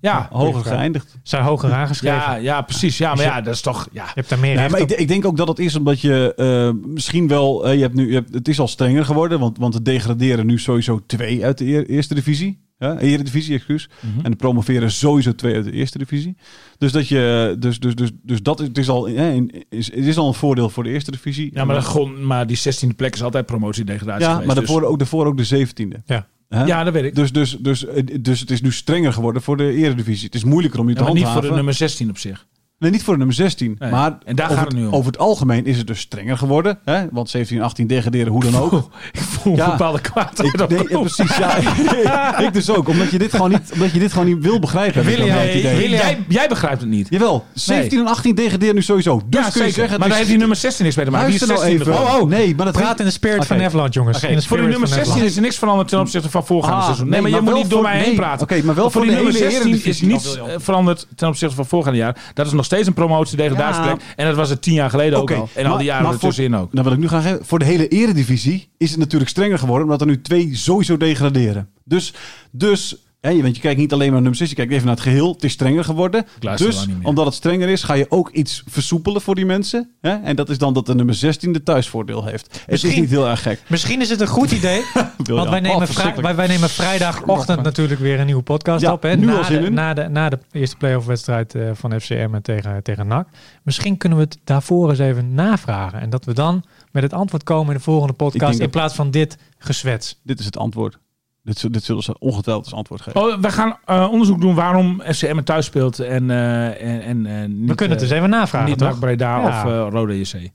Ja. 0.00 0.28
Hoger 0.56 0.72
geëindigd. 0.72 1.16
Zijn 1.22 1.44
hoger 1.44 1.72
aangeschreven. 1.72 2.16
ja, 2.16 2.34
ja, 2.34 2.62
precies. 2.62 2.98
Ja, 2.98 3.14
maar 3.14 3.24
ja, 3.24 3.40
dat 3.40 3.54
is 3.54 3.60
toch. 3.60 3.88
Ja. 3.92 4.04
Je 4.04 4.10
hebt 4.14 4.28
daar 4.28 4.38
meer 4.38 4.54
Nee, 4.56 4.68
maar 4.68 4.80
ik, 4.80 4.90
ik 4.90 5.08
denk 5.08 5.24
ook 5.24 5.36
dat 5.36 5.48
het 5.48 5.58
is 5.58 5.76
omdat 5.76 6.00
je 6.00 6.34
eh, 6.34 6.88
misschien 6.88 7.28
wel... 7.28 7.66
eh, 7.66 7.74
je 7.74 7.80
hebt 7.80 7.94
nu, 7.94 8.08
je 8.08 8.14
hebt, 8.14 8.34
het 8.34 8.48
is 8.48 8.60
al 8.60 8.68
strenger 8.68 9.04
geworden, 9.04 9.38
want, 9.40 9.58
want 9.58 9.74
het 9.74 9.84
degraderen 9.84 10.46
nu 10.46 10.58
sowieso 10.58 11.00
twee 11.06 11.44
uit 11.44 11.58
de 11.58 11.64
eer- 11.66 11.86
eerste 11.86 12.14
divisie. 12.14 12.62
Ja, 12.78 12.98
Eredivisie, 12.98 13.54
excuus. 13.54 13.88
Mhm. 14.00 14.24
En 14.24 14.30
de 14.30 14.36
promoveren 14.36 14.90
sowieso 14.90 15.34
twee 15.34 15.54
uit 15.54 15.64
de 15.64 15.72
eerste 15.72 15.98
divisie. 15.98 16.36
Dus 16.78 16.92
dat 16.92 17.08
je, 17.08 17.56
dus, 17.58 17.80
dus, 17.80 17.94
dus, 17.94 18.10
dus 18.22 18.42
dat 18.42 18.60
is, 18.60 18.66
het 18.68 18.78
is 18.78 18.88
al, 18.88 19.08
hè, 19.08 19.30
in- 19.32 19.64
is, 19.68 19.86
het 19.94 20.04
is 20.04 20.16
al 20.16 20.28
een 20.28 20.34
voordeel 20.34 20.68
voor 20.70 20.82
de 20.82 20.90
eerste 20.90 21.10
divisie. 21.10 21.50
Ja, 21.54 21.64
maar, 21.64 21.74
dat 21.74 21.84
gewoon, 21.84 22.26
maar 22.26 22.46
die 22.46 22.58
16e 22.58 22.96
plek 22.96 23.14
is 23.14 23.22
altijd 23.22 23.46
promotie-degradatie 23.46 24.22
ja, 24.24 24.30
geweest. 24.30 24.46
maar 24.46 24.56
dus- 24.56 24.66
daarvoor 24.68 24.88
ook, 24.88 24.98
daarvoor 24.98 25.26
ook 25.26 25.36
de 25.36 25.44
zeventiende. 25.44 26.02
Ja. 26.06 26.26
Hè? 26.54 26.64
Ja, 26.64 26.84
dat 26.84 26.92
weet 26.92 27.04
ik. 27.04 27.14
Dus, 27.14 27.32
dus, 27.32 27.56
dus, 27.60 27.86
eh, 27.86 28.02
dus 28.20 28.40
het 28.40 28.50
is 28.50 28.60
nu 28.60 28.72
strenger 28.72 29.12
geworden 29.12 29.42
voor 29.42 29.56
de 29.56 29.72
eredivisie. 29.72 30.24
Het 30.26 30.34
is 30.34 30.44
moeilijker 30.44 30.80
om 30.80 30.88
je 30.88 30.92
Ja, 30.92 30.98
te 30.98 31.04
maar 31.04 31.12
niet 31.14 31.22
handhaven. 31.22 31.48
voor 31.48 31.50
de 31.50 31.56
nummer 31.64 31.74
16 31.74 32.10
op 32.10 32.18
zich. 32.18 32.46
Nee, 32.78 32.90
niet 32.90 33.02
voor 33.02 33.12
de 33.12 33.18
nummer 33.18 33.36
16. 33.36 33.76
Nee. 33.78 33.90
Maar 33.90 34.18
En 34.24 34.36
daar 34.36 34.46
over, 34.46 34.58
gaat 34.58 34.66
het 34.68 34.76
nu 34.76 34.86
om. 34.86 34.92
over 34.94 35.06
het 35.06 35.18
algemeen 35.18 35.66
is 35.66 35.76
het 35.78 35.86
dus 35.86 36.00
strenger 36.00 36.38
geworden. 36.38 36.78
Hè? 36.84 37.04
Want 37.10 37.30
17 37.30 37.58
en 37.58 37.64
18 37.64 37.86
degraderen, 37.86 38.32
hoe 38.32 38.42
dan 38.44 38.56
ook. 38.56 38.72
Ik 39.12 39.20
voel 39.20 39.56
Ja. 39.56 39.64
een 39.64 39.70
bepaalde 39.70 40.00
kwaadheid 40.00 40.54
Ik, 40.54 40.60
op 40.60 40.68
nee, 40.70 40.78
ja, 40.88 40.98
precies, 40.98 41.36
ja. 41.36 42.38
ik 42.46 42.52
dus 42.52 42.70
ook. 42.70 42.88
Omdat 42.88 43.10
je 43.10 43.18
dit 43.18 43.30
gewoon 43.30 43.50
niet, 43.50 43.70
omdat 43.72 43.90
je 43.92 43.98
dit 43.98 44.12
gewoon 44.12 44.26
niet 44.26 44.38
wil 44.42 44.58
begrijpen. 44.58 45.02
idee. 45.12 45.88
jij, 45.88 46.24
jij 46.28 46.48
begrijpt 46.48 46.80
het 46.80 46.90
niet. 46.90 47.06
Jawel, 47.10 47.44
17 47.52 47.98
en 47.98 48.06
18 48.06 48.34
degraderen 48.34 48.74
nu 48.74 48.82
sowieso. 48.82 49.22
Dus 49.26 49.40
ja, 49.44 49.50
kun 49.50 49.52
je 49.52 49.58
zeker. 49.58 49.72
zeggen... 49.74 49.98
maar 49.98 50.08
daar 50.08 50.16
heeft 50.16 50.28
die 50.30 50.38
nummer 50.38 50.56
16 50.56 50.84
niks 50.84 50.96
mee 50.96 51.04
te 51.04 51.10
maken. 51.10 51.26
Die 51.30 51.40
is 51.40 51.46
Luister 51.46 51.68
nou 51.70 51.78
16 51.80 51.94
even. 52.04 52.14
Oh, 52.16 52.22
oh, 52.22 52.28
nee, 52.28 52.54
maar 52.54 52.64
dat 52.66 52.74
Praat 52.74 52.98
in 52.98 53.04
de 53.04 53.10
spirit 53.10 53.46
van 53.46 53.56
Nederland, 53.56 53.94
jongens. 53.94 54.22
In 54.22 54.36
de 54.36 54.42
Voor 54.42 54.56
die 54.56 54.66
nummer 54.66 54.88
van 54.88 54.96
16 54.96 55.00
Nederland. 55.06 55.30
is 55.30 55.36
er 55.36 55.42
niks 55.42 55.58
veranderd 55.58 55.88
ten 55.88 56.00
opzichte 56.00 56.30
van 56.30 56.46
voorgaande 56.46 56.76
Ah, 56.76 56.84
seizoen. 56.84 57.08
nee, 57.08 57.20
maar 57.20 57.30
je 57.30 57.40
moet 57.40 57.54
niet 57.54 57.70
door 57.70 57.82
mij 57.82 57.98
heen 57.98 58.14
praten. 58.14 58.42
oké, 58.42 58.62
maar 58.62 58.74
wel 58.74 58.90
voor 58.90 59.00
die 59.02 59.10
de 59.10 59.16
nummer 59.16 59.34
hele 59.34 59.50
16 59.50 59.84
is 59.84 60.00
niets 60.00 60.34
wil 60.34 60.48
veranderd 60.60 61.06
ten 61.16 61.28
opzichte 61.28 61.54
van 61.54 61.66
voorgaande 61.66 61.98
jaar. 61.98 62.16
Dat 62.34 62.46
is 62.46 62.52
nog 62.52 62.63
steeds 62.64 62.86
een 62.86 62.94
promotie-degradatieplek. 62.94 64.00
En 64.16 64.26
dat 64.26 64.36
was 64.36 64.50
het 64.50 64.62
tien 64.62 64.74
jaar 64.74 64.90
geleden 64.90 65.18
ook 65.18 65.30
al. 65.30 65.48
En 65.54 65.66
al 65.66 65.76
die 65.76 65.86
jaren 65.86 66.10
ertussenin 66.10 66.56
ook. 66.56 66.72
Nou 66.72 66.84
wil 66.84 66.92
ik 66.92 67.00
nu 67.00 67.08
gaan 67.08 67.22
geven. 67.22 67.44
Voor 67.44 67.58
de 67.58 67.64
hele 67.64 67.88
eredivisie 67.88 68.68
is 68.76 68.90
het 68.90 68.98
natuurlijk 68.98 69.30
strenger 69.30 69.58
geworden. 69.58 69.84
Omdat 69.84 70.00
er 70.00 70.06
nu 70.06 70.20
twee 70.20 70.56
sowieso 70.56 70.96
degraderen. 70.96 71.68
Dus, 71.84 72.14
dus 72.50 72.96
hè, 73.24 73.30
je, 73.30 73.42
want 73.42 73.56
je 73.56 73.62
kijkt 73.62 73.80
niet 73.80 73.92
alleen 73.92 74.12
maar 74.12 74.12
naar 74.22 74.30
nummer 74.30 74.38
6. 74.38 74.48
Je 74.48 74.54
kijkt 74.54 74.72
even 74.72 74.86
naar 74.86 74.94
het 74.94 75.04
geheel. 75.04 75.32
Het 75.32 75.44
is 75.44 75.52
strenger 75.52 75.84
geworden. 75.84 76.26
Dus 76.56 76.86
omdat 77.02 77.24
het 77.26 77.34
strenger 77.34 77.68
is, 77.68 77.82
ga 77.82 77.94
je 77.94 78.06
ook 78.08 78.30
iets 78.30 78.62
versoepelen 78.66 79.20
voor 79.20 79.34
die 79.34 79.46
mensen. 79.46 79.90
Hè? 80.00 80.14
En 80.14 80.36
dat 80.36 80.48
is 80.50 80.58
dan 80.58 80.74
dat 80.74 80.86
de 80.86 80.94
nummer 80.94 81.14
16 81.14 81.52
de 81.52 81.62
thuisvoordeel 81.62 82.24
heeft. 82.24 82.62
Het 82.66 82.84
is 82.84 82.96
niet 82.96 83.10
heel 83.10 83.28
erg 83.28 83.42
gek. 83.42 83.62
Misschien 83.68 84.00
is 84.00 84.10
het 84.10 84.20
een 84.20 84.26
goed 84.26 84.50
idee. 84.50 84.82
Want 85.24 85.48
wij 85.50 85.60
nemen, 85.60 85.76
Oh, 85.76 85.82
verschrikkelijk. 85.84 86.26
wij, 86.26 86.34
wij 86.36 86.46
nemen 86.46 86.68
vrijdagochtend 86.68 87.62
natuurlijk 87.62 88.00
weer 88.00 88.20
een 88.20 88.26
nieuwe 88.26 88.42
podcast 88.42 88.80
Ja, 88.82 88.92
op. 88.92 89.02
Hè? 89.02 89.16
nu 89.16 89.26
na, 89.26 89.36
al 89.38 89.44
zin 89.44 89.60
de, 89.60 89.66
in. 89.66 89.74
na, 89.74 89.94
de, 89.94 90.08
na 90.08 90.28
de 90.28 90.38
eerste 90.52 90.76
playoff 90.76 91.06
wedstrijd 91.06 91.54
eh, 91.54 91.70
van 91.72 92.00
FCM 92.00 92.40
tegen, 92.42 92.82
tegen 92.82 93.06
NAC. 93.06 93.28
Misschien 93.62 93.96
kunnen 93.96 94.18
we 94.18 94.24
het 94.24 94.38
daarvoor 94.44 94.90
eens 94.90 94.98
even 94.98 95.34
navragen. 95.34 96.00
En 96.00 96.10
dat 96.10 96.24
we 96.24 96.32
dan 96.32 96.64
met 96.92 97.02
het 97.02 97.12
antwoord 97.12 97.42
komen 97.42 97.72
in 97.72 97.76
de 97.76 97.82
volgende 97.84 98.12
podcast. 98.12 98.58
In 98.58 98.70
plaats 98.70 98.94
van 98.94 99.10
dit 99.10 99.38
gezwets. 99.58 100.20
Dit 100.22 100.38
is 100.38 100.44
het 100.44 100.56
antwoord. 100.58 100.98
Dit, 101.44 101.58
zul- 101.58 101.70
dit 101.70 101.84
zullen 101.84 102.02
ze 102.02 102.18
ongetwijfeld 102.18 102.64
als 102.64 102.74
antwoord 102.74 103.00
geven. 103.00 103.20
Oh, 103.22 103.38
we 103.40 103.50
gaan 103.50 103.76
eh, 103.84 104.08
onderzoek 104.10 104.40
doen 104.40 104.54
waarom 104.54 105.02
FCM 105.12 105.42
thuis 105.42 105.66
speelt 105.66 105.98
en, 105.98 106.30
eh, 106.30 106.66
en, 106.98 107.02
en 107.02 107.26
eh, 107.26 107.48
niet, 107.48 107.68
We 107.68 107.74
kunnen 107.74 107.96
het 107.98 108.08
dus 108.08 108.16
even 108.16 108.30
navragen. 108.30 108.68
Niet 108.68 108.78
toch? 108.78 108.98
Breda 108.98 109.40
Ja. 109.40 109.46
of 109.46 109.70
eh 109.70 109.86
Rode 109.90 110.18
JC. 110.20 110.50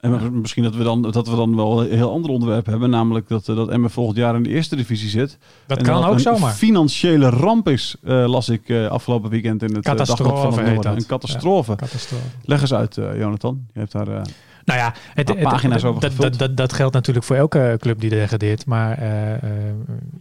En 0.00 0.10
maar 0.10 0.32
misschien 0.32 0.62
dat 0.62 0.74
we, 0.74 0.82
dan, 0.84 1.02
dat 1.02 1.28
we 1.28 1.36
dan 1.36 1.56
wel 1.56 1.82
een 1.84 1.96
heel 1.96 2.12
ander 2.12 2.30
onderwerp 2.30 2.66
hebben. 2.66 2.90
Namelijk 2.90 3.28
dat, 3.28 3.44
dat 3.46 3.68
Emmen 3.68 3.90
volgend 3.90 4.16
jaar 4.16 4.34
in 4.34 4.42
de 4.42 4.48
eerste 4.48 4.76
divisie 4.76 5.08
zit. 5.08 5.38
dat 5.66 5.78
En 5.78 5.84
kan 5.84 6.04
ook 6.04 6.12
een 6.14 6.20
zomaar. 6.20 6.52
financiële 6.52 7.28
ramp 7.30 7.68
is, 7.68 7.96
eh, 8.04 8.26
las 8.28 8.48
ik 8.48 8.68
eh, 8.68 8.86
afgelopen 8.86 9.30
weekend 9.30 9.62
in 9.62 9.74
het 9.74 9.84
Catastrofe 9.84 10.22
Dagblad 10.22 10.54
van 10.54 10.64
het 10.64 10.72
Noorden. 10.74 10.92
Een 10.96 11.06
catastrofe. 11.06 11.76
Catastrofe. 11.76 12.22
Leg 12.44 12.60
eens 12.60 12.74
uit, 12.74 12.96
eh, 12.96 13.18
Jonathan. 13.18 13.66
Je 13.72 13.78
hebt 13.78 13.92
daar... 13.92 14.22
Nou 14.68 14.80
ja, 14.80 14.94
het, 15.14 15.28
het- 15.28 15.42
pagina's 15.42 15.84
over 15.84 16.00
dat, 16.00 16.16
dat, 16.16 16.38
dat, 16.38 16.56
dat 16.56 16.72
geldt 16.72 16.94
natuurlijk 16.94 17.26
voor 17.26 17.36
elke 17.36 17.76
club 17.80 18.00
die 18.00 18.10
degradeert. 18.10 18.66
Maar 18.66 18.98
eh, 18.98 19.34
eh, 19.34 19.40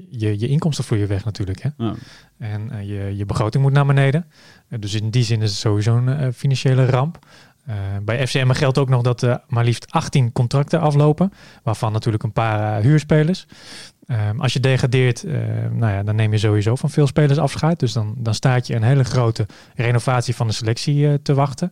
je, 0.09 0.39
je 0.39 0.47
inkomsten 0.47 0.83
vloeien 0.83 1.07
weg 1.07 1.25
natuurlijk. 1.25 1.61
Hè? 1.61 1.69
ja. 1.77 1.93
En 2.37 2.71
eh, 2.71 2.87
je, 2.87 3.17
je 3.17 3.25
begroting 3.25 3.63
moet 3.63 3.73
naar 3.73 3.85
beneden. 3.85 4.25
Dus 4.79 4.93
in 4.93 5.09
die 5.09 5.23
zin 5.23 5.41
is 5.41 5.49
het 5.49 5.59
sowieso 5.59 5.95
een 5.95 6.33
financiële 6.33 6.85
ramp. 6.85 7.19
Bij 8.03 8.27
FCM 8.27 8.51
geldt 8.51 8.77
ook 8.77 8.89
nog 8.89 9.01
dat 9.01 9.21
er 9.21 9.41
maar 9.47 9.63
liefst 9.63 9.91
18 9.91 10.31
contracten 10.31 10.79
aflopen. 10.79 11.33
Waarvan 11.63 11.91
natuurlijk 11.91 12.23
een 12.23 12.31
paar 12.31 12.81
huurspelers. 12.81 13.45
Ehm, 14.05 14.39
als 14.39 14.53
je 14.53 14.59
degradeert, 14.59 15.23
nou 15.71 15.93
ja, 15.93 16.03
dan 16.03 16.15
neem 16.15 16.31
je 16.31 16.37
sowieso 16.37 16.75
van 16.75 16.89
veel 16.89 17.07
spelers 17.07 17.39
afscheid. 17.39 17.79
Dus 17.79 17.93
dan, 17.93 18.15
dan 18.17 18.33
staat 18.33 18.67
je 18.67 18.75
een 18.75 18.83
hele 18.83 19.03
grote 19.03 19.45
renovatie 19.75 20.35
van 20.35 20.47
de 20.47 20.53
selectie 20.53 21.21
te 21.21 21.33
wachten. 21.33 21.71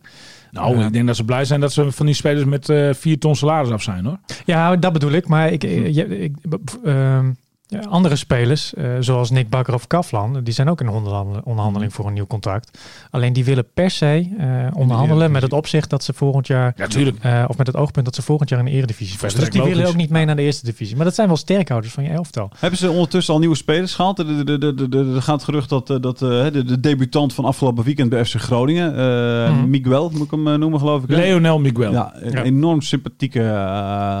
Nou, 0.56 0.84
ik 0.84 0.92
denk 0.92 1.06
dat 1.06 1.16
ze 1.16 1.24
blij 1.24 1.44
zijn 1.44 1.60
dat 1.60 1.72
ze 1.72 1.92
van 1.92 2.06
die 2.06 2.14
spelers 2.14 2.44
met 2.44 2.68
eh 2.68 2.92
4 2.94 3.18
ton 3.18 3.36
salaris 3.36 3.70
af 3.70 3.82
zijn 3.82 4.04
hoor. 4.04 4.18
Ja, 4.44 4.76
dat 4.76 4.92
bedoel 4.92 5.10
ik. 5.12 5.28
Maar 5.28 5.52
ik, 5.52 5.64
eh, 5.64 5.96
ik, 6.22 6.32
b- 6.48 6.78
ehm, 6.84 7.30
Ja, 7.68 7.80
andere 7.88 8.16
spelers, 8.16 8.74
eh, 8.74 8.90
zoals 9.00 9.30
Nick 9.30 9.48
Bakker 9.48 9.74
of 9.74 9.86
Kaflan, 9.86 10.40
die 10.44 10.54
zijn 10.54 10.68
ook 10.68 10.80
in 10.80 10.88
onderhandel- 10.88 11.40
onderhandeling 11.44 11.90
Mhm. 11.90 12.00
voor 12.00 12.06
een 12.10 12.14
nieuw 12.16 12.26
contract. 12.26 12.78
Alleen 13.10 13.32
die 13.32 13.44
willen 13.44 13.66
per 13.74 13.90
se 13.90 14.28
eh, 14.38 14.46
onderhandelen 14.80 15.30
met 15.30 15.42
het 15.42 15.52
opzicht 15.52 15.90
dat 15.90 16.04
ze 16.04 16.12
volgend 16.12 16.46
jaar, 16.46 16.72
Ja, 16.76 16.86
eh, 17.20 17.44
of 17.48 17.56
met 17.58 17.66
het 17.66 17.76
oogpunt 17.76 18.04
dat 18.04 18.14
ze 18.14 18.22
volgend 18.22 18.48
jaar 18.48 18.58
in 18.58 18.64
de 18.64 18.70
eredivisie 18.70 19.14
spelen. 19.14 19.34
Dus 19.40 19.50
die 19.50 19.62
willen 19.62 19.86
ook 19.86 19.96
niet 19.96 20.10
mee 20.10 20.24
naar 20.24 20.36
de 20.36 20.42
eerste 20.42 20.64
divisie. 20.64 20.96
Maar 20.96 21.04
dat 21.04 21.14
zijn 21.14 21.28
wel 21.28 21.36
sterkhouders 21.36 21.92
van 21.94 22.04
je 22.04 22.10
elftal. 22.10 22.50
Hebben 22.58 22.78
ze 22.78 22.90
ondertussen 22.90 23.34
al 23.34 23.40
nieuwe 23.40 23.56
spelers 23.56 23.94
gehaald? 23.94 24.18
Er, 24.18 25.22
gaat 25.22 25.34
het 25.34 25.44
gerucht 25.44 25.68
dat, 25.68 25.90
eh, 25.90 25.96
dat 26.00 26.22
eh, 26.22 26.28
de, 26.52 26.64
de 26.64 26.80
debutant 26.80 27.34
van 27.34 27.44
afgelopen 27.44 27.84
weekend 27.84 28.10
bij 28.10 28.24
FC 28.24 28.34
Groningen, 28.40 28.96
eh, 28.96 29.50
Mhm. 29.56 29.70
Miguel, 29.70 30.10
moet 30.10 30.22
ik 30.24 30.30
hem 30.30 30.58
noemen 30.58 30.78
geloof 30.78 31.02
ik. 31.02 31.08
Leonel 31.10 31.58
Miguel. 31.58 31.92
Ja, 31.92 32.12
een 32.14 32.30
Ja. 32.32 32.42
enorm 32.42 32.80
sympathieke 32.80 33.38
uh, 33.40 33.44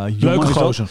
jongen. 0.06 0.36
Leuke 0.38 0.46
gozer. 0.46 0.88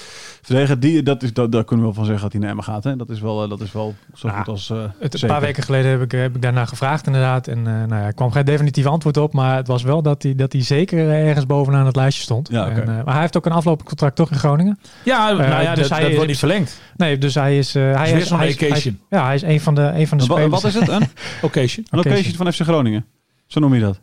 Die, 0.79 1.03
dat 1.03 1.23
is, 1.23 1.33
dat, 1.33 1.51
daar 1.51 1.63
kunnen 1.63 1.85
we 1.85 1.91
wel 1.91 2.03
van 2.03 2.05
zeggen 2.05 2.23
dat 2.23 2.31
hij 2.31 2.41
naar 2.41 2.49
Emmen 2.49 2.65
gaat. 2.65 2.83
Hè? 2.83 2.95
Dat 2.95 3.09
is 3.09 3.19
wel, 3.19 3.43
eh, 3.43 3.49
dat 3.49 3.61
is 3.61 3.71
wel 3.71 3.95
zo 4.13 4.27
Ja, 4.27 4.37
goed 4.37 4.47
als 4.47 4.69
eh, 4.69 4.77
Het, 4.99 5.21
een 5.21 5.27
paar 5.27 5.41
weken 5.41 5.63
geleden 5.63 5.91
heb 5.91 6.01
ik, 6.01 6.11
heb 6.11 6.35
ik 6.35 6.41
daarna 6.41 6.65
gevraagd 6.65 7.05
inderdaad. 7.07 7.47
En 7.47 7.57
eh, 7.57 7.63
nou 7.63 7.89
ja, 7.89 8.01
er 8.05 8.13
kwam 8.13 8.31
geen 8.31 8.45
definitief 8.45 8.85
antwoord 8.85 9.17
op. 9.17 9.33
Maar 9.33 9.55
het 9.55 9.67
was 9.67 9.83
wel 9.83 10.01
dat 10.01 10.23
hij, 10.23 10.35
dat 10.35 10.51
hij 10.53 10.61
zeker 10.63 11.09
ergens 11.09 11.45
bovenaan 11.45 11.85
het 11.85 11.95
lijstje 11.95 12.23
stond. 12.23 12.49
Ja, 12.51 12.61
oké. 12.69 12.79
en, 12.81 12.81
eh, 12.97 13.03
maar 13.03 13.13
hij 13.13 13.21
heeft 13.21 13.37
ook 13.37 13.45
een 13.45 13.51
aflopend 13.51 13.87
contract 13.87 14.15
toch 14.15 14.31
in 14.31 14.37
Groningen. 14.37 14.79
Ja, 15.03 15.31
nou 15.31 15.43
ja, 15.63 15.75
dus 15.75 15.87
dat, 15.87 15.97
hij 15.97 16.01
dat 16.07 16.13
wordt 16.15 16.27
niet 16.27 16.37
verlengd. 16.39 16.81
Nee, 16.97 17.17
dus 17.17 17.35
hij 17.35 17.57
is... 17.57 17.75
eh, 17.75 17.81
hij 17.95 18.11
is 18.11 18.29
hij 18.29 18.47
is- 18.47 18.53
occasion. 18.63 18.99
Ja, 19.09 19.25
hij 19.25 19.35
is 19.35 19.41
een 19.41 19.61
van 19.61 19.75
de, 19.75 19.81
een 19.81 20.07
van 20.07 20.17
de 20.17 20.23
spelers. 20.23 20.49
Wat 20.49 20.63
is 20.63 20.73
het? 20.73 20.87
Een, 20.87 21.07
Occasion. 21.41 21.85
een 21.89 21.99
occasion 21.99 22.33
van 22.35 22.51
FC 22.53 22.61
Groningen? 22.61 23.05
Zo 23.47 23.59
noem 23.59 23.73
je 23.73 23.79
dat. 23.81 24.01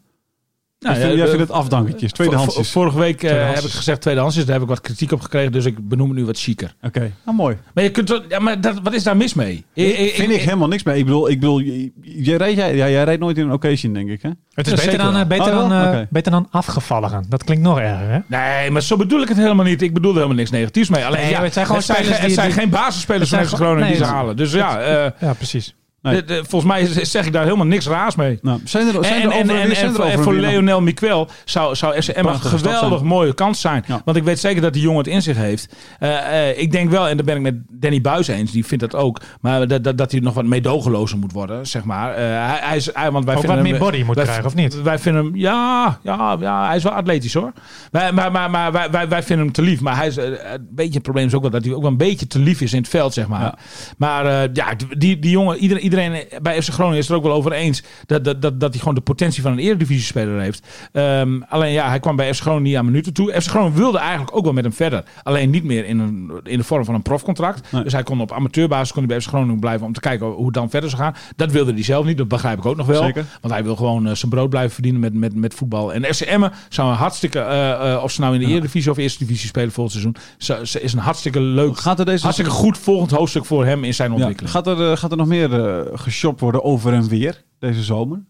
Nou, 0.82 0.94
jij 0.94 1.02
ja, 1.04 1.08
vindt, 1.08 1.16
jij 1.16 1.32
eh, 1.32 1.36
vindt 1.36 1.48
het 1.52 1.62
afdanketjes, 1.62 2.12
tweedehandsjes. 2.12 2.70
Vorige 2.70 2.98
week 2.98 3.22
eh, 3.22 3.30
heb 3.54 3.64
ik 3.64 3.70
gezegd 3.70 4.00
tweedehands, 4.00 4.36
daar 4.36 4.46
heb 4.52 4.62
ik 4.62 4.68
wat 4.68 4.80
kritiek 4.80 5.12
op 5.12 5.20
gekregen, 5.20 5.52
dus 5.52 5.64
ik 5.64 5.88
benoem 5.88 6.08
het 6.08 6.18
nu 6.18 6.24
wat 6.24 6.38
chiquer. 6.38 6.74
Oké, 6.82 7.10
nou 7.24 7.36
mooi. 7.36 7.56
Maar 7.74 7.84
je 7.84 7.90
kunt, 7.90 8.20
ja, 8.28 8.38
maar 8.38 8.60
dat, 8.60 8.80
wat 8.82 8.92
is 8.94 9.02
daar 9.02 9.16
mis 9.16 9.34
mee? 9.34 9.64
Ik, 9.74 10.14
vind 10.14 10.30
ik, 10.32 10.40
helemaal 10.40 10.68
niks 10.68 10.82
mee. 10.82 10.98
Ik 10.98 11.04
bedoel, 11.04 11.28
ik 11.30 11.40
bedoel 11.40 11.60
jij, 12.02 12.36
rijdt, 12.36 12.56
jij, 12.56 12.76
ja, 12.76 12.88
jij 12.88 13.04
rijdt 13.04 13.20
nooit 13.20 13.38
in 13.38 13.44
een 13.44 13.52
occasion, 13.52 13.92
denk 13.92 14.08
ik, 14.10 14.22
hè? 14.22 14.30
Het 14.52 14.66
is 14.66 14.72
Ja, 14.72 14.84
beter 14.84 14.98
dan, 14.98 15.12
wel. 15.12 15.22
eh, 15.22 15.26
beter, 15.28 15.46
Oh, 15.46 15.58
dan, 15.68 15.72
eh, 15.72 15.88
Oké. 15.88 16.06
beter 16.10 16.32
dan 16.32 16.46
afgevallen. 16.50 17.24
Dat 17.28 17.44
klinkt 17.44 17.62
nog 17.64 17.78
erger, 17.78 18.08
hè? 18.10 18.18
Nee, 18.26 18.70
maar 18.70 18.82
zo 18.82 18.96
bedoel 18.96 19.22
ik 19.22 19.28
het 19.28 19.36
helemaal 19.36 19.64
niet. 19.64 19.82
Ik 19.82 19.94
bedoel 19.94 20.10
er 20.10 20.16
helemaal 20.16 20.36
niks 20.36 20.50
negatiefs 20.50 20.88
mee. 20.88 21.04
Alleen, 21.04 21.20
Nee, 21.20 21.30
ja, 21.30 21.42
het 21.42 21.52
zijn 21.52 21.66
gewoon 21.66 21.80
het 21.80 21.90
zijn, 21.90 21.98
spelers 22.04 22.20
geen- 22.20 22.28
het 22.28 22.34
die- 22.34 22.50
zijn 22.52 22.52
die- 22.52 22.60
geen 22.60 22.70
basisspelers 22.86 23.30
van 23.30 23.46
Groningen 23.46 23.88
die 23.88 23.96
ze 23.96 24.04
halen. 24.04 24.36
Dus 24.36 24.52
ja, 24.52 24.80
eh, 24.80 25.10
Ja, 25.20 25.32
precies. 25.32 25.74
Nee. 26.02 26.14
de- 26.14 26.24
de- 26.24 26.44
volgens 26.48 26.72
mij 26.72 27.04
zeg 27.04 27.26
ik 27.26 27.32
daar 27.32 27.44
helemaal 27.44 27.66
niks 27.66 27.86
raars 27.86 28.14
mee. 28.16 28.38
Nou, 28.42 28.60
zijn 28.64 28.86
er, 28.86 28.92
zijn 29.04 29.04
En, 29.04 29.10
er 29.14 29.22
en, 29.22 29.26
over 29.28 29.38
en, 29.40 29.48
en, 29.48 29.56
weer- 29.56 29.60
en, 29.70 29.76
zijn 29.76 29.86
er 30.10 30.22
voor, 30.22 30.32
en 30.34 30.40
Leonel 30.40 30.80
Miquel 30.80 31.28
zou, 31.44 31.76
zou 31.76 31.94
Emma 31.94 32.32
een 32.32 32.40
geweldig 32.40 33.02
mooie 33.02 33.34
kans 33.34 33.60
zijn. 33.60 33.84
Ja. 33.86 34.02
Want 34.04 34.16
ik 34.16 34.24
weet 34.24 34.38
zeker 34.38 34.62
dat 34.62 34.72
die 34.72 34.82
jongen 34.82 34.98
het 34.98 35.06
in 35.06 35.22
zich 35.22 35.36
heeft. 35.36 35.74
Eh, 35.98 36.48
eh, 36.50 36.58
ik 36.58 36.72
denk 36.72 36.90
wel, 36.90 37.08
en 37.08 37.16
daar 37.16 37.24
ben 37.26 37.36
ik 37.36 37.42
met 37.42 37.54
Danny 37.70 38.00
Buis 38.00 38.26
eens, 38.28 38.50
die 38.52 38.66
vindt 38.66 38.90
dat 38.90 39.00
ook. 39.02 39.20
Maar 39.40 39.66
dat, 39.68 39.84
dat, 39.84 39.98
dat 39.98 40.10
hij 40.10 40.20
nog 40.20 40.34
wat 40.34 40.44
meedogenlozer 40.44 41.18
moet 41.18 41.32
worden, 41.32 41.66
zeg 41.66 41.84
maar. 41.84 42.10
Eh, 42.14 42.16
hij, 42.24 42.58
hij 42.62 42.76
is, 42.76 42.90
hij, 42.94 43.10
want 43.10 43.24
wij 43.24 43.34
Ook 43.34 43.40
vinden 43.40 43.58
wat 43.62 43.68
hem- 43.68 43.78
meer 43.78 43.90
body 43.90 44.02
moet 44.02 44.14
wij- 44.16 44.24
krijgen, 44.24 44.46
of 44.46 44.54
niet? 44.54 44.82
Wij 44.82 44.98
vinden 44.98 45.24
hem, 45.24 45.36
ja, 45.36 45.98
ja, 46.02 46.36
ja, 46.40 46.66
hij 46.66 46.76
is 46.76 46.82
wel 46.82 46.92
atletisch 46.92 47.34
hoor. 47.34 47.52
Wij, 47.90 48.12
maar 48.12 48.32
maar, 48.32 48.50
maar 48.50 48.72
wij, 48.72 48.90
wij, 48.90 49.08
wij 49.08 49.22
vinden 49.22 49.44
hem 49.44 49.54
te 49.54 49.62
lief. 49.62 49.80
Maar 49.80 49.96
hij 49.96 50.06
is, 50.06 50.16
een 50.16 50.38
beetje 50.70 50.92
het 50.94 51.02
probleem 51.02 51.26
is 51.26 51.34
ook 51.34 51.42
wel 51.42 51.50
dat 51.50 51.64
hij 51.64 51.74
ook 51.74 51.82
wel 51.82 51.90
een 51.90 51.96
beetje 51.96 52.26
te 52.26 52.38
lief 52.38 52.60
is 52.60 52.72
in 52.72 52.78
het 52.80 52.88
veld, 52.88 53.12
zeg 53.14 53.26
maar. 53.28 53.40
Ja. 53.40 53.54
Maar 53.96 54.26
eh, 54.26 54.48
ja, 54.52 54.66
die, 54.98 55.18
die 55.18 55.30
jongen, 55.30 55.56
iedereen, 55.58 55.82
iedereen 55.92 56.24
bij 56.42 56.62
FC 56.62 56.68
Groningen 56.72 56.98
is 56.98 57.08
er 57.08 57.14
ook 57.14 57.22
wel 57.22 57.32
over 57.32 57.52
eens 57.52 57.82
dat, 58.06 58.24
dat, 58.24 58.42
dat, 58.42 58.60
dat 58.60 58.70
hij 58.70 58.78
gewoon 58.78 58.94
de 58.94 59.00
potentie 59.00 59.42
van 59.42 59.52
een 59.52 59.58
eredivisie-speler 59.58 60.40
heeft. 60.40 60.66
Ehm, 60.92 61.40
alleen 61.48 61.72
ja, 61.72 61.88
hij 61.88 62.00
kwam 62.00 62.16
bij 62.16 62.34
FC 62.34 62.40
Groningen 62.40 62.64
niet 62.68 62.76
aan 62.76 62.84
minuten 62.84 63.12
toe. 63.12 63.32
FC 63.40 63.48
Groningen 63.48 63.76
wilde 63.78 63.98
eigenlijk 63.98 64.36
ook 64.36 64.44
wel 64.44 64.52
met 64.52 64.64
hem 64.64 64.72
verder. 64.72 65.04
Alleen 65.22 65.50
niet 65.50 65.64
meer 65.64 65.84
in, 65.84 65.98
een, 65.98 66.30
in 66.44 66.58
de 66.58 66.64
vorm 66.64 66.84
van 66.84 66.94
een 66.94 67.02
profcontract. 67.02 67.72
Nee. 67.72 67.82
Dus 67.82 67.92
hij 67.92 68.02
kon 68.02 68.20
op 68.20 68.32
amateurbasis 68.32 68.92
kon 68.92 68.98
hij 69.04 69.08
bij 69.08 69.20
FC 69.20 69.28
Groningen 69.28 69.60
blijven 69.60 69.86
om 69.86 69.92
te 69.92 70.00
kijken 70.00 70.26
hoe 70.26 70.44
het 70.44 70.54
dan 70.54 70.70
verder 70.70 70.90
zou 70.90 71.02
gaan. 71.02 71.14
Dat 71.36 71.52
wilde 71.52 71.72
hij 71.72 71.82
zelf 71.82 72.04
niet, 72.06 72.16
dat 72.18 72.28
begrijp 72.28 72.58
ik 72.58 72.66
ook 72.66 72.76
nog 72.76 72.86
wel. 72.86 73.02
Zeker. 73.02 73.24
Want 73.40 73.54
hij 73.54 73.64
wil 73.64 73.76
gewoon 73.76 74.06
eh, 74.06 74.14
zijn 74.14 74.30
brood 74.30 74.50
blijven 74.50 74.72
verdienen 74.72 75.00
met, 75.00 75.14
met, 75.14 75.34
met 75.34 75.54
voetbal. 75.54 75.92
En 75.92 76.14
FC 76.14 76.20
Emmen 76.20 76.52
zou 76.68 76.90
een 76.90 76.96
hartstikke, 76.96 77.38
eh, 77.38 77.92
eh, 77.92 78.02
of 78.02 78.10
ze 78.12 78.20
nou 78.20 78.34
in 78.34 78.40
de 78.40 78.46
Eredivisie 78.46 78.90
of 78.90 78.96
Eerste 78.96 79.24
Divisie 79.24 79.48
spelen 79.48 79.72
volgend 79.72 79.92
seizoen, 80.00 80.16
zo- 80.38 80.64
ze 80.64 80.80
is 80.80 80.92
een 80.92 80.98
hartstikke 80.98 81.40
leuk, 81.40 81.76
Gaat 81.78 81.98
er 81.98 82.04
deze 82.04 82.22
hartstikke 82.22 82.50
goed 82.52 82.78
volgend 82.78 83.10
hoofdstuk 83.10 83.44
voor 83.44 83.64
hem 83.64 83.84
in 83.84 83.94
zijn 83.94 84.08
ja, 84.10 84.14
ontwikkeling. 84.16 84.52
gaat, 84.52 84.66
er, 84.66 84.96
gaat 84.96 85.10
er 85.10 85.16
nog 85.16 85.26
meer 85.26 85.52
geshopt 85.92 86.40
worden 86.40 86.64
over 86.64 86.92
en 86.92 87.08
weer 87.08 87.44
deze 87.58 87.82
zomer? 87.82 88.24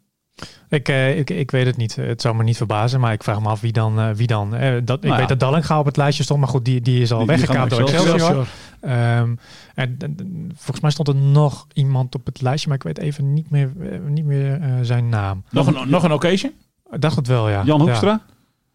Ik, 0.69 0.89
eh, 0.89 1.19
ik, 1.19 1.31
ik 1.31 1.51
weet 1.51 1.67
het 1.67 1.77
niet. 1.77 1.97
Het 1.97 2.21
zou 2.21 2.35
me 2.37 2.43
niet 2.43 2.57
verbazen, 2.57 3.01
maar 3.01 3.13
ik 3.13 3.23
vraag 3.23 3.41
me 3.41 3.49
af 3.49 3.61
wie 3.61 3.73
dan. 3.73 3.99
eh, 4.01 4.11
wie 4.11 4.27
dan 4.27 4.55
eh, 4.55 4.73
dat, 4.85 4.97
ik 4.97 5.03
Nou 5.03 5.13
ja. 5.13 5.19
weet 5.19 5.29
dat 5.29 5.41
Dallinga 5.41 5.79
op 5.79 5.85
het 5.85 5.97
lijstje 5.97 6.23
stond, 6.25 6.41
maar 6.41 6.49
goed, 6.49 6.65
die, 6.65 6.81
die 6.81 7.01
is 7.03 7.13
al 7.13 7.19
Die- 7.19 7.27
weggekaapt 7.27 7.71
door 7.71 7.81
Excelsior. 7.81 8.47
Ehm, 8.81 9.35
en, 9.75 9.97
en- 9.99 10.15
en 10.19 10.51
volgens 10.55 10.81
mij 10.81 10.91
stond 10.91 11.09
er 11.09 11.15
nog 11.17 11.67
iemand 11.73 12.15
op 12.15 12.27
het 12.27 12.41
lijstje, 12.41 12.69
maar 12.69 12.77
ik 12.77 12.83
weet 12.85 12.99
even 12.99 13.33
niet 13.33 13.51
meer, 13.51 13.73
niet 14.09 14.25
meer 14.25 14.61
zijn 14.83 15.09
naam. 15.09 15.45
Nog 15.51 15.67
een, 15.67 15.91
nog 15.91 16.03
een 16.03 16.13
occasion? 16.13 16.53
Ik 16.91 17.01
dacht 17.01 17.17
het 17.17 17.27
wel, 17.27 17.49
ja. 17.49 17.63
Jan 17.65 17.79
Ja. 17.79 17.85
Hoekstra? 17.85 18.23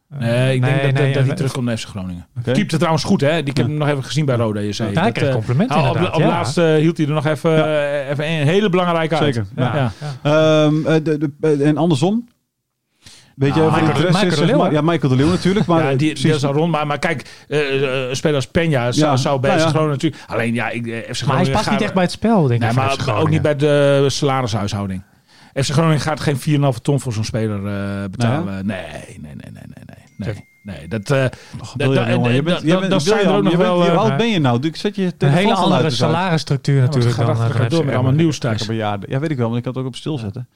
Nee, 0.09 0.55
ik 0.55 0.61
denk 0.63 0.75
dat, 0.81 0.83
dat, 0.95 0.95
dat 0.95 1.13
hij 1.13 1.23
eh, 1.29 1.35
terugkomt 1.35 1.65
naar 1.65 1.77
FC 1.77 1.87
Groningen. 1.87 2.27
Oké. 2.39 2.51
Keept 2.51 2.69
het 2.69 2.79
trouwens 2.79 3.03
goed, 3.05 3.21
hè? 3.21 3.29
Die 3.29 3.37
ik 3.39 3.45
heb 3.57 3.57
Ja. 3.57 3.63
hem 3.63 3.77
nog 3.77 3.87
even 3.87 4.03
gezien 4.03 4.25
bij 4.25 4.35
Roda. 4.35 4.59
Je 4.59 4.73
zei. 4.73 4.91
Ja, 4.93 5.01
hij 5.01 5.11
kreeg 5.11 5.27
eh, 5.27 5.33
complimenten 5.33 5.77
op, 5.77 5.85
op, 5.99 6.13
op 6.13 6.19
ja. 6.21 6.27
laatst 6.27 6.57
eh, 6.57 6.75
hield 6.75 6.97
hij 6.97 7.05
er 7.07 7.13
nog 7.13 7.25
even, 7.25 7.51
Ja. 7.51 7.65
eh, 7.65 8.09
even 8.09 8.25
een 8.31 8.47
hele 8.47 8.69
belangrijke 8.69 9.15
uit. 9.17 9.23
Zeker, 9.35 9.45
Ja. 9.55 9.75
ja. 9.75 9.91
Ja. 10.23 10.65
Ehm, 10.65 10.85
eh, 10.85 10.93
de, 11.03 11.17
de, 11.17 11.31
eh, 11.41 11.67
en 11.67 11.77
andersom? 11.77 12.27
Weet 13.35 13.53
je, 13.53 13.59
Nou, 13.59 13.71
Michael- 13.71 14.03
Michael 14.11 14.27
is, 14.31 14.35
de 14.37 14.45
Leeuw? 14.45 14.71
Ja, 14.71 14.81
Michael 14.81 15.09
de 15.09 15.15
Leeuw 15.15 15.29
natuurlijk. 15.29 15.65
Maar 15.65 15.83
ja, 15.83 15.91
eh, 15.91 15.97
die, 15.97 16.13
is 16.13 16.45
al 16.45 16.53
rond. 16.53 16.71
Maar, 16.71 16.87
maar 16.87 16.99
kijk, 16.99 17.45
eh, 17.47 17.83
eh, 18.03 18.09
een 18.09 18.15
speler 18.15 18.35
als 18.35 18.47
Peña 18.47 18.71
zou, 18.71 18.93
Ja. 18.95 19.15
zou 19.17 19.39
bij 19.39 19.55
Nou. 19.55 19.69
Groningen 19.69 19.91
natuurlijk... 19.91 20.23
Alleen 20.27 20.53
ja, 20.53 20.69
ik, 20.69 20.87
eh, 20.87 20.93
FC 20.97 21.03
Groningen... 21.03 21.27
Maar 21.27 21.43
hij 21.43 21.51
past 21.51 21.69
niet 21.71 21.81
echt 21.81 21.93
bij 21.93 22.03
het 22.03 22.11
spel, 22.11 22.47
denk 22.47 22.59
Nee, 22.61 22.69
ik. 22.69 22.75
maar 22.75 23.17
ook 23.19 23.29
niet 23.29 23.41
bij 23.41 23.55
de 23.55 24.05
salarishuishouding. 24.07 25.03
FC 25.63 25.69
Groningen 25.71 25.99
gaat 25.99 26.19
geen 26.19 26.37
4,5 26.37 26.81
ton 26.81 26.99
voor 26.99 27.13
zo'n 27.13 27.23
speler 27.23 27.57
eh, 27.57 28.09
betalen. 28.09 28.65
Nee, 28.65 28.81
nee, 28.85 29.19
nee, 29.21 29.35
nee, 29.35 29.51
nee, 29.51 29.85
nee. 30.17 30.33
nee. 30.33 30.45
Nee, 30.63 30.87
dat... 30.87 31.11
eh, 31.11 31.25
Och, 31.61 31.73
dat- 31.75 31.75
Biljan, 31.77 32.05
dat- 32.05 32.13
jongen, 32.13 32.33
je 32.33 32.43
bent- 32.43 32.61
je 32.61 32.67
dat- 32.67 32.79
bent- 32.79 32.91
dat 32.91 33.01
zijn 33.01 33.17
er 33.19 33.23
Biljan, 33.23 33.37
ook 33.39 33.43
nog 33.51 33.55
wel, 33.61 33.75
Hoe 33.81 33.85
eh, 33.91 33.97
oud 33.97 34.17
ben 34.17 34.29
je 34.29 34.39
nou? 34.39 34.67
Ik 34.67 34.75
zet 34.75 34.95
je 34.95 35.13
Een 35.17 35.29
hele 35.29 35.53
andere 35.53 35.89
salarisstructuur 35.89 36.81
natuurlijk 36.81 37.15
gaat 37.15 37.25
dan, 37.25 37.37
dan 37.57 37.69
door 37.69 37.85
met 37.85 37.93
allemaal 37.93 38.11
nieuws 38.11 38.37
thuis. 38.39 38.65
Bejaarden. 38.65 39.09
Ja, 39.09 39.19
weet 39.19 39.29
ik 39.31 39.37
wel, 39.37 39.45
want 39.47 39.59
ik 39.59 39.65
had 39.65 39.73
het 39.75 39.83
ook 39.83 39.89
op 39.89 39.95
stilzetten. 39.95 40.47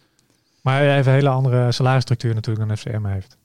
Maar 0.62 0.76
hij 0.78 0.94
heeft 0.94 1.08
een 1.08 1.14
hele 1.14 1.30
andere 1.30 1.72
salarisstructuur 1.72 2.34
natuurlijk 2.34 2.68
dan 2.68 2.78
FCM 2.78 3.06
heeft. 3.06 3.38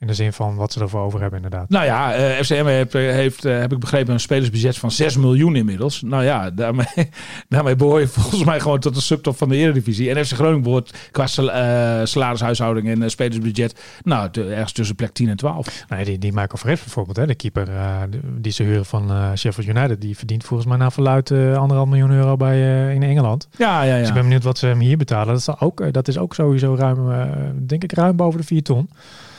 In 0.00 0.06
de 0.06 0.14
zin 0.14 0.32
van 0.32 0.54
wat 0.56 0.72
ze 0.72 0.80
ervoor 0.80 1.00
over 1.00 1.20
hebben 1.20 1.42
inderdaad. 1.42 1.68
Nou 1.68 1.84
ja, 1.84 2.14
eh 2.14 2.42
FCM 2.42 2.64
heeft, 2.66 2.92
heeft 2.92 3.44
eh, 3.44 3.58
heb 3.58 3.72
ik 3.72 3.78
begrepen, 3.78 4.12
een 4.12 4.20
spelersbudget 4.20 4.78
van 4.78 4.90
6 4.90 5.16
miljoen 5.16 5.56
inmiddels. 5.56 6.02
Nou 6.02 6.24
ja, 6.24 6.50
daarmee, 6.50 6.86
daarmee 7.48 7.76
behoor 7.76 8.00
je 8.00 8.06
volgens 8.08 8.44
mij 8.44 8.60
gewoon 8.60 8.78
tot 8.78 8.94
de 8.94 9.00
subtop 9.00 9.36
van 9.36 9.48
de 9.48 9.56
Eredivisie. 9.56 10.10
En 10.14 10.24
FC 10.26 10.32
Groningen 10.32 10.62
behoort 10.62 11.08
qua 11.10 11.26
sal- 11.26 11.50
eh, 11.52 12.00
salarishuishouding 12.04 12.88
en 12.88 13.02
eh, 13.02 13.08
spelersbudget 13.08 13.80
nou, 14.02 14.30
te- 14.30 14.50
ergens 14.52 14.72
tussen 14.72 14.96
plek 14.96 15.12
10 15.12 15.28
en 15.28 15.36
12. 15.36 15.84
Nee, 15.88 16.04
die, 16.04 16.18
die 16.18 16.30
Michael 16.32 16.56
Fred 16.58 16.78
bijvoorbeeld, 16.78 17.16
hè, 17.16 17.26
de 17.26 17.34
keeper 17.34 17.68
eh, 17.68 17.96
die 18.38 18.52
ze 18.52 18.62
huren 18.62 18.84
van 18.86 19.10
eh, 19.10 19.30
Sheffield 19.36 19.68
United, 19.68 20.00
die 20.00 20.16
verdient 20.16 20.44
volgens 20.44 20.68
mij 20.68 20.78
naar 20.78 20.92
verluid 20.92 21.30
eh, 21.30 21.56
anderhalf 21.56 21.88
miljoen 21.88 22.10
euro 22.10 22.36
bij, 22.36 22.54
eh, 22.88 22.94
in 22.94 23.02
Engeland. 23.02 23.48
Ja, 23.58 23.82
ja, 23.82 23.92
Dus 23.92 24.00
ik 24.00 24.06
ja. 24.06 24.12
ben 24.12 24.22
benieuwd 24.22 24.44
wat 24.44 24.58
ze 24.58 24.66
hem 24.66 24.78
hier 24.80 24.96
betalen. 24.96 25.26
Dat 25.26 25.36
is, 25.38 25.60
ook, 25.60 25.80
eh, 25.80 25.92
dat 25.92 26.08
is 26.08 26.18
ook 26.18 26.34
sowieso 26.34 26.74
ruim, 26.78 27.12
eh, 27.12 27.26
denk 27.66 27.82
ik, 27.82 27.92
ruim 27.92 28.16
boven 28.16 28.40
de 28.40 28.46
4 28.46 28.62
ton. 28.62 28.88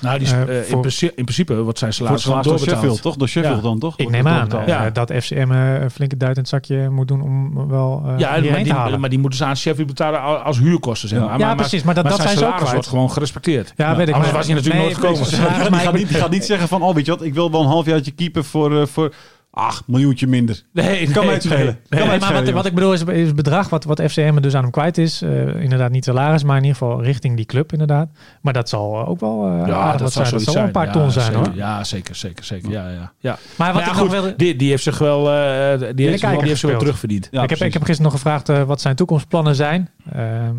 Nou, 0.01 0.19
die, 0.19 0.27
Eh, 0.27 0.41
eh, 0.41 0.57
in, 0.57 0.63
voor- 0.63 0.79
principe, 0.79 1.13
in 1.15 1.23
principe 1.23 1.61
wordt 1.61 1.79
zijn 1.79 1.93
Voor 1.93 2.01
salaris 2.05 2.23
salaris 2.23 2.47
door. 2.47 2.59
Sheffield, 2.59 3.01
toch? 3.01 3.15
Door 3.15 3.27
Sheffield 3.27 3.55
Ja. 3.55 3.61
dan, 3.61 3.79
toch? 3.79 3.93
Ik 3.97 4.09
neem 4.09 4.25
het 4.25 4.53
aan 4.55 4.65
Ja. 4.65 4.89
dat 4.89 5.11
FCM 5.13 5.51
eh, 5.51 5.81
een 5.81 5.91
flinke 5.91 6.17
duit 6.17 6.35
in 6.35 6.41
het 6.41 6.49
zakje 6.49 6.89
moet 6.89 7.07
doen 7.07 7.21
om 7.21 7.67
wel 7.67 8.03
eh 8.05 8.13
Ja, 8.19 8.29
maar 8.29 8.63
die, 8.63 8.73
halen. 8.73 8.99
maar 8.99 9.09
die 9.09 9.19
moeten 9.19 9.39
ze 9.39 9.45
aan 9.45 9.57
Sheffield 9.57 9.87
betalen 9.87 10.21
al- 10.21 10.35
als 10.37 10.59
huurkosten. 10.59 11.09
Zeg 11.09 11.19
Ja. 11.19 11.25
maar. 11.25 11.39
Ja, 11.39 11.45
maar, 11.45 11.55
precies, 11.55 11.83
maar 11.83 11.93
dat- 11.93 12.03
maar 12.03 12.11
dat 12.13 12.21
zijn 12.21 12.37
zijn 12.37 12.51
ze 12.51 12.57
ook 12.63 12.69
wordt 12.71 12.87
gewoon 12.87 13.11
gerespecteerd. 13.11 13.73
ja, 13.75 13.95
weet 13.95 14.07
ik. 14.07 14.13
Anders 14.13 14.31
maar- 14.31 14.37
was 14.41 14.45
hij 14.47 14.55
natuurlijk 14.55 14.83
nee, 14.83 14.93
nooit 14.93 15.05
gekomen. 15.05 15.29
Die 15.61 15.69
maar 15.69 15.79
gaat, 15.79 15.93
niet, 15.93 16.07
die 16.07 16.17
gaat 16.17 16.29
niet 16.31 16.45
zeggen 16.45 16.67
van, 16.67 16.81
oh 16.81 16.95
weet 16.95 17.05
je 17.05 17.11
wat, 17.11 17.21
ik 17.23 17.33
wil 17.33 17.51
wel 17.51 17.61
een 17.61 17.67
halfjaartje 17.67 18.11
keeper 18.11 18.43
voor, 18.43 18.79
eh, 18.81 18.85
voor 18.87 19.13
ach, 19.51 19.83
miljoentje 19.87 20.27
minder. 20.27 20.61
Nee, 20.73 21.11
Kan 21.11 21.25
mij 21.25 21.33
het 21.33 21.43
schelen. 21.43 21.79
Kan 21.89 21.99
Nee, 21.99 22.07
maar 22.07 22.21
schelen, 22.21 22.43
wat, 22.43 22.53
wat 22.53 22.65
ik 22.65 22.73
bedoel 22.73 22.93
is, 22.93 23.03
is 23.03 23.27
het 23.27 23.35
bedrag 23.35 23.69
wat, 23.69 23.83
wat 23.83 24.01
FCM 24.01 24.31
er 24.35 24.41
dus 24.41 24.55
aan 24.55 24.61
hem 24.61 24.71
kwijt 24.71 24.97
is. 24.97 25.21
eh, 25.21 25.61
inderdaad 25.61 25.91
niet 25.91 26.03
salaris, 26.03 26.43
maar 26.43 26.57
in 26.57 26.63
ieder 26.63 26.77
geval 26.77 27.03
richting 27.03 27.35
die 27.35 27.45
club 27.45 27.71
inderdaad. 27.71 28.09
Maar 28.41 28.53
dat 28.53 28.69
zal 28.69 29.01
eh, 29.01 29.09
ook 29.09 29.19
wel 29.19 29.47
eh, 29.47 29.67
Ja, 29.67 29.73
aardig 29.73 29.91
dat 29.91 30.01
wat 30.01 30.11
zou 30.11 30.25
zijn. 30.25 30.35
Dat 30.35 30.43
zal 30.43 30.53
wel 30.53 30.63
een 30.63 30.71
paar 30.71 30.85
Ja, 30.85 30.91
ton 30.91 31.11
zijn 31.11 31.25
zeker. 31.25 31.39
hoor. 31.47 31.55
Ja, 31.55 31.83
zeker, 31.83 32.15
zeker, 32.15 32.43
zeker. 32.45 32.69
Ja, 32.71 32.89
ja, 32.89 33.11
ja. 33.19 33.37
Maar 33.55 33.73
wat 33.73 33.75
Maar 33.75 33.83
ja, 33.83 33.89
ik 33.89 33.97
goed, 33.97 34.11
nog 34.11 34.21
wil... 34.23 34.33
die, 34.37 34.55
die 34.55 34.69
heeft 34.69 34.83
zich 34.83 34.97
wel, 34.97 35.19
eh, 35.31 35.79
die 35.95 36.07
heeft 36.07 36.19
zich 36.19 36.29
wel, 36.29 36.39
die 36.39 36.47
heeft 36.47 36.59
zich 36.59 36.69
wel 36.69 36.79
terugverdiend. 36.79 37.27
Ja, 37.31 37.43
ik, 37.43 37.49
heb, 37.49 37.59
ik 37.61 37.73
heb 37.73 37.83
gisteren 37.83 38.11
nog 38.11 38.21
gevraagd 38.21 38.65
wat 38.65 38.81
zijn 38.81 38.95
toekomstplannen 38.95 39.55
zijn. 39.55 39.89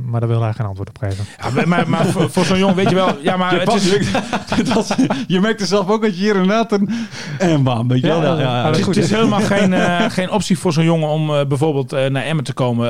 maar 0.05 0.21
daar 0.21 0.29
wil 0.29 0.43
hij 0.43 0.53
geen 0.53 0.67
antwoord 0.67 0.89
op 0.89 0.99
geven. 0.99 1.25
Ja, 1.39 1.51
maar 1.51 1.69
maar, 1.69 1.89
maar 1.89 2.07
voor, 2.07 2.31
voor 2.31 2.45
zo'n 2.45 2.59
jongen 2.59 2.77
weet 2.77 2.89
je 2.89 2.95
wel, 2.95 3.17
ja, 3.23 3.37
maar 3.37 3.55
Je, 3.55 3.61
het 3.71 3.75
is, 3.75 4.69
dat, 4.75 4.97
je 5.27 5.41
merkte 5.41 5.67
zelf 5.67 5.91
ook 5.91 6.03
dat 6.03 6.15
je 6.17 6.23
hier 6.23 6.35
inderdaad 6.35 6.73
een... 6.73 6.91
En 7.39 7.63
bam, 7.63 7.89
weet 7.89 8.01
je 8.01 8.07
wel. 8.07 8.39
Het 8.87 8.97
is, 8.97 9.03
goed. 9.03 9.11
het 9.11 9.39
is 9.39 9.41
helemaal 9.41 9.59
geen, 9.59 9.73
eh, 10.05 10.11
geen 10.11 10.31
optie 10.31 10.59
voor 10.59 10.73
zo'n 10.73 10.85
jongen 10.85 11.09
om 11.09 11.35
eh, 11.35 11.47
bijvoorbeeld 11.47 11.93
eh, 11.93 12.07
naar 12.07 12.23
Emmen 12.23 12.45
te 12.45 12.53
komen. 12.53 12.87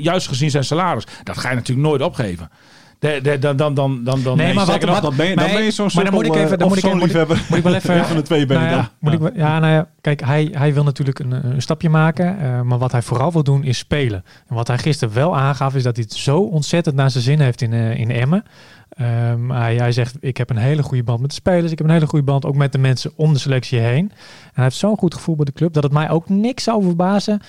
juist 0.00 0.28
gezien 0.28 0.50
zijn 0.50 0.64
salaris. 0.64 1.06
Dat 1.22 1.38
ga 1.38 1.48
je 1.48 1.54
natuurlijk 1.54 1.88
nooit 1.88 2.02
opgeven. 2.02 2.50
Dan, 2.98 3.40
dan, 3.56 3.56
dan, 3.74 4.04
dan, 4.04 4.22
dan, 4.22 4.36
Nee, 4.36 4.54
maar 4.54 4.66
wat- 4.66 4.84
nog, 4.84 5.00
dan 5.00 5.16
ben 5.16 5.26
je, 5.28 5.36
dan 5.36 5.50
ben 5.52 5.62
je 5.62 5.70
zo'n 5.70 5.88
dan 5.94 6.12
moet 6.12 6.26
ik 6.26 6.34
even- 6.34 6.50
eh, 6.52 6.58
dan 6.58 6.68
moet 6.68 6.76
ik. 6.84 6.94
Moet 6.94 7.04
ik 7.04 7.62
wel 7.62 7.74
even... 7.74 8.04
Van 8.04 8.16
de 8.16 8.22
twee 8.22 8.46
ben 8.46 8.56
Nou 8.56 8.68
ja, 8.70 8.76
dan. 8.76 8.88
moet 8.98 9.12
ik 9.30 9.36
ja, 9.36 9.58
nou 9.58 9.72
ja, 9.72 9.88
kijk, 10.00 10.20
hij, 10.24 10.48
hij 10.52 10.74
wil 10.74 10.84
natuurlijk 10.84 11.18
een, 11.18 11.32
een 11.32 11.62
stapje 11.62 11.88
maken. 11.88 12.38
eh, 12.40 12.60
maar 12.60 12.78
wat 12.78 12.92
hij 12.92 13.02
vooral 13.02 13.32
wil 13.32 13.42
doen 13.42 13.64
is 13.64 13.78
spelen. 13.78 14.24
En 14.48 14.54
wat 14.54 14.66
hij 14.68 14.78
gisteren 14.78 15.14
wel 15.14 15.36
aangaf 15.36 15.74
is 15.74 15.82
dat 15.82 15.96
hij 15.96 16.04
het 16.08 16.18
zo 16.18 16.38
ontzettend 16.40 16.94
naar 16.96 17.10
zijn 17.10 17.24
zin 17.24 17.40
heeft 17.40 17.62
in, 17.62 17.72
eh, 17.72 17.98
in 17.98 18.10
Emmen. 18.10 18.42
Ehm, 18.88 19.50
hij, 19.50 19.76
hij 19.76 19.92
zegt, 19.92 20.16
ik 20.20 20.36
heb 20.36 20.50
een 20.50 20.56
hele 20.56 20.82
goede 20.82 21.02
band 21.02 21.20
met 21.20 21.28
de 21.30 21.36
spelers. 21.36 21.72
Ik 21.72 21.78
heb 21.78 21.86
een 21.86 21.92
hele 21.92 22.06
goede 22.06 22.24
band 22.24 22.44
ook 22.44 22.56
met 22.56 22.72
de 22.72 22.78
mensen 22.78 23.12
om 23.16 23.32
de 23.32 23.38
selectie 23.38 23.78
heen. 23.78 24.10
En 24.44 24.52
hij 24.54 24.64
heeft 24.64 24.76
zo'n 24.76 24.96
goed 24.96 25.14
gevoel 25.14 25.36
bij 25.36 25.44
de 25.44 25.52
club 25.52 25.72
dat 25.72 25.82
het 25.82 25.92
mij 25.92 26.10
ook 26.10 26.28
niks 26.28 26.64
zou 26.64 26.82
verbazen 26.82 27.40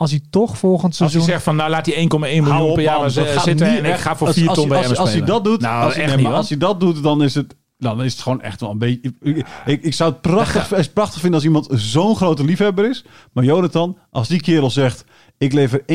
als 0.00 0.10
hij 0.10 0.20
toch 0.30 0.58
volgend 0.58 0.84
Als 0.90 0.98
hij 0.98 1.08
seizoen... 1.08 1.30
zegt 1.30 1.42
van, 1.44 1.56
nou 1.56 1.70
laat 1.70 1.84
die 1.84 1.94
1,1 1.94 2.00
miljoen 2.18 2.72
per 2.74 2.82
jaar 2.82 3.10
zitten 3.10 3.52
niet 3.56 3.60
en 3.78 3.84
ik 3.84 3.96
ga 3.96 4.16
voor 4.16 4.26
Als- 4.26 4.36
4 4.36 4.48
als 4.48 4.58
ton 4.58 4.68
hij- 4.68 4.78
bij 4.80 4.88
als, 4.88 4.96
hem 4.96 5.06
als 5.06 5.12
hij 5.14 5.24
dat 5.24 5.44
doet, 5.44 5.60
nou, 5.60 5.84
als, 5.84 5.94
hij, 5.94 6.26
als 6.26 6.48
dat 6.48 6.80
doet, 6.80 7.02
dan 7.02 7.22
is 7.22 7.34
het, 7.34 7.54
nou, 7.78 7.96
dan 7.96 8.04
is 8.04 8.12
het 8.12 8.22
gewoon 8.22 8.40
echt 8.42 8.60
wel 8.60 8.70
een 8.70 8.78
beetje. 8.78 9.14
Ik, 9.20 9.46
ik, 9.66 9.82
ik 9.82 9.94
zou 9.94 10.10
het 10.12 10.20
prachtig, 10.20 10.68
het 10.68 10.92
prachtig 10.92 11.20
vinden 11.20 11.34
als 11.34 11.44
iemand 11.44 11.68
zo'n 11.70 12.16
grote 12.16 12.44
liefhebber 12.44 12.90
is. 12.90 13.04
Maar 13.32 13.44
Jonathan, 13.44 13.96
als 14.10 14.28
die 14.28 14.40
kerel 14.40 14.70
zegt. 14.70 15.04
Ik 15.38 15.52
lever 15.52 15.80
1,1 15.80 15.86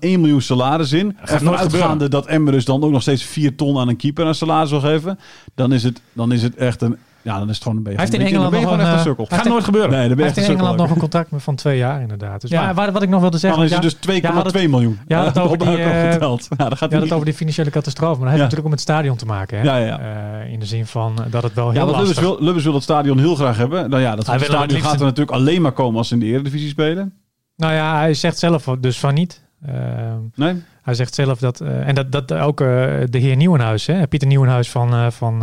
miljoen 0.00 0.42
salaris 0.42 0.92
in. 0.92 1.16
En 1.24 1.56
uitgaande 1.56 2.08
dat 2.08 2.26
Emmer 2.26 2.52
dus 2.52 2.64
dan 2.64 2.82
ook 2.84 2.90
nog 2.90 3.02
steeds 3.02 3.22
4 3.22 3.56
ton 3.56 3.78
aan 3.78 3.88
een 3.88 3.96
keeper 3.96 4.26
aan 4.26 4.34
salaris 4.34 4.70
wil 4.70 4.80
geven. 4.80 5.18
Dan 5.54 5.72
is 5.72 5.82
het, 5.82 6.00
dan 6.12 6.32
is 6.32 6.42
het 6.42 6.54
echt 6.56 6.82
een. 6.82 6.96
Ja, 7.22 7.38
dan 7.38 7.48
is 7.48 7.54
het 7.54 7.62
gewoon 7.62 7.76
een 7.78 7.82
beetje. 7.84 7.98
Hij 8.00 8.08
heeft 8.08 8.20
in 8.20 8.26
Engeland 8.26 8.52
nog 8.52 8.72
een, 8.72 8.80
eh, 8.80 9.26
Gaat 9.36 9.44
nooit 9.44 9.64
gebeuren. 9.64 9.90
Nee, 9.90 9.98
dan 10.08 10.16
ben 10.16 10.26
Hij 10.26 10.34
heeft 10.34 10.48
in 10.48 10.54
Engeland 10.54 10.76
nog 10.76 10.90
een 10.90 10.98
contract 10.98 11.28
van 11.36 11.54
twee 11.54 11.76
jaar 11.78 12.00
inderdaad. 12.00 12.40
Dus 12.40 12.50
Ja. 12.50 12.62
maar, 12.64 12.74
wat, 12.74 12.90
wat 12.90 13.02
ik 13.02 13.08
nog 13.08 13.20
wilde 13.20 13.38
zeggen... 13.38 13.58
Dan 13.58 13.68
is 13.68 13.74
ja, 13.74 13.80
het 13.80 13.90
dus 14.02 14.16
2,2 14.20 14.22
ja, 14.22 14.32
had 14.32 14.52
het- 14.52 14.68
miljoen. 14.70 14.98
ja, 15.06 15.24
het 15.24 15.38
over 15.44 15.58
die, 15.58 15.76
eh, 15.76 16.12
geteld. 16.12 16.48
Ja, 16.56 16.68
dat 16.68 16.78
gaat 16.78 16.92
het 16.92 17.12
over 17.12 17.24
die 17.24 17.34
financiële 17.34 17.70
catastrofe, 17.70 18.20
maar 18.20 18.30
dat 18.30 18.38
heeft 18.38 18.42
natuurlijk 18.42 18.64
ook 18.64 18.70
met 18.70 18.80
het 18.80 18.88
stadion 18.88 19.16
te 19.16 19.26
maken. 19.26 19.58
Hè? 19.58 19.64
Ja, 19.64 19.76
ja. 19.76 20.00
Eh, 20.42 20.52
in 20.52 20.58
de 20.60 20.66
zin 20.66 20.86
van 20.86 21.14
dat 21.30 21.42
het 21.42 21.54
wel 21.54 21.70
heel 21.70 21.80
Ja, 21.80 21.84
want 21.84 21.96
Lubbers 21.96 22.18
wil, 22.18 22.36
Lubbers 22.40 22.64
wil 22.64 22.74
het 22.74 22.82
stadion 22.82 23.18
heel 23.18 23.34
graag 23.34 23.56
hebben. 23.56 23.90
Nou 23.90 24.02
ja, 24.02 24.16
dat 24.16 24.26
Hij 24.26 24.38
wil 24.38 24.48
het 24.48 24.56
stadion 24.56 24.80
gaat 24.82 24.98
er 24.98 25.04
natuurlijk 25.06 25.36
alleen 25.36 25.62
maar 25.62 25.72
komen 25.72 25.98
als 25.98 26.08
ze 26.08 26.14
in 26.14 26.20
de 26.20 26.26
Eredivisie 26.26 26.68
spelen. 26.68 27.12
Nou 27.56 27.72
ja, 27.72 27.96
hij 27.96 28.14
zegt 28.14 28.38
zelf 28.38 28.64
dus 28.80 28.98
van 28.98 29.14
niet. 29.14 29.42
Eh, 29.60 30.16
Nee? 30.34 30.62
hij 30.82 30.94
zegt 30.94 31.14
zelf 31.14 31.38
dat, 31.38 31.60
eh, 31.60 31.88
en 31.88 31.94
dat, 31.94 32.12
dat 32.12 32.32
ook 32.32 32.60
eh, 32.60 32.66
de 33.04 33.18
heer 33.18 33.36
Nieuwenhuis, 33.36 33.86
hè, 33.86 34.06
Pieter 34.06 34.28
Nieuwenhuis 34.28 34.70
van, 34.70 34.92
eh, 34.92 35.10
van 35.10 35.42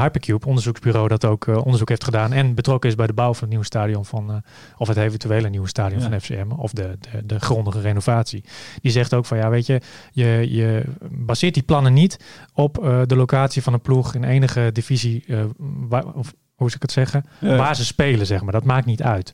Hypercube, 0.00 0.46
onderzoeksbureau, 0.46 1.08
dat 1.08 1.24
ook 1.24 1.46
onderzoek 1.46 1.88
heeft 1.88 2.04
gedaan 2.04 2.32
en 2.32 2.54
betrokken 2.54 2.90
is 2.90 2.96
bij 2.96 3.06
de 3.06 3.12
bouw 3.12 3.32
van 3.32 3.40
het 3.40 3.48
nieuwe 3.48 3.64
stadion 3.64 4.04
van, 4.04 4.42
of 4.76 4.88
het 4.88 4.96
eventuele 4.96 5.48
nieuwe 5.48 5.68
stadion 5.68 6.00
Ja. 6.00 6.08
van 6.08 6.20
FCM, 6.20 6.50
of 6.56 6.70
de, 6.72 6.98
de, 7.00 7.26
de 7.26 7.40
grondige 7.40 7.80
renovatie. 7.80 8.44
Die 8.82 8.92
zegt 8.92 9.14
ook 9.14 9.26
van, 9.26 9.36
ja, 9.38 9.48
weet 9.50 9.66
je, 9.66 9.80
je, 10.12 10.46
je 10.50 10.84
baseert 11.10 11.54
die 11.54 11.62
plannen 11.62 11.92
niet 11.92 12.24
op 12.54 12.74
de 13.06 13.16
locatie 13.16 13.62
van 13.62 13.72
een 13.72 13.80
ploeg 13.80 14.14
in 14.14 14.24
enige 14.24 14.70
divisie, 14.72 15.24
waar, 15.88 16.04
of 16.06 16.34
hoe 16.54 16.70
zou 16.70 16.74
ik 16.74 16.82
het 16.82 16.92
zeggen, 16.92 17.24
Ja. 17.40 17.56
waar 17.56 17.76
ze 17.76 17.84
spelen, 17.84 18.26
zeg 18.26 18.42
maar. 18.42 18.52
Dat 18.52 18.64
maakt 18.64 18.86
niet 18.86 19.02
uit. 19.02 19.32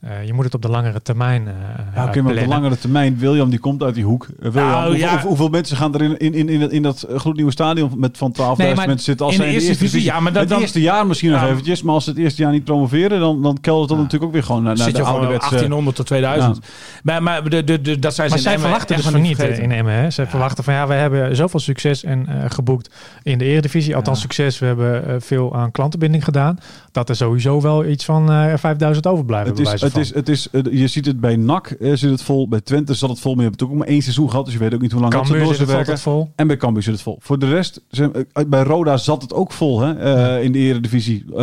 Eh, 0.00 0.24
je 0.26 0.32
moet 0.32 0.44
het 0.44 0.54
op 0.54 0.62
de 0.62 0.68
langere 0.68 1.02
termijn 1.02 1.46
eh 1.48 1.52
Ja, 1.94 2.04
oké, 2.04 2.22
maar 2.22 2.32
op 2.32 2.38
de 2.38 2.46
langere 2.46 2.78
termijn, 2.78 3.18
William 3.18 3.50
die 3.50 3.58
komt 3.58 3.82
uit 3.82 3.94
die 3.94 4.04
hoek. 4.04 4.26
Eh, 4.42 4.50
William, 4.50 4.70
Nou, 4.70 4.82
hoeveel, 4.86 5.00
ja. 5.04 5.10
hoeveel- 5.10 5.28
hoeveel 5.28 5.48
mensen 5.48 5.76
gaan 5.76 5.94
er 5.94 6.02
in, 6.02 6.18
in, 6.18 6.34
in, 6.34 6.48
in, 6.48 6.60
dat- 6.60 6.72
in 6.72 6.82
dat 6.82 7.06
gloednieuwe 7.14 7.52
stadion 7.52 7.92
met 7.96 8.18
van 8.18 8.32
12.000 8.32 8.56
Nee, 8.56 8.74
maar 8.74 8.86
mensen 8.86 9.04
zitten 9.04 9.26
als 9.26 9.34
in 9.34 9.40
ze 9.40 9.46
de 9.48 9.52
eerste 9.54 9.70
divisie, 9.72 10.02
ja, 10.04 10.20
maar 10.20 10.32
dat 10.32 10.40
het 10.40 10.50
dan- 10.50 10.60
eerste 10.60 10.80
jaar 10.80 11.06
misschien 11.06 11.30
nog 11.30 11.42
eventjes, 11.42 11.82
maar 11.82 11.94
als 11.94 12.04
ze 12.04 12.10
het 12.10 12.18
eerste 12.18 12.42
jaar 12.42 12.52
niet 12.52 12.64
promoveren, 12.64 13.20
dan, 13.20 13.42
dan 13.42 13.58
keldert 13.60 13.88
dat 13.88 13.96
Ja. 13.96 14.02
natuurlijk 14.02 14.30
ook 14.30 14.32
weer 14.36 14.44
gewoon 14.46 14.62
naar, 14.62 14.76
naar 14.76 14.84
zit 14.86 14.94
de 14.96 15.00
gewoon 15.04 15.12
ouderwetse... 15.20 15.48
1800 15.48 15.96
tot 15.96 16.06
2000. 16.06 16.58
Maar, 17.02 17.22
maar 17.22 17.48
de, 17.48 17.64
de, 17.64 17.80
de, 17.80 17.98
dat 17.98 18.14
zijn 18.14 18.28
ze 18.28 18.34
Maar 18.34 18.36
in 18.36 18.38
zij 18.42 18.52
Emmen 18.52 18.68
verwachten 18.68 18.96
dus 18.96 19.04
nog 19.04 19.14
van 19.14 19.22
niet 19.22 19.36
vergeten. 19.36 19.62
in 19.62 19.72
Emmen. 19.72 19.94
Hè? 19.94 20.10
Zij 20.10 20.26
verwachten 20.26 20.64
van 20.64 20.74
ja, 20.74 20.86
we 20.86 20.94
hebben 20.94 21.36
zoveel 21.36 21.60
succes 21.60 22.04
en, 22.04 22.26
eh, 22.28 22.44
geboekt 22.50 22.94
in 23.22 23.38
de 23.38 23.44
Eredivisie. 23.44 23.96
Althans 23.96 24.16
Ja. 24.16 24.22
succes, 24.22 24.58
we 24.58 24.66
hebben 24.66 25.22
veel 25.22 25.54
aan 25.56 25.70
klantenbinding 25.70 26.24
gedaan. 26.24 26.58
Dat 26.92 27.08
er 27.08 27.16
sowieso 27.16 27.60
wel 27.60 27.84
iets 27.84 28.04
van 28.04 28.30
eh 28.32 28.52
5000 28.56 29.06
overblijven. 29.06 29.54
Het 29.92 29.96
is, 30.02 30.14
het 30.14 30.24
van. 30.24 30.34
is, 30.34 30.48
het 30.52 30.64
is, 30.66 30.72
eh, 30.72 30.80
je 30.80 30.86
ziet 30.86 31.06
het 31.06 31.20
bij 31.20 31.36
NAC, 31.36 31.66
eh, 31.70 31.92
zit 31.94 32.10
het 32.10 32.22
vol. 32.22 32.48
Bij 32.48 32.60
Twente 32.60 32.94
zat 32.94 33.08
het 33.10 33.20
vol. 33.20 33.34
Maar 33.34 33.44
je 33.44 33.50
hebt 33.50 33.62
ook 33.62 33.72
maar 33.72 33.86
één 33.86 34.02
seizoen 34.02 34.30
gehad. 34.30 34.44
Dus 34.44 34.54
je 34.54 34.60
weet 34.60 34.74
ook 34.74 34.80
niet 34.80 34.92
hoe 34.92 35.00
lang 35.00 35.12
dat 35.12 35.22
Cambuur 35.22 35.40
ze 35.40 35.46
door 35.46 35.54
zit 35.56 35.66
zullen 35.66 35.78
het 35.80 35.86
werken. 35.88 36.04
altijd 36.04 36.24
vol. 36.26 36.32
En 36.36 36.46
bij 36.46 36.56
Cambuur 36.56 36.82
zit 36.82 36.92
het 36.92 37.02
vol. 37.02 37.18
Voor 37.20 37.38
de 37.38 37.48
rest, 37.48 37.80
ze- 37.90 38.26
eh, 38.32 38.44
bij 38.48 38.62
Roda 38.62 38.96
zat 38.96 39.22
het 39.22 39.32
ook 39.34 39.52
vol 39.52 39.80
hè, 39.80 39.92
eh, 39.98 40.44
in 40.44 40.52
de 40.52 40.58
eredivisie. 40.58 41.24
Eh, 41.30 41.36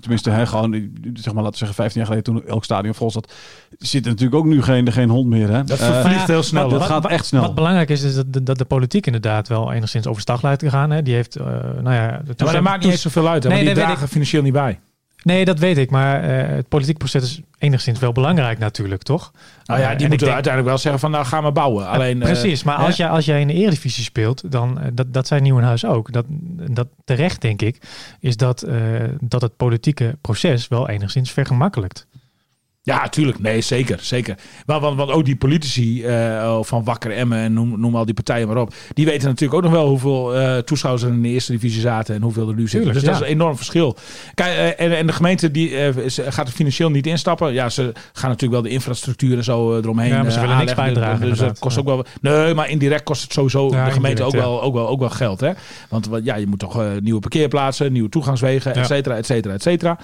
tenminste, 0.00 0.30
hè, 0.30 0.46
gewoon, 0.46 0.72
zeg 1.14 1.32
maar, 1.34 1.42
laten 1.42 1.50
we 1.50 1.56
zeggen, 1.56 1.74
15 1.74 2.00
jaar 2.00 2.10
geleden 2.10 2.24
toen 2.34 2.46
elk 2.46 2.64
stadion 2.64 2.94
vol 2.94 3.10
zat. 3.10 3.32
Zit 3.78 4.04
er 4.04 4.10
natuurlijk 4.10 4.36
ook 4.36 4.46
nu 4.46 4.62
geen, 4.62 4.92
geen 4.92 5.08
hond 5.08 5.26
meer. 5.28 5.48
Hè. 5.50 5.64
Dat 5.64 5.78
vervliegt 5.78 6.26
heel 6.26 6.42
snel. 6.42 6.68
dat 6.68 6.82
gaat 6.82 7.06
echt 7.06 7.26
snel. 7.26 7.40
Wat 7.42 7.54
belangrijk 7.54 7.90
is, 7.90 8.02
is 8.02 8.14
dat 8.14 8.32
de, 8.32 8.42
dat 8.42 8.58
de 8.58 8.64
politiek 8.64 9.06
inderdaad 9.06 9.48
wel 9.48 9.72
enigszins 9.72 10.06
overstag 10.06 10.42
lijkt 10.42 10.58
te 10.60 10.70
gaan. 10.70 10.90
Hè? 10.90 11.02
Die 11.02 11.14
heeft, 11.14 11.38
nou 11.82 11.94
ja... 11.94 12.22
de 12.36 12.44
maar 12.44 12.52
dat 12.52 12.62
maakt 12.62 12.82
niet 12.82 12.92
eens 12.92 13.02
zoveel 13.02 13.28
uit. 13.28 13.42
Hè, 13.42 13.48
Nee, 13.48 13.58
want 13.58 13.68
die 13.68 13.78
dat 13.84 13.84
dragen 13.92 14.08
financieel 14.08 14.42
niet 14.42 14.52
bij. 14.52 14.78
Nee, 15.26 15.44
dat 15.44 15.58
weet 15.58 15.78
ik. 15.78 15.90
Maar 15.90 16.22
eh, 16.22 16.56
het 16.56 16.68
politiek 16.68 16.98
proces 16.98 17.22
is 17.22 17.40
enigszins 17.58 17.98
wel 17.98 18.12
belangrijk 18.12 18.58
natuurlijk, 18.58 19.02
toch? 19.02 19.32
Nou 19.64 19.80
ja, 19.80 19.90
Eh, 19.90 19.98
die 19.98 20.08
moeten 20.08 20.18
denk- 20.26 20.32
uiteindelijk 20.32 20.72
wel 20.72 20.82
zeggen 20.82 21.00
van 21.00 21.10
nou 21.10 21.24
gaan 21.24 21.44
we 21.44 21.52
bouwen. 21.52 21.88
Alleen, 21.88 22.22
eh, 22.22 22.28
Precies, 22.30 22.62
maar 22.62 22.76
als 22.76 22.96
jij, 22.96 23.08
als 23.08 23.24
jij 23.24 23.40
in 23.40 23.46
de 23.46 23.52
Eredivisie 23.54 24.04
speelt, 24.04 24.50
dan, 24.52 24.80
dat, 24.92 25.12
dat 25.12 25.26
zei 25.26 25.40
Nieuwenhuis 25.40 25.84
ook, 25.84 26.12
dat, 26.12 26.24
dat 26.70 26.88
terecht 27.04 27.40
denk 27.40 27.62
ik, 27.62 27.82
is 28.20 28.36
dat, 28.36 28.66
dat 29.20 29.42
het 29.42 29.56
politieke 29.56 30.16
proces 30.20 30.68
wel 30.68 30.88
enigszins 30.88 31.30
vergemakkelijkt. 31.32 32.06
Ja, 32.86 33.08
tuurlijk. 33.08 33.38
Nee, 33.38 33.60
zeker. 33.60 33.98
zeker. 34.00 34.36
Want, 34.66 34.82
want, 34.82 34.96
want 34.96 35.10
ook 35.10 35.24
die 35.24 35.36
politici 35.36 36.04
eh, 36.04 36.58
van 36.62 36.84
Wakker 36.84 37.10
Emmen 37.10 37.38
en 37.38 37.52
noem, 37.52 37.80
noem 37.80 37.96
al 37.96 38.04
die 38.04 38.14
partijen 38.14 38.48
maar 38.48 38.56
op. 38.56 38.74
Die 38.94 39.04
weten 39.04 39.28
natuurlijk 39.28 39.54
ook 39.54 39.62
nog 39.62 39.72
wel 39.72 39.88
hoeveel 39.88 40.34
eh, 40.34 40.58
toeschouwers 40.58 41.04
er 41.04 41.12
in 41.12 41.22
de 41.22 41.28
eerste 41.28 41.52
divisie 41.52 41.80
zaten 41.80 42.14
en 42.14 42.22
hoeveel 42.22 42.48
er 42.48 42.54
nu 42.54 42.60
zitten. 42.60 42.80
Tuurlijk, 42.80 42.98
dus 42.98 43.04
dat 43.04 43.14
is 43.14 43.20
een 43.20 43.34
enorm 43.34 43.56
verschil. 43.56 43.96
Kijk, 44.34 44.56
eh, 44.56 44.86
en, 44.86 44.96
en 44.96 45.06
de 45.06 45.12
gemeente 45.12 45.50
die, 45.50 45.70
gaat 46.28 46.46
er 46.46 46.52
financieel 46.52 46.90
niet 46.90 47.06
instappen. 47.06 47.52
Ja, 47.52 47.68
ze 47.68 47.92
gaan 48.12 48.30
natuurlijk 48.30 48.60
wel 48.60 48.70
de 48.70 48.76
infrastructuur 48.76 49.36
en 49.36 49.44
zo 49.44 49.76
eromheen 49.76 50.08
Ja, 50.08 50.22
maar 50.22 50.32
ze 50.32 50.40
willen 50.40 50.56
niks 50.56 50.74
bijdragen, 50.74 51.20
Dus 51.20 51.28
dat 51.28 51.38
inderdaad. 51.38 51.58
kost 51.58 51.78
ook 51.78 51.86
wel... 51.86 52.04
Nee, 52.20 52.54
maar 52.54 52.70
indirect 52.70 53.02
kost 53.02 53.22
het 53.22 53.32
sowieso 53.32 53.68
Ja, 53.70 53.84
de 53.84 53.90
gemeente 53.90 54.22
ook, 54.22 54.32
wel, 54.32 54.62
ook, 54.62 54.74
wel, 54.74 54.88
ook 54.88 55.00
wel 55.00 55.10
geld. 55.10 55.40
Hè? 55.40 55.52
Want 55.88 56.08
ja, 56.22 56.36
je 56.36 56.46
moet 56.46 56.58
toch 56.58 56.82
nieuwe 57.00 57.20
parkeerplaatsen, 57.20 57.92
nieuwe 57.92 58.08
toegangswegen, 58.08 58.74
et 58.74 58.86
cetera, 58.86 59.16
et 59.16 59.26
cetera, 59.26 59.54
et 59.54 59.62
cetera. 59.62 59.98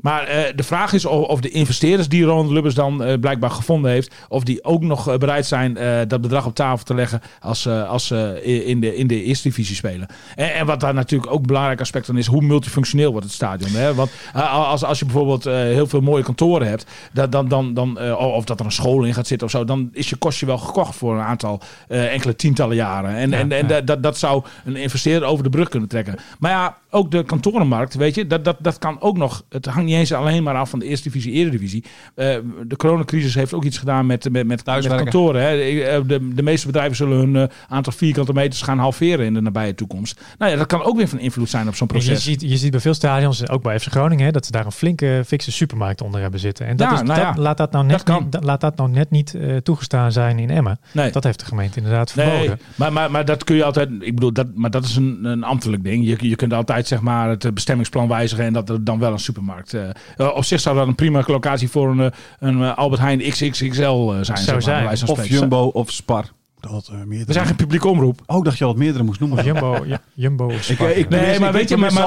Maar 0.00 0.22
eh, 0.22 0.52
de 0.56 0.62
vraag 0.62 0.92
is 0.92 1.04
of, 1.04 1.26
of 1.26 1.40
de 1.40 1.50
investeerders 1.50 2.08
die 2.08 2.24
Ronald 2.24 2.50
Lubbers 2.50 2.74
dan 2.74 3.04
eh, 3.04 3.18
blijkbaar 3.20 3.50
gevonden 3.50 3.90
heeft, 3.90 4.14
of 4.28 4.42
die 4.42 4.64
ook 4.64 4.82
nog 4.82 5.08
eh, 5.08 5.16
bereid 5.16 5.46
zijn 5.46 5.78
dat 6.08 6.20
bedrag 6.20 6.46
op 6.46 6.54
tafel 6.54 6.84
te 6.84 6.94
leggen 6.94 7.20
als, 7.40 7.68
als 7.68 8.06
ze 8.06 8.40
in, 8.64 8.80
de, 8.80 8.96
in 8.96 9.06
de 9.06 9.22
eerste 9.22 9.48
divisie 9.48 9.76
spelen. 9.76 10.08
En, 10.36 10.54
en 10.54 10.66
wat 10.66 10.80
daar 10.80 10.94
natuurlijk 10.94 11.32
ook 11.32 11.40
een 11.40 11.46
belangrijk 11.46 11.80
aspect 11.80 12.06
van 12.06 12.18
is, 12.18 12.26
hoe 12.26 12.42
multifunctioneel 12.42 13.10
wordt 13.10 13.26
het 13.26 13.34
stadion. 13.34 13.70
Hè? 13.70 13.94
Want 13.94 14.10
als, 14.32 14.84
als 14.84 14.98
je 14.98 15.04
bijvoorbeeld 15.04 15.44
heel 15.44 15.86
veel 15.86 16.00
mooie 16.00 16.22
kantoren 16.22 16.68
hebt, 16.68 16.86
dat, 17.12 17.32
dan, 17.32 17.48
dan, 17.48 17.74
dan, 17.74 18.16
of 18.16 18.44
dat 18.44 18.60
er 18.60 18.66
een 18.66 18.72
school 18.72 19.04
in 19.04 19.14
gaat 19.14 19.26
zitten 19.26 19.46
of 19.46 19.52
zo, 19.52 19.64
dan 19.64 19.88
is 19.92 20.08
je 20.08 20.16
kostje 20.16 20.46
wel 20.46 20.58
gekocht 20.58 20.96
voor 20.96 21.14
een 21.14 21.24
aantal 21.24 21.60
enkele 21.88 22.36
tientallen 22.36 22.76
jaren. 22.76 23.16
En, 23.16 23.30
Ja, 23.30 23.38
en, 23.38 23.52
en 23.52 23.68
ja. 23.68 23.80
dat, 23.80 24.02
dat 24.02 24.18
zou 24.18 24.44
een 24.64 24.76
investeerder 24.76 25.28
over 25.28 25.44
de 25.44 25.50
brug 25.50 25.68
kunnen 25.68 25.88
trekken. 25.88 26.16
Maar 26.38 26.50
ja, 26.50 26.76
ook 26.90 27.10
de 27.10 27.22
kantorenmarkt, 27.24 27.94
weet 27.94 28.14
je, 28.14 28.26
dat, 28.26 28.44
dat, 28.44 28.56
dat 28.60 28.78
kan 28.78 29.00
ook 29.00 29.16
nog. 29.16 29.44
Het 29.48 29.66
hangt 29.66 29.84
niet 29.84 29.94
eens 29.96 30.12
alleen 30.12 30.42
maar 30.42 30.54
af 30.54 30.70
van 30.70 30.78
de 30.78 30.84
eerste 30.84 31.08
divisie, 31.08 31.32
eredivisie. 31.32 31.84
Eh 32.14 32.36
de 32.66 32.76
coronacrisis 32.76 33.34
heeft 33.34 33.52
ook 33.54 33.64
iets 33.64 33.78
gedaan 33.78 34.06
met, 34.06 34.30
met, 34.32 34.46
met, 34.46 34.62
kantoren. 34.62 35.42
Hè. 35.42 35.48
Eh, 35.58 36.00
De, 36.06 36.34
de 36.34 36.42
meeste 36.42 36.66
bedrijven 36.66 36.96
zullen 36.96 37.16
hun 37.18 37.36
eh, 37.36 37.56
aantal 37.68 37.92
vierkante 37.92 38.32
meters 38.32 38.62
gaan 38.62 38.78
halveren 38.78 39.26
in 39.26 39.34
de 39.34 39.40
nabije 39.40 39.74
toekomst. 39.74 40.20
Nou 40.38 40.50
ja, 40.50 40.56
dat 40.56 40.66
kan 40.66 40.82
ook 40.82 40.96
weer 40.96 41.08
van 41.08 41.18
invloed 41.18 41.48
zijn 41.48 41.68
op 41.68 41.74
zo'n 41.74 41.88
En 41.88 41.96
Je 41.96 42.02
proces. 42.04 42.24
ziet, 42.24 42.40
je 42.40 42.56
ziet 42.56 42.70
bij 42.70 42.80
veel 42.80 42.94
stadions, 42.94 43.48
ook 43.48 43.62
bij 43.62 43.80
FC 43.80 43.86
Groningen, 43.86 44.24
hè, 44.24 44.30
dat 44.30 44.46
ze 44.46 44.52
daar 44.52 44.64
een 44.64 44.72
flinke 44.72 45.22
fikse 45.26 45.52
supermarkt 45.52 46.02
onder 46.02 46.20
hebben 46.20 46.40
zitten. 46.40 46.66
En 46.66 46.76
dat 46.76 46.88
Ja, 46.88 46.94
is, 46.94 47.02
nou 47.02 47.20
dat, 47.20 47.34
ja, 47.36 47.42
laat, 47.42 47.56
dat 47.56 47.72
nou 47.72 47.84
net 47.86 48.06
dat 48.06 48.20
niet, 48.20 48.36
laat 48.44 48.60
dat 48.60 48.76
nou 48.76 48.90
net 48.90 49.10
niet 49.10 49.34
toegestaan 49.62 50.12
zijn 50.12 50.38
in 50.38 50.50
Emmen. 50.50 50.78
Nee. 50.92 51.10
Dat 51.10 51.24
heeft 51.24 51.38
de 51.38 51.44
gemeente 51.44 51.76
inderdaad 51.78 52.12
verboden. 52.12 52.46
Nee, 52.46 52.56
maar, 52.74 52.92
maar, 52.92 53.10
maar 53.10 53.24
dat 53.24 53.44
kun 53.44 53.56
je 53.56 53.64
altijd. 53.64 53.88
Ik 54.00 54.14
bedoel, 54.14 54.32
dat, 54.32 54.46
maar 54.54 54.70
dat 54.70 54.84
is 54.84 54.96
een, 54.96 55.24
een 55.24 55.44
ambtelijk 55.44 55.84
ding. 55.84 56.06
Je, 56.06 56.28
je 56.28 56.36
kunt 56.36 56.52
altijd 56.52 56.77
zeg 56.86 57.00
maar 57.00 57.28
het 57.28 57.54
bestemmingsplan 57.54 58.08
wijzigen 58.08 58.44
en 58.44 58.52
dat 58.52 58.68
er 58.68 58.84
dan 58.84 58.98
wel 58.98 59.12
een 59.12 59.18
supermarkt. 59.18 59.74
eh 59.74 59.88
eh, 60.16 60.36
op 60.36 60.44
zich 60.44 60.60
zou 60.60 60.76
dat 60.76 60.86
een 60.86 60.94
prima 60.94 61.22
locatie 61.26 61.70
voor 61.70 61.90
een, 61.90 62.00
eh, 62.00 62.10
een 62.38 62.62
Albert 62.62 63.00
Heijn 63.00 63.20
XXXL 63.20 63.82
eh, 63.82 64.18
zijn. 64.22 64.38
zeg 64.38 64.54
maar, 64.54 64.96
zijn. 64.96 65.08
Of. 65.10 65.26
Jumbo 65.26 65.64
of 65.64 65.90
Spar. 65.90 66.24
Dat, 66.60 66.88
eh, 66.88 66.96
meerdere. 66.98 67.24
We 67.26 67.32
zijn 67.32 67.46
geen 67.46 67.56
publieke 67.56 67.88
omroep. 67.88 68.20
Oh, 68.26 68.36
ik 68.38 68.44
dacht 68.44 68.58
je 68.58 68.64
al 68.64 68.70
het 68.70 68.78
meerdere 68.78 69.04
moest 69.04 69.20
noemen. 69.20 69.44
Jumbo, 69.44 69.84
ja, 69.86 70.00
Jumbo 70.14 70.48
Ik, 70.50 70.78
eh, 70.80 70.98
ik, 70.98 71.08
Nee, 71.08 71.40
maar 71.40 71.52
weet 71.52 71.68
je, 71.68 71.76
maar- 71.76 71.90
ze 71.90 72.04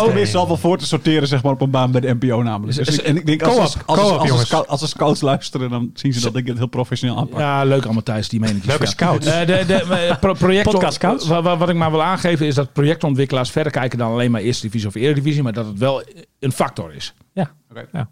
ook- 0.00 0.26
ze 0.26 0.46
wel 0.46 0.56
voor 0.56 0.78
te 0.78 0.86
sorteren 0.86 1.28
zeg 1.28 1.42
maar, 1.42 1.52
op 1.52 1.60
een 1.60 1.70
baan 1.70 1.90
bij 1.90 2.00
de 2.00 2.14
NPO 2.20 2.42
namelijk. 2.42 2.76
Dus- 2.76 2.86
Dus, 2.86 3.02
en 3.02 3.16
ik 3.16 3.26
denk, 3.26 3.42
als, 3.42 3.52
co-op, 3.54 3.62
als, 3.62 3.76
als, 3.86 3.98
co-op, 3.98 4.10
als, 4.10 4.18
als, 4.20 4.28
jongens. 4.28 4.46
scout- 4.48 4.68
als 4.68 4.80
de 4.80 4.86
scouts 4.86 5.20
luisteren, 5.20 5.70
dan 5.70 5.90
zien 5.94 6.12
ze 6.12 6.20
dat 6.20 6.36
ik 6.36 6.46
het 6.46 6.58
heel 6.58 6.66
professioneel 6.66 7.16
aanpak. 7.18 7.38
Ja, 7.38 7.64
leuk 7.64 7.84
allemaal 7.84 8.02
thuis, 8.02 8.28
die 8.28 8.40
menetjes. 8.40 8.66
Welke 8.66 8.84
Ja. 8.84 8.90
scouts? 8.90 9.26
Eh, 9.26 9.38
de, 9.46 9.64
de, 9.66 10.16
pro- 10.20 10.32
project, 10.34 10.70
Podcast 10.70 10.94
scouts? 10.94 11.26
Wa- 11.26 11.42
wa- 11.42 11.56
Wat, 11.56 11.68
ik 11.68 11.76
maar 11.76 11.90
wil 11.90 12.02
aangeven 12.02 12.46
is 12.46 12.54
dat 12.54 12.72
projectontwikkelaars 12.72 13.50
verder 13.50 13.72
kijken 13.72 13.98
dan 13.98 14.10
alleen 14.12 14.30
maar 14.30 14.40
eerste 14.40 14.66
divisie 14.66 14.88
of 14.88 14.94
eredivisie, 14.94 15.42
maar 15.42 15.52
dat 15.52 15.66
het 15.66 15.78
wel 15.78 16.02
een 16.38 16.52
factor 16.52 16.94
is. 16.94 17.14
Ja. 17.32 17.50
Oké. 17.70 17.86
Ja. 17.92 18.08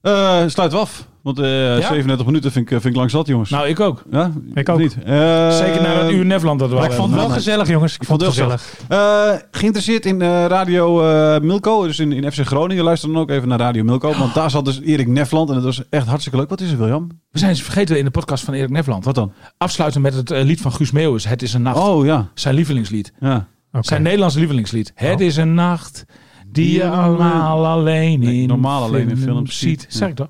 Eh, 0.00 0.42
sluiten 0.46 0.78
we 0.78 0.84
af. 0.84 1.08
Want 1.22 1.38
eh 1.38 1.44
37 1.44 2.26
minuten 2.26 2.52
vind 2.52 2.64
ik, 2.64 2.70
vind 2.80 2.84
ik 2.84 2.94
lang 2.96 3.10
zat, 3.10 3.26
jongens. 3.26 3.50
Nou, 3.50 3.68
ik 3.68 3.80
ook. 3.80 4.02
ja? 4.10 4.30
Ik 4.54 4.68
ook. 4.68 4.78
Niet? 4.78 4.96
Eh, 5.04 5.56
Zeker 5.56 5.82
na 5.82 6.00
dat 6.02 6.10
uur 6.10 6.24
Nederland 6.26 6.58
dat 6.58 6.68
we 6.68 6.74
Maar 6.74 6.84
al 6.84 6.90
ik 6.90 6.96
vond 6.96 7.10
het 7.12 7.20
wel 7.20 7.28
gezellig, 7.30 7.68
jongens. 7.68 7.94
Ik 7.94 8.04
vond 8.04 8.20
het 8.20 8.30
gezellig. 8.30 8.74
Eh, 8.88 9.32
geïnteresseerd 9.50 10.06
in 10.06 10.22
eh, 10.22 10.44
Radio 10.46 11.02
eh, 11.10 11.40
Milko, 11.40 11.86
dus 11.86 11.98
in, 11.98 12.12
in 12.12 12.32
FC 12.32 12.40
Groningen. 12.46 12.84
Luister 12.84 13.12
dan 13.12 13.20
ook 13.20 13.30
even 13.30 13.48
naar 13.48 13.58
Radio 13.58 13.84
Milko. 13.84 14.14
Want 14.18 14.34
daar 14.34 14.50
zat 14.50 14.64
dus 14.64 14.80
Erik 14.80 15.06
Nefland 15.08 15.48
en 15.48 15.54
dat 15.54 15.64
was 15.64 15.82
echt 15.90 16.06
hartstikke 16.06 16.38
leuk. 16.38 16.48
Wat 16.48 16.60
is 16.60 16.70
er, 16.70 16.78
William? 16.78 17.08
We 17.30 17.38
zijn 17.38 17.50
eens 17.50 17.62
vergeten 17.62 17.98
in 17.98 18.04
de 18.04 18.10
podcast 18.10 18.44
van 18.44 18.54
Erik 18.54 18.70
Nefland. 18.70 19.04
Wat 19.04 19.14
dan? 19.14 19.32
Afsluiten 19.58 20.00
met 20.00 20.14
het 20.14 20.30
eh, 20.30 20.42
lied 20.44 20.60
van 20.60 20.72
Guus 20.72 20.90
Meeuwis. 20.90 21.24
Het 21.28 21.42
is 21.42 21.52
een 21.54 21.62
nacht. 21.62 21.78
Oh 21.78 22.04
ja. 22.04 22.28
Zijn 22.34 22.54
lievelingslied. 22.54 23.12
ja. 23.20 23.46
Zijn 23.80 24.02
Nederlandse 24.02 24.38
lievelingslied. 24.38 24.92
Het 24.94 25.14
Oh. 25.20 25.26
is 25.26 25.36
een 25.36 25.54
nacht 25.54 26.04
die 26.52 26.72
je 26.72 26.88
allemaal 26.88 27.66
alleen 27.66 28.22
in 28.22 28.48
normaal 28.48 28.82
alleen 28.82 29.08
in 29.08 29.16
films 29.16 29.58
ziet. 29.58 29.86
Zeg 29.88 30.14
toch? 30.14 30.28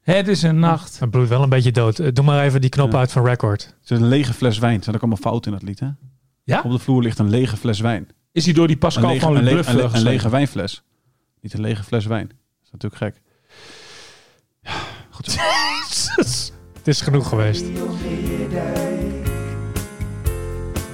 Het 0.00 0.28
is 0.28 0.42
een 0.42 0.58
nacht. 0.58 0.98
Het 0.98 1.10
bloedt 1.10 1.28
wel 1.28 1.42
een 1.42 1.48
beetje 1.48 1.72
dood. 1.72 1.98
Eh, 1.98 2.12
Doe 2.12 2.24
maar 2.24 2.44
even 2.44 2.60
die 2.60 2.70
knop 2.70 2.92
Ja. 2.92 2.98
uit 2.98 3.12
van 3.12 3.24
record. 3.24 3.62
Het 3.80 3.90
is 3.90 3.98
een 3.98 4.06
lege 4.08 4.32
fles 4.34 4.58
wijn. 4.58 4.78
Er 4.78 4.84
zat 4.84 4.94
ook 4.94 5.00
allemaal 5.00 5.18
fout 5.20 5.46
in 5.46 5.52
dat 5.52 5.62
lied, 5.62 5.80
hè? 5.80 5.88
Ja? 6.44 6.60
Op 6.64 6.70
de 6.70 6.78
vloer 6.78 7.02
ligt 7.02 7.18
een 7.18 7.30
lege 7.30 7.56
fles 7.56 7.80
wijn. 7.80 8.08
Is 8.32 8.44
hij 8.44 8.54
door 8.54 8.66
die 8.66 8.76
Pascal 8.76 9.08
lege, 9.08 9.20
van 9.20 9.32
lege, 9.32 9.48
Bluff 9.50 9.68
een, 9.68 9.74
le- 9.76 9.82
een 9.82 9.90
geschreven? 9.90 10.12
lege 10.12 10.28
wijnfles. 10.30 10.82
Niet 11.40 11.52
een 11.54 11.60
lege 11.60 11.82
fles 11.84 12.06
wijn. 12.06 12.26
Dat 12.28 12.36
is 12.64 12.70
natuurlijk 12.70 13.02
gek. 13.02 13.22
Ja, 14.62 14.70
goed 15.10 15.26
zo. 15.30 15.40
Het 16.78 16.86
is 16.88 17.00
genoeg 17.00 17.28
geweest. 17.28 17.62
Radio 17.66 17.96
Meerdijk. 18.02 19.28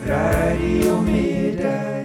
Radio 0.06 1.00
Meerdijk. 1.00 2.03